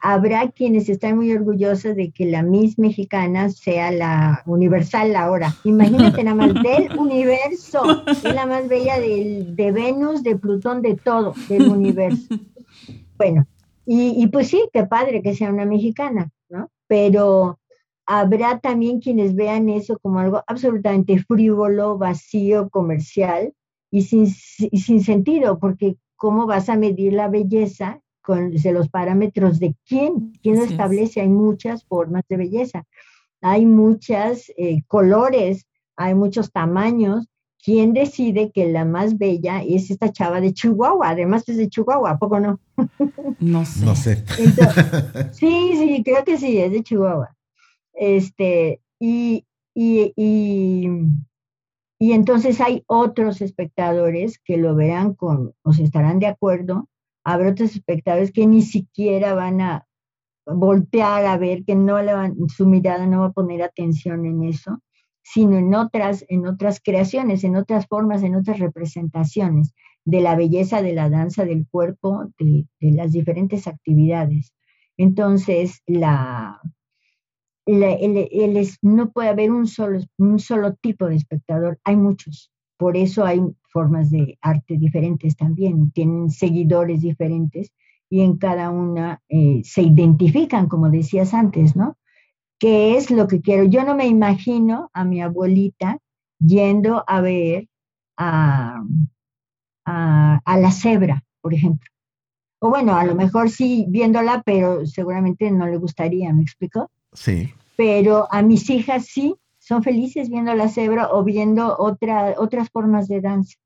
habrá 0.04 0.50
quienes 0.50 0.90
están 0.90 1.16
muy 1.16 1.32
orgullosos 1.32 1.96
de 1.96 2.10
que 2.10 2.26
la 2.26 2.42
Miss 2.42 2.78
mexicana 2.78 3.48
sea 3.48 3.90
la 3.90 4.42
universal 4.44 5.16
ahora. 5.16 5.56
Imagínate 5.64 6.22
nada 6.22 6.36
más 6.36 6.62
del 6.62 6.94
universo, 6.98 8.04
es 8.06 8.22
la 8.22 8.44
más 8.44 8.68
bella 8.68 9.00
de 9.00 9.72
Venus, 9.72 10.22
de 10.22 10.36
Plutón, 10.36 10.82
de 10.82 10.96
todo, 10.96 11.32
del 11.48 11.68
universo. 11.68 12.34
Bueno, 13.16 13.46
y, 13.86 14.26
pues 14.26 14.48
sí, 14.48 14.68
qué 14.74 14.84
padre 14.84 15.22
que 15.22 15.34
sea 15.34 15.48
una 15.48 15.64
mexicana, 15.64 16.30
¿no? 16.50 16.70
Pero 16.86 17.58
habrá 18.06 18.60
también 18.60 19.00
quienes 19.00 19.34
vean 19.34 19.68
eso 19.68 19.98
como 20.00 20.18
algo 20.18 20.42
absolutamente 20.46 21.18
frívolo, 21.18 21.98
vacío, 21.98 22.68
comercial 22.70 23.52
y 23.90 24.02
sin, 24.02 24.26
y 24.58 24.80
sin 24.80 25.02
sentido, 25.02 25.58
porque 25.58 25.96
¿cómo 26.16 26.46
vas 26.46 26.68
a 26.68 26.76
medir 26.76 27.12
la 27.12 27.28
belleza 27.28 28.00
con 28.24 28.52
los 28.52 28.88
parámetros 28.88 29.60
de 29.60 29.76
quién, 29.86 30.32
quién 30.42 30.56
lo 30.56 30.64
establece. 30.64 31.20
Hay 31.20 31.28
muchas 31.28 31.84
formas 31.84 32.24
de 32.28 32.38
belleza, 32.38 32.84
hay 33.42 33.66
muchos 33.66 34.50
eh, 34.56 34.82
colores, 34.88 35.66
hay 35.94 36.14
muchos 36.14 36.50
tamaños. 36.50 37.28
¿Quién 37.62 37.94
decide 37.94 38.50
que 38.50 38.70
la 38.70 38.84
más 38.84 39.16
bella 39.16 39.62
es 39.62 39.90
esta 39.90 40.10
chava 40.12 40.40
de 40.40 40.52
Chihuahua? 40.52 41.10
Además 41.10 41.48
es 41.48 41.56
de 41.56 41.68
Chihuahua, 41.68 42.10
¿a 42.10 42.18
poco 42.18 42.40
no? 42.40 42.60
No 43.40 43.64
sé. 43.64 43.84
No 43.84 43.94
sé. 43.94 44.24
sí, 45.32 45.72
sí, 45.74 46.02
creo 46.04 46.24
que 46.24 46.36
sí, 46.36 46.58
es 46.58 46.72
de 46.72 46.82
Chihuahua. 46.82 47.33
Este, 47.94 48.80
y, 48.98 49.46
y, 49.74 50.12
y, 50.16 50.88
y 51.98 52.12
entonces 52.12 52.60
hay 52.60 52.82
otros 52.86 53.40
espectadores 53.40 54.38
que 54.38 54.56
lo 54.56 54.74
verán 54.74 55.14
con, 55.14 55.54
o 55.62 55.72
se 55.72 55.84
estarán 55.84 56.18
de 56.18 56.26
acuerdo 56.26 56.88
habrá 57.24 57.50
otros 57.50 57.74
espectadores 57.74 58.30
que 58.30 58.46
ni 58.46 58.62
siquiera 58.62 59.34
van 59.34 59.60
a 59.60 59.86
voltear 60.46 61.24
a 61.24 61.38
ver, 61.38 61.64
que 61.64 61.74
no 61.74 61.96
su 62.48 62.66
mirada 62.66 63.06
no 63.06 63.20
va 63.20 63.26
a 63.26 63.32
poner 63.32 63.62
atención 63.62 64.26
en 64.26 64.44
eso, 64.44 64.82
sino 65.22 65.56
en 65.56 65.74
otras, 65.74 66.24
en 66.28 66.46
otras 66.46 66.80
creaciones, 66.84 67.44
en 67.44 67.56
otras 67.56 67.86
formas, 67.86 68.22
en 68.22 68.34
otras 68.34 68.58
representaciones 68.58 69.74
de 70.04 70.20
la 70.20 70.36
belleza 70.36 70.82
de 70.82 70.92
la 70.92 71.08
danza, 71.08 71.46
del 71.46 71.66
cuerpo, 71.66 72.26
de, 72.38 72.66
las 72.80 73.12
diferentes 73.12 73.66
actividades. 73.66 74.52
Entonces, 74.98 75.80
la, 75.86 76.60
no 77.66 79.10
puede 79.10 79.28
haber 79.28 79.50
un 79.50 79.66
solo, 79.66 80.00
un 80.18 80.38
solo 80.38 80.74
tipo 80.74 81.06
de 81.06 81.16
espectador, 81.16 81.78
hay 81.84 81.96
muchos. 81.96 82.50
Por 82.76 82.96
eso 82.96 83.24
hay 83.24 83.40
formas 83.72 84.10
de 84.10 84.38
arte 84.40 84.76
diferentes 84.76 85.36
también, 85.36 85.90
tienen 85.92 86.30
seguidores 86.30 87.00
diferentes 87.00 87.72
y 88.10 88.20
en 88.20 88.36
cada 88.36 88.70
una 88.70 89.22
eh, 89.28 89.62
se 89.64 89.82
identifican, 89.82 90.68
como 90.68 90.90
decías 90.90 91.34
antes, 91.34 91.74
¿no? 91.74 91.96
¿Qué 92.58 92.96
es 92.96 93.10
lo 93.10 93.26
que 93.26 93.40
quiero? 93.40 93.64
Yo 93.64 93.84
no 93.84 93.94
me 93.94 94.06
imagino 94.06 94.90
a 94.92 95.04
mi 95.04 95.20
abuelita 95.20 95.98
yendo 96.38 97.04
a 97.06 97.20
ver 97.20 97.68
a, 98.16 98.82
a, 99.84 100.58
la 100.58 100.70
cebra, 100.70 101.24
por 101.40 101.54
ejemplo. 101.54 101.90
O 102.60 102.70
bueno, 102.70 102.94
a 102.94 103.04
lo 103.04 103.14
mejor 103.14 103.50
sí 103.50 103.86
viéndola, 103.88 104.42
pero 104.44 104.86
seguramente 104.86 105.50
no 105.50 105.66
le 105.66 105.76
gustaría, 105.76 106.32
¿me 106.32 106.42
explico? 106.42 106.90
Sí. 107.14 107.54
Pero 107.76 108.28
a 108.30 108.42
mis 108.42 108.68
hijas 108.70 109.06
sí, 109.06 109.34
son 109.58 109.82
felices 109.82 110.28
viendo 110.28 110.54
la 110.54 110.68
cebra 110.68 111.10
o 111.10 111.24
viendo 111.24 111.76
otra, 111.78 112.34
otras 112.36 112.68
formas 112.70 113.08
de 113.08 113.20
danza. 113.20 113.56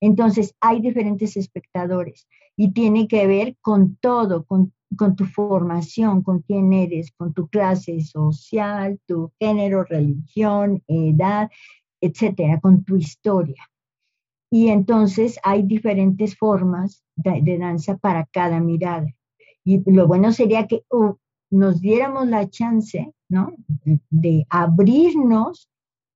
Entonces 0.00 0.54
hay 0.60 0.80
diferentes 0.80 1.36
espectadores 1.36 2.28
y 2.56 2.72
tiene 2.72 3.08
que 3.08 3.26
ver 3.26 3.56
con 3.60 3.96
todo, 3.96 4.44
con, 4.44 4.72
con 4.96 5.16
tu 5.16 5.26
formación, 5.26 6.22
con 6.22 6.40
quién 6.42 6.72
eres, 6.72 7.12
con 7.16 7.32
tu 7.32 7.48
clase 7.48 8.00
social, 8.02 9.00
tu 9.06 9.32
género, 9.40 9.84
religión, 9.84 10.82
edad, 10.86 11.50
etcétera, 12.00 12.60
con 12.60 12.84
tu 12.84 12.96
historia. 12.96 13.68
Y 14.50 14.68
entonces 14.68 15.38
hay 15.42 15.62
diferentes 15.62 16.36
formas 16.36 17.02
de, 17.16 17.58
danza 17.58 17.96
para 17.96 18.26
cada 18.26 18.60
mirada. 18.60 19.06
Y 19.64 19.88
lo 19.90 20.06
bueno 20.06 20.32
sería 20.32 20.66
que 20.66 20.84
uh, 20.90 21.14
nos 21.52 21.80
diéramos 21.80 22.26
la 22.28 22.48
chance, 22.48 23.12
¿no? 23.28 23.52
De 24.10 24.46
abrirnos 24.48 25.68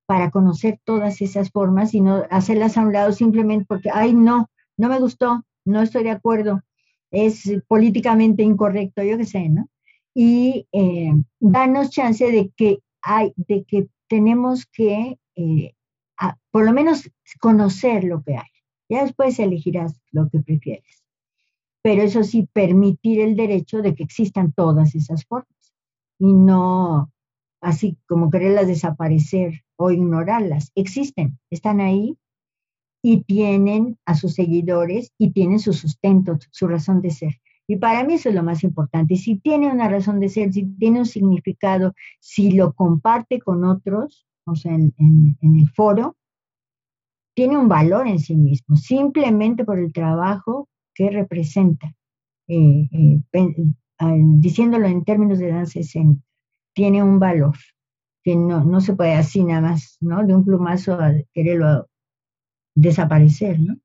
para 0.07 0.31
conocer 0.31 0.81
todas 0.85 1.21
esas 1.21 1.51
formas 1.51 1.95
y 1.95 2.01
no 2.01 2.25
hacerlas 2.31 2.77
a 2.77 2.83
un 2.83 2.93
lado 2.93 3.13
simplemente 3.13 3.67
porque, 3.69 3.91
ay, 3.93 4.15
no, 4.15 4.51
no 4.77 4.89
me 4.89 4.99
gustó, 4.99 5.45
no 5.65 5.83
estoy 5.83 6.05
de 6.05 6.11
acuerdo, 6.11 6.63
es 7.11 7.53
políticamente 7.69 8.43
incorrecto, 8.43 9.03
yo 9.03 9.19
qué 9.19 9.25
sé, 9.25 9.49
¿no? 9.49 9.69
Y 10.15 10.67
eh, 10.73 11.13
darnos 11.41 11.91
chance 11.91 12.25
de 12.31 12.51
que 12.57 12.79
hay, 13.03 13.33
de 13.37 13.65
que 13.65 13.89
tenemos 14.09 14.67
que 14.67 15.19
eh, 15.35 15.75
por 16.51 16.65
lo 16.65 16.73
menos 16.73 17.11
conocer 17.41 18.05
lo 18.05 18.23
que 18.23 18.37
hay. 18.37 18.49
Ya 18.89 19.03
después 19.03 19.39
elegirás 19.39 20.01
lo 20.11 20.29
que 20.31 20.39
prefieres. 20.39 20.96
Pero 21.87 22.03
eso 22.03 22.25
sí, 22.25 22.49
permitir 22.53 23.21
el 23.21 23.37
derecho 23.37 23.81
de 23.81 23.95
que 23.95 24.03
existan 24.03 24.51
todas 24.51 24.97
esas 24.97 25.25
formas 25.25 25.73
y 26.19 26.33
no 26.33 27.13
así 27.61 27.97
como 28.09 28.29
quererlas 28.29 28.67
desaparecer 28.67 29.63
o 29.77 29.93
ignorarlas. 29.93 30.73
Existen, 30.75 31.39
están 31.49 31.79
ahí 31.79 32.19
y 33.05 33.23
tienen 33.23 34.01
a 34.05 34.17
sus 34.17 34.35
seguidores 34.35 35.13
y 35.17 35.31
tienen 35.31 35.61
su 35.61 35.73
sustento, 35.73 36.37
su 36.51 36.67
razón 36.67 37.03
de 37.03 37.11
ser. 37.11 37.41
Y 37.69 37.77
para 37.77 38.03
mí 38.03 38.15
eso 38.15 38.31
es 38.31 38.35
lo 38.35 38.43
más 38.43 38.65
importante. 38.65 39.15
Si 39.15 39.37
tiene 39.37 39.71
una 39.71 39.89
razón 39.89 40.19
de 40.19 40.29
ser, 40.29 40.53
si 40.53 40.65
tiene 40.65 40.99
un 40.99 41.07
significado, 41.07 41.95
si 42.19 42.51
lo 42.51 42.73
comparte 42.73 43.39
con 43.39 43.65
otros, 43.65 44.27
o 44.45 44.57
sea, 44.57 44.75
en, 44.75 44.93
el 45.41 45.71
foro, 45.71 46.17
tiene 47.33 47.57
un 47.57 47.69
valor 47.69 48.09
en 48.09 48.19
sí 48.19 48.35
mismo, 48.35 48.75
simplemente 48.75 49.65
por 49.65 49.79
el 49.79 49.93
trabajo 49.93 50.69
que 50.97 51.11
representa. 51.11 51.95
Eh, 52.49 52.89
eh, 52.93 53.53
diciéndolo 53.99 54.87
en 54.87 55.05
términos 55.05 55.39
de 55.39 55.49
danza 55.49 55.81
escénica, 55.81 56.23
tiene 56.75 57.03
un 57.03 57.19
valor 57.19 57.57
que 58.23 58.35
no, 58.35 58.65
no 58.65 58.81
se 58.81 58.95
puede 58.95 59.15
así 59.15 59.45
nada 59.45 59.61
más, 59.61 59.99
¿no? 60.01 60.27
De 60.27 60.35
un 60.35 60.45
plumazo 60.45 60.95
a 60.95 61.13
quererlo 61.33 61.89
desaparecer, 62.75 63.61
¿no? 63.61 63.79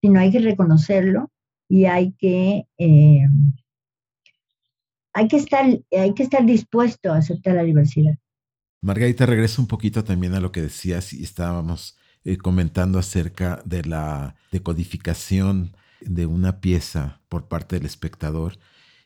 Sino 0.00 0.20
hay 0.20 0.30
que 0.30 0.40
reconocerlo 0.40 1.30
y 1.68 1.86
hay 1.86 2.12
que, 2.12 2.66
eh, 2.78 3.26
hay 5.12 5.28
que, 5.28 5.36
estar, 5.36 5.66
hay 5.90 6.14
que 6.14 6.22
estar 6.22 6.44
dispuesto 6.44 7.12
a 7.12 7.18
aceptar 7.18 7.54
la 7.54 7.62
diversidad. 7.62 8.16
Margarita, 8.82 9.24
regreso 9.24 9.62
un 9.62 9.68
poquito 9.68 10.04
también 10.04 10.34
a 10.34 10.40
lo 10.40 10.52
que 10.52 10.60
decías 10.62 11.12
y 11.12 11.22
estábamos 11.22 11.96
comentando 12.42 12.98
acerca 12.98 13.62
de 13.66 13.84
la 13.84 14.34
decodificación 14.50 15.74
de 16.06 16.26
una 16.26 16.60
pieza 16.60 17.20
por 17.28 17.48
parte 17.48 17.76
del 17.76 17.86
espectador. 17.86 18.58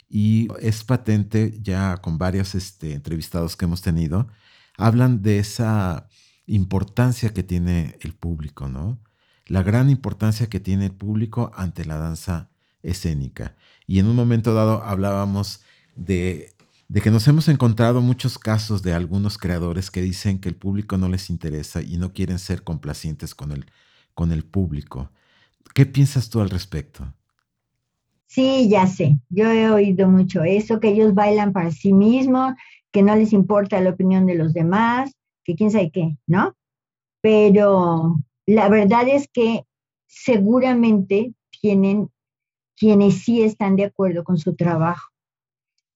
Y 0.08 0.48
es 0.60 0.84
patente 0.84 1.58
ya 1.62 1.98
con 1.98 2.18
varios 2.18 2.54
este, 2.54 2.94
entrevistados 2.94 3.56
que 3.56 3.66
hemos 3.66 3.82
tenido, 3.82 4.28
hablan 4.76 5.22
de 5.22 5.38
esa 5.38 6.08
importancia 6.46 7.34
que 7.34 7.42
tiene 7.42 7.98
el 8.00 8.14
público, 8.14 8.68
¿no? 8.68 8.98
La 9.46 9.62
gran 9.62 9.90
importancia 9.90 10.48
que 10.48 10.60
tiene 10.60 10.86
el 10.86 10.92
público 10.92 11.50
ante 11.54 11.84
la 11.84 11.98
danza 11.98 12.50
escénica. 12.82 13.56
Y 13.86 13.98
en 13.98 14.06
un 14.06 14.16
momento 14.16 14.54
dado 14.54 14.82
hablábamos 14.82 15.62
de 15.96 16.54
de 16.88 17.02
que 17.02 17.10
nos 17.10 17.28
hemos 17.28 17.48
encontrado 17.48 18.00
muchos 18.00 18.38
casos 18.38 18.82
de 18.82 18.94
algunos 18.94 19.36
creadores 19.36 19.90
que 19.90 20.00
dicen 20.00 20.38
que 20.38 20.48
el 20.48 20.56
público 20.56 20.96
no 20.96 21.08
les 21.08 21.28
interesa 21.28 21.82
y 21.82 21.98
no 21.98 22.14
quieren 22.14 22.38
ser 22.38 22.64
complacientes 22.64 23.34
con 23.34 23.52
el, 23.52 23.66
con 24.14 24.32
el 24.32 24.42
público. 24.42 25.12
¿Qué 25.74 25.86
piensas 25.86 26.30
tú 26.30 26.40
al 26.40 26.50
respecto? 26.50 27.14
Sí, 28.26 28.68
ya 28.68 28.86
sé. 28.86 29.18
Yo 29.30 29.50
he 29.50 29.70
oído 29.70 30.08
mucho 30.08 30.42
eso, 30.42 30.80
que 30.80 30.88
ellos 30.88 31.14
bailan 31.14 31.52
para 31.52 31.70
sí 31.70 31.92
mismos, 31.92 32.54
que 32.92 33.02
no 33.02 33.14
les 33.16 33.32
importa 33.32 33.80
la 33.80 33.90
opinión 33.90 34.26
de 34.26 34.34
los 34.34 34.52
demás, 34.52 35.12
que 35.44 35.54
quién 35.54 35.70
sabe 35.70 35.90
qué, 35.90 36.16
¿no? 36.26 36.54
Pero 37.20 38.16
la 38.46 38.68
verdad 38.68 39.08
es 39.08 39.28
que 39.32 39.64
seguramente 40.06 41.32
tienen 41.60 42.10
quienes 42.76 43.22
sí 43.22 43.42
están 43.42 43.76
de 43.76 43.84
acuerdo 43.84 44.24
con 44.24 44.38
su 44.38 44.54
trabajo 44.54 45.08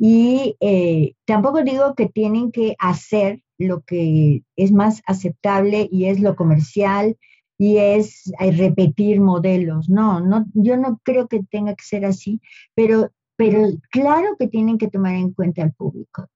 y 0.05 0.57
eh, 0.59 1.15
tampoco 1.27 1.63
digo 1.63 1.95
que 1.95 2.09
tienen 2.09 2.51
que 2.51 2.75
hacer 2.81 3.41
lo 3.57 3.83
que 3.83 4.43
es 4.57 4.73
más 4.73 5.01
aceptable 5.07 5.89
y 5.93 6.07
es 6.07 6.19
lo 6.19 6.35
comercial 6.35 7.17
y 7.63 7.79
es 7.79 8.33
eh, 8.41 8.51
repetir 8.51 9.21
modelos. 9.21 9.89
No, 9.89 10.19
no, 10.19 10.47
yo 10.53 10.77
no 10.77 10.99
creo 11.05 11.29
que 11.29 11.45
tenga 11.45 11.77
que 11.77 11.85
ser 11.85 12.05
así, 12.05 12.41
pero, 12.75 13.13
pero 13.37 13.69
claro 13.93 14.35
que 14.37 14.49
tienen 14.49 14.79
que 14.79 14.89
tomar 14.89 15.15
en 15.15 15.33
cuenta 15.33 15.63
al 15.63 15.73
público, 15.73 16.27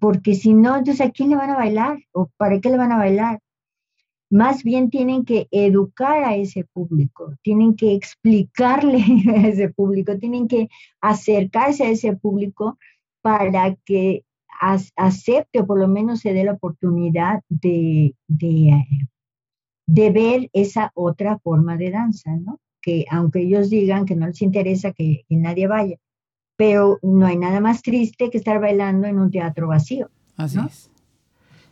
porque 0.00 0.34
si 0.34 0.54
no, 0.54 0.76
entonces 0.76 1.06
¿a 1.06 1.10
quién 1.12 1.30
le 1.30 1.36
van 1.36 1.50
a 1.50 1.56
bailar? 1.56 1.98
¿O 2.10 2.30
para 2.36 2.60
qué 2.60 2.70
le 2.70 2.78
van 2.78 2.90
a 2.90 2.98
bailar? 2.98 3.38
Más 4.28 4.64
bien 4.64 4.90
tienen 4.90 5.24
que 5.24 5.46
educar 5.52 6.24
a 6.24 6.34
ese 6.34 6.64
público, 6.64 7.32
tienen 7.42 7.76
que 7.76 7.94
explicarle 7.94 9.04
a 9.36 9.46
ese 9.46 9.68
público, 9.68 10.18
tienen 10.18 10.48
que 10.48 10.68
acercarse 11.00 11.84
a 11.84 11.90
ese 11.90 12.16
público 12.16 12.76
para 13.22 13.76
que 13.84 14.24
acepte 14.96 15.60
o 15.60 15.66
por 15.66 15.78
lo 15.78 15.86
menos 15.86 16.20
se 16.20 16.32
dé 16.32 16.42
la 16.42 16.54
oportunidad 16.54 17.40
de, 17.48 18.16
de, 18.26 18.84
ver 19.86 20.50
esa 20.52 20.90
otra 20.94 21.38
forma 21.38 21.76
de 21.76 21.90
danza, 21.90 22.36
¿no? 22.36 22.60
Que 22.82 23.04
aunque 23.10 23.40
ellos 23.40 23.70
digan 23.70 24.04
que 24.04 24.16
no 24.16 24.26
les 24.26 24.42
interesa 24.42 24.92
que, 24.92 25.24
nadie 25.28 25.66
vaya, 25.66 25.96
pero 26.56 26.98
no 27.02 27.26
hay 27.26 27.36
nada 27.36 27.60
más 27.60 27.82
triste 27.82 28.30
que 28.30 28.38
estar 28.38 28.60
bailando 28.60 29.06
en 29.06 29.18
un 29.18 29.30
teatro 29.30 29.68
vacío. 29.68 30.10
Así 30.36 30.58
es. 30.66 30.90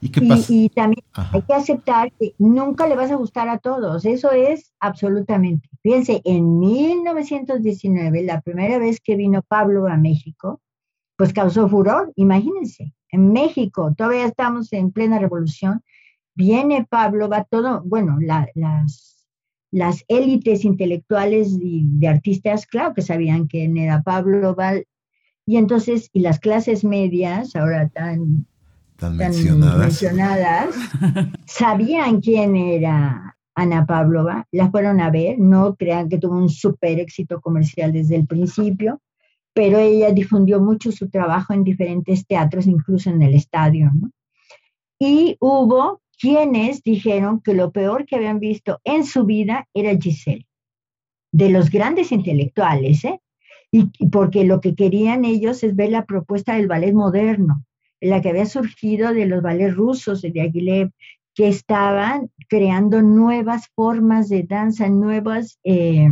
¿Y 0.00 0.10
qué 0.10 0.20
pasa? 0.20 0.52
Y, 0.52 0.68
también 0.68 1.02
hay 1.14 1.42
que 1.42 1.54
aceptar 1.54 2.12
que 2.12 2.34
nunca 2.38 2.86
le 2.86 2.94
vas 2.94 3.10
a 3.10 3.16
gustar 3.16 3.48
a 3.48 3.58
todos, 3.58 4.04
eso 4.04 4.30
es 4.32 4.72
absolutamente. 4.78 5.68
Fíjense, 5.82 6.20
en 6.24 6.58
1919, 6.58 8.22
la 8.22 8.42
primera 8.42 8.78
vez 8.78 9.00
que 9.00 9.16
vino 9.16 9.42
Pablo 9.42 9.86
a 9.86 9.96
México, 9.96 10.60
pues 11.16 11.32
causó 11.32 11.68
furor, 11.68 12.12
imagínense, 12.16 12.92
en 13.10 13.32
México, 13.32 13.94
todavía 13.96 14.26
estamos 14.26 14.72
en 14.72 14.90
plena 14.90 15.18
revolución, 15.18 15.82
viene 16.34 16.86
Pablo, 16.88 17.28
va 17.28 17.44
todo, 17.44 17.82
bueno, 17.84 18.18
las, 18.20 19.26
las 19.70 20.04
élites 20.08 20.64
intelectuales 20.64 21.56
y 21.60 21.86
de 21.98 22.08
artistas, 22.08 22.66
claro 22.66 22.94
que 22.94 23.02
sabían 23.02 23.46
quién 23.46 23.76
era 23.76 24.02
Pablo, 24.02 24.56
y 25.46 25.56
entonces, 25.56 26.10
y 26.12 26.20
las 26.20 26.40
clases 26.40 26.84
medias, 26.84 27.54
ahora 27.54 27.88
tan, 27.88 28.46
tan, 28.96 29.16
mencionadas, 29.16 29.78
mencionadas 29.78 30.74
sabían 31.46 32.20
quién 32.20 32.56
era 32.56 33.36
Ana 33.54 33.84
Pavlova, 33.86 34.46
la 34.52 34.70
fueron 34.70 35.00
a 35.00 35.10
ver, 35.10 35.38
no 35.38 35.76
crean 35.76 36.08
que 36.08 36.18
tuvo 36.18 36.36
un 36.36 36.48
súper 36.48 36.98
éxito 36.98 37.40
comercial 37.40 37.92
desde 37.92 38.16
el 38.16 38.26
principio, 38.26 39.00
pero 39.52 39.78
ella 39.78 40.10
difundió 40.10 40.60
mucho 40.60 40.90
su 40.90 41.08
trabajo 41.08 41.52
en 41.52 41.62
diferentes 41.62 42.26
teatros, 42.26 42.66
incluso 42.66 43.10
en 43.10 43.22
el 43.22 43.34
estadio. 43.34 43.92
Y 44.98 45.36
hubo 45.40 46.00
quienes 46.24 46.82
dijeron 46.82 47.42
que 47.42 47.52
lo 47.52 47.70
peor 47.70 48.06
que 48.06 48.16
habían 48.16 48.40
visto 48.40 48.80
en 48.82 49.04
su 49.04 49.26
vida 49.26 49.68
era 49.74 49.94
Giselle, 49.94 50.46
de 51.30 51.50
los 51.50 51.68
grandes 51.68 52.12
intelectuales, 52.12 53.04
¿eh? 53.04 53.20
Y, 53.70 53.90
porque 54.08 54.44
lo 54.44 54.62
que 54.62 54.74
querían 54.74 55.26
ellos 55.26 55.62
es 55.62 55.76
ver 55.76 55.90
la 55.90 56.06
propuesta 56.06 56.54
del 56.54 56.66
ballet 56.66 56.94
moderno, 56.94 57.66
la 58.00 58.22
que 58.22 58.30
había 58.30 58.46
surgido 58.46 59.12
de 59.12 59.26
los 59.26 59.42
ballets 59.42 59.76
rusos 59.76 60.22
de 60.22 60.40
Aguilera, 60.40 60.90
que 61.34 61.48
estaban 61.48 62.30
creando 62.48 63.02
nuevas 63.02 63.68
formas 63.74 64.30
de 64.30 64.44
danza, 64.44 64.88
nuevas 64.88 65.58
eh, 65.62 66.08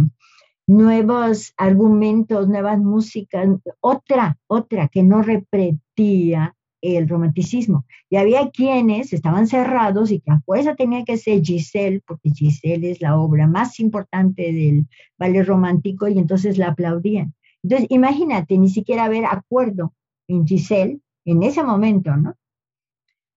nuevos 0.66 1.54
argumentos, 1.56 2.48
nuevas 2.48 2.78
músicas, 2.78 3.48
otra, 3.80 4.36
otra 4.46 4.88
que 4.88 5.02
no 5.02 5.22
repetía 5.22 6.54
el 6.82 7.08
romanticismo. 7.08 7.86
Y 8.10 8.16
había 8.16 8.50
quienes 8.50 9.12
estaban 9.12 9.46
cerrados 9.46 10.10
y 10.10 10.20
que 10.20 10.32
a 10.32 10.40
fuerza 10.40 10.74
tenía 10.74 11.04
que 11.04 11.16
ser 11.16 11.42
Giselle, 11.42 12.02
porque 12.06 12.30
Giselle 12.30 12.90
es 12.90 13.00
la 13.00 13.18
obra 13.18 13.46
más 13.46 13.80
importante 13.80 14.52
del 14.52 14.86
ballet 15.18 15.44
romántico 15.44 16.08
y 16.08 16.18
entonces 16.18 16.58
la 16.58 16.68
aplaudían. 16.68 17.34
Entonces, 17.62 17.86
imagínate, 17.90 18.58
ni 18.58 18.68
siquiera 18.68 19.04
haber 19.04 19.24
acuerdo 19.24 19.94
en 20.28 20.46
Giselle 20.46 21.00
en 21.24 21.42
ese 21.42 21.62
momento, 21.62 22.14
¿no? 22.16 22.34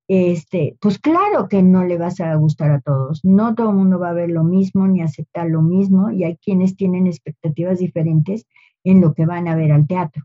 este, 0.07 0.77
pues 0.79 0.99
claro 0.99 1.47
que 1.49 1.63
no 1.63 1.83
le 1.83 1.97
vas 1.97 2.19
a 2.19 2.35
gustar 2.35 2.71
a 2.71 2.81
todos. 2.81 3.23
No 3.23 3.55
todo 3.55 3.69
el 3.69 3.75
mundo 3.75 3.99
va 3.99 4.09
a 4.09 4.13
ver 4.13 4.29
lo 4.29 4.43
mismo 4.43 4.87
ni 4.87 5.01
aceptar 5.01 5.47
lo 5.47 5.61
mismo 5.61 6.11
y 6.11 6.23
hay 6.23 6.37
quienes 6.37 6.75
tienen 6.75 7.07
expectativas 7.07 7.79
diferentes 7.79 8.45
en 8.83 9.01
lo 9.01 9.13
que 9.13 9.25
van 9.25 9.47
a 9.47 9.55
ver 9.55 9.71
al 9.71 9.87
teatro. 9.87 10.23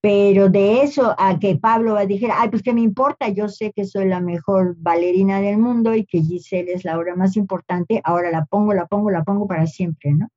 Pero 0.00 0.48
de 0.48 0.82
eso 0.82 1.14
a 1.18 1.38
que 1.40 1.56
Pablo 1.56 1.94
va 1.94 2.00
a 2.00 2.06
decir, 2.06 2.30
ay, 2.32 2.50
pues 2.50 2.62
qué 2.62 2.72
me 2.72 2.82
importa, 2.82 3.28
yo 3.28 3.48
sé 3.48 3.72
que 3.72 3.84
soy 3.84 4.06
la 4.06 4.20
mejor 4.20 4.76
bailarina 4.78 5.40
del 5.40 5.58
mundo 5.58 5.94
y 5.94 6.06
que 6.06 6.22
Giselle 6.22 6.72
es 6.72 6.84
la 6.84 6.96
obra 6.96 7.16
más 7.16 7.36
importante, 7.36 8.00
ahora 8.04 8.30
la 8.30 8.44
pongo, 8.44 8.72
la 8.74 8.86
pongo, 8.86 9.10
la 9.10 9.24
pongo 9.24 9.48
para 9.48 9.66
siempre, 9.66 10.12
¿no? 10.12 10.28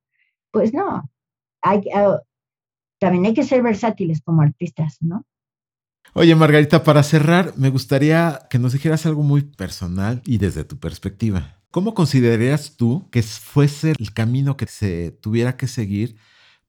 Pues 0.50 0.74
no, 0.74 1.08
hay, 1.60 1.78
uh, 1.94 2.18
también 2.98 3.26
hay 3.26 3.34
que 3.34 3.44
ser 3.44 3.62
versátiles 3.62 4.20
como 4.20 4.42
artistas, 4.42 4.98
¿no? 5.00 5.24
Oye, 6.14 6.34
Margarita, 6.34 6.82
para 6.82 7.02
cerrar, 7.02 7.54
me 7.56 7.70
gustaría 7.70 8.46
que 8.50 8.58
nos 8.58 8.72
dijeras 8.72 9.06
algo 9.06 9.22
muy 9.22 9.42
personal 9.42 10.20
y 10.26 10.38
desde 10.38 10.64
tu 10.64 10.78
perspectiva. 10.78 11.62
¿Cómo 11.70 11.94
considerarías 11.94 12.76
tú 12.76 13.08
que 13.10 13.22
fuese 13.22 13.94
el 13.98 14.12
camino 14.12 14.58
que 14.58 14.66
se 14.66 15.12
tuviera 15.12 15.56
que 15.56 15.68
seguir 15.68 16.16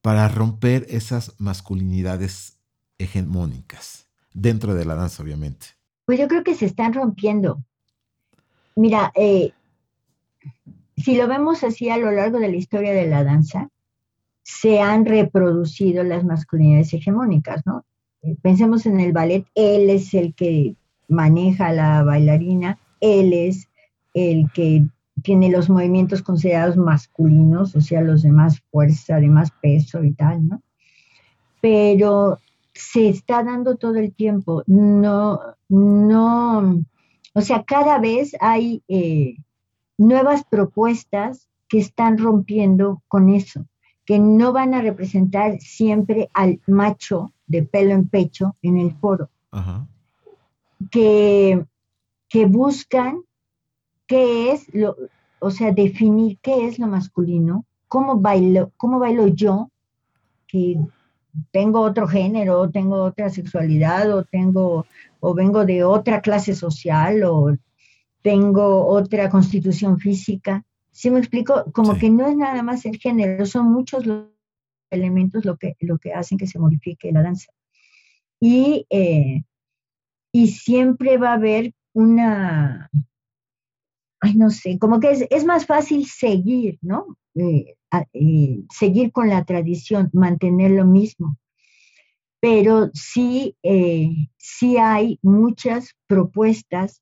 para 0.02 0.30
romper 0.30 0.86
esas 0.90 1.36
masculinidades 1.40 2.53
hegemónicas 3.04 4.08
dentro 4.34 4.74
de 4.74 4.86
la 4.86 4.96
danza, 4.96 5.24
obviamente? 5.24 5.68
Pues 6.06 6.20
yo 6.20 6.28
creo 6.28 6.44
que 6.44 6.56
se 6.56 6.66
están 6.66 6.94
rompiendo. 6.94 7.64
Mira, 8.76 9.12
eh, 9.16 9.52
si 10.98 11.16
lo 11.16 11.28
vemos 11.28 11.64
así 11.64 11.90
a 11.90 11.98
lo 11.98 12.12
largo 12.12 12.40
de 12.40 12.50
la 12.50 12.56
historia 12.56 12.94
de 12.94 13.08
la 13.08 13.24
danza, 13.24 13.70
se 14.44 14.82
han 14.82 15.06
reproducido 15.06 16.04
las 16.04 16.24
masculinidades 16.24 16.94
hegemónicas, 16.94 17.66
¿no? 17.66 17.86
Eh, 18.22 18.36
pensemos 18.42 18.86
en 18.86 19.00
el 19.00 19.14
ballet, 19.14 19.46
él 19.56 19.90
es 19.90 20.14
el 20.14 20.34
que 20.34 20.76
maneja 21.08 21.68
a 21.68 21.74
la 21.74 22.04
bailarina, 22.04 22.80
él 23.00 23.34
es 23.34 23.70
el 24.14 24.50
que 24.54 24.86
tiene 25.22 25.50
los 25.50 25.70
movimientos 25.70 26.22
considerados 26.22 26.76
masculinos, 26.78 27.76
o 27.76 27.82
sea, 27.82 28.02
los 28.02 28.24
de 28.24 28.32
más 28.32 28.62
fuerza, 28.72 29.18
de 29.18 29.28
más 29.28 29.52
peso 29.62 30.04
y 30.04 30.12
tal, 30.12 30.48
¿no? 30.48 30.62
Pero 31.62 32.40
se 32.74 33.10
está 33.10 33.44
dando 33.44 33.76
todo 33.78 33.96
el 33.96 34.14
tiempo, 34.14 34.64
no, 34.68 35.40
no, 35.70 36.84
o 37.34 37.42
sea, 37.42 37.64
cada 37.64 38.00
vez 38.00 38.36
hay 38.40 38.84
eh, 38.88 39.38
nuevas 39.98 40.44
propuestas 40.44 41.48
que 41.68 41.80
están 41.80 42.18
rompiendo 42.18 43.02
con 43.08 43.30
eso, 43.30 43.66
que 44.06 44.20
no 44.20 44.54
van 44.54 44.74
a 44.74 44.82
representar 44.82 45.60
siempre 45.60 46.30
al 46.34 46.62
macho 46.68 47.34
de 47.48 47.64
pelo 47.64 47.92
en 47.94 48.08
pecho 48.08 48.56
en 48.62 48.78
el 48.78 48.94
foro, 48.96 49.30
Que, 50.92 51.66
que 52.30 52.46
buscan 52.46 53.22
qué 54.08 54.52
es 54.52 54.74
lo, 54.74 54.96
o 55.40 55.52
sea, 55.52 55.72
definir 55.72 56.38
qué 56.42 56.68
es 56.68 56.80
lo 56.80 56.88
masculino, 56.88 57.66
cómo 57.88 58.20
bailo, 58.20 58.72
cómo 58.78 59.00
bailo 59.00 59.28
yo, 59.28 59.70
que 60.48 60.78
tengo 61.52 61.82
otro 61.82 62.08
género, 62.08 62.70
tengo 62.70 63.04
otra 63.04 63.30
sexualidad, 63.30 64.12
o 64.14 64.24
tengo, 64.24 64.86
o 65.20 65.34
vengo 65.34 65.66
de 65.66 65.84
otra 65.84 66.22
clase 66.22 66.56
social, 66.56 67.24
o 67.24 67.56
tengo 68.22 68.88
otra 68.88 69.30
constitución 69.30 70.00
física. 70.00 70.64
¿Sí 70.92 71.10
me 71.10 71.20
explico? 71.20 71.66
Como 71.74 71.98
que 71.98 72.10
no 72.10 72.28
es 72.28 72.36
nada 72.36 72.62
más 72.64 72.86
el 72.86 72.98
género, 72.98 73.46
son 73.46 73.72
muchos 73.72 74.06
los 74.06 74.28
elementos 74.92 75.44
lo 75.44 75.58
que, 75.58 75.76
lo 75.80 75.98
que 75.98 76.14
hacen 76.14 76.38
que 76.38 76.48
se 76.48 76.60
modifique 76.60 77.12
la 77.12 77.24
danza. 77.24 77.52
Y, 78.40 78.86
eh, 78.90 79.44
y 80.32 80.48
siempre 80.48 81.18
va 81.18 81.32
a 81.32 81.36
haber 81.36 81.74
una, 81.94 82.90
ay, 84.20 84.36
no 84.36 84.50
sé, 84.50 84.78
como 84.80 85.00
que 85.00 85.28
es, 85.30 85.46
más 85.46 85.66
fácil 85.66 86.06
seguir, 86.06 86.80
¿no? 86.82 87.18
Eh, 87.36 87.76
eh, 88.14 88.60
seguir 88.70 89.12
con 89.12 89.30
la 89.30 89.44
tradición, 89.46 90.10
mantener 90.14 90.72
lo 90.72 90.86
mismo. 90.86 91.38
Pero 92.40 92.90
sí, 92.94 93.56
sí 94.38 94.78
hay 94.78 95.18
muchas 95.22 95.96
propuestas 96.08 97.02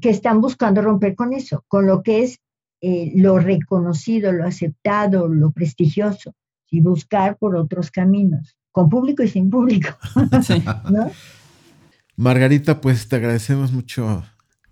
que 0.00 0.10
están 0.10 0.40
buscando 0.40 0.82
romper 0.82 1.16
con 1.16 1.32
eso, 1.32 1.64
con 1.66 1.86
lo 1.86 2.04
que 2.04 2.22
es 2.22 2.38
lo 2.80 3.40
reconocido, 3.40 4.30
lo 4.30 4.46
aceptado, 4.46 5.26
lo 5.26 5.50
prestigioso 5.50 6.32
y 6.70 6.80
buscar 6.80 7.38
por 7.38 7.56
otros 7.56 7.90
caminos, 7.90 8.56
con 8.70 8.88
público 8.88 9.24
y 9.24 9.28
sin 9.28 9.50
público. 9.50 9.88
Margarita, 12.16 12.80
pues 12.80 13.08
te 13.08 13.16
agradecemos 13.16 13.72
mucho 13.72 14.22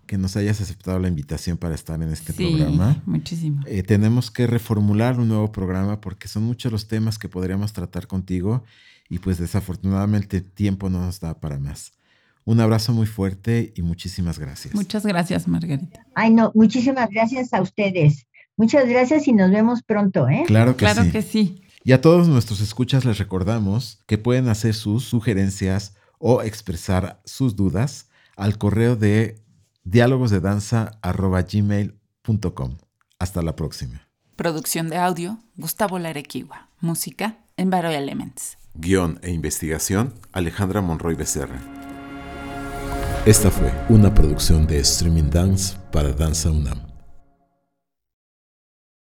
que 0.09 0.17
nos 0.17 0.35
hayas 0.35 0.59
aceptado 0.59 0.97
la 0.97 1.07
invitación 1.07 1.55
para 1.59 1.75
estar 1.75 2.01
en 2.01 2.09
este 2.11 2.33
sí, 2.33 2.47
programa. 2.47 2.99
Muchísimo. 3.05 3.61
Eh, 3.67 3.83
tenemos 3.83 4.31
que 4.31 4.47
reformular 4.47 5.19
un 5.19 5.27
nuevo 5.27 5.51
programa 5.51 6.01
porque 6.01 6.27
son 6.27 6.41
muchos 6.45 6.71
los 6.71 6.87
temas 6.87 7.19
que 7.19 7.29
podríamos 7.29 7.73
tratar 7.73 8.07
contigo 8.07 8.63
y 9.07 9.19
pues 9.19 9.37
desafortunadamente 9.37 10.37
el 10.37 10.51
tiempo 10.51 10.89
no 10.89 10.99
nos 10.99 11.19
da 11.19 11.39
para 11.39 11.59
más. 11.59 11.91
Un 12.43 12.59
abrazo 12.59 12.91
muy 12.91 13.05
fuerte 13.05 13.71
y 13.75 13.83
muchísimas 13.83 14.39
gracias. 14.39 14.73
Muchas 14.73 15.05
gracias, 15.05 15.47
Margarita. 15.47 16.03
Ay, 16.15 16.33
no, 16.33 16.51
muchísimas 16.55 17.11
gracias 17.11 17.53
a 17.53 17.61
ustedes. 17.61 18.25
Muchas 18.57 18.89
gracias 18.89 19.27
y 19.27 19.33
nos 19.33 19.51
vemos 19.51 19.83
pronto, 19.83 20.27
¿eh? 20.27 20.43
Claro 20.47 20.75
que 20.75 20.85
claro 20.85 21.03
sí. 21.03 21.11
que 21.11 21.21
sí. 21.21 21.61
Y 21.83 21.91
a 21.91 22.01
todos 22.01 22.27
nuestros 22.27 22.61
escuchas 22.61 23.05
les 23.05 23.19
recordamos 23.19 24.03
que 24.07 24.17
pueden 24.17 24.47
hacer 24.47 24.73
sus 24.73 25.03
sugerencias 25.03 25.93
o 26.17 26.41
expresar 26.41 27.21
sus 27.25 27.55
dudas 27.55 28.09
al 28.35 28.57
correo 28.57 28.95
de 28.95 29.35
diálogosdedanza.gmail.com. 29.83 32.77
Hasta 33.19 33.41
la 33.41 33.55
próxima. 33.55 34.07
Producción 34.35 34.89
de 34.89 34.97
audio, 34.97 35.39
Gustavo 35.57 35.97
Larequiwa. 35.99 36.69
Música, 36.79 37.39
Envaro 37.57 37.89
Elements. 37.89 38.57
Guión 38.73 39.19
e 39.21 39.31
investigación, 39.31 40.13
Alejandra 40.31 40.81
Monroy 40.81 41.15
Becerra. 41.15 41.59
Esta 43.25 43.51
fue 43.51 43.73
una 43.89 44.13
producción 44.13 44.65
de 44.65 44.79
Streaming 44.79 45.29
Dance 45.29 45.77
para 45.91 46.13
Danza 46.13 46.49
UNAM. 46.49 46.88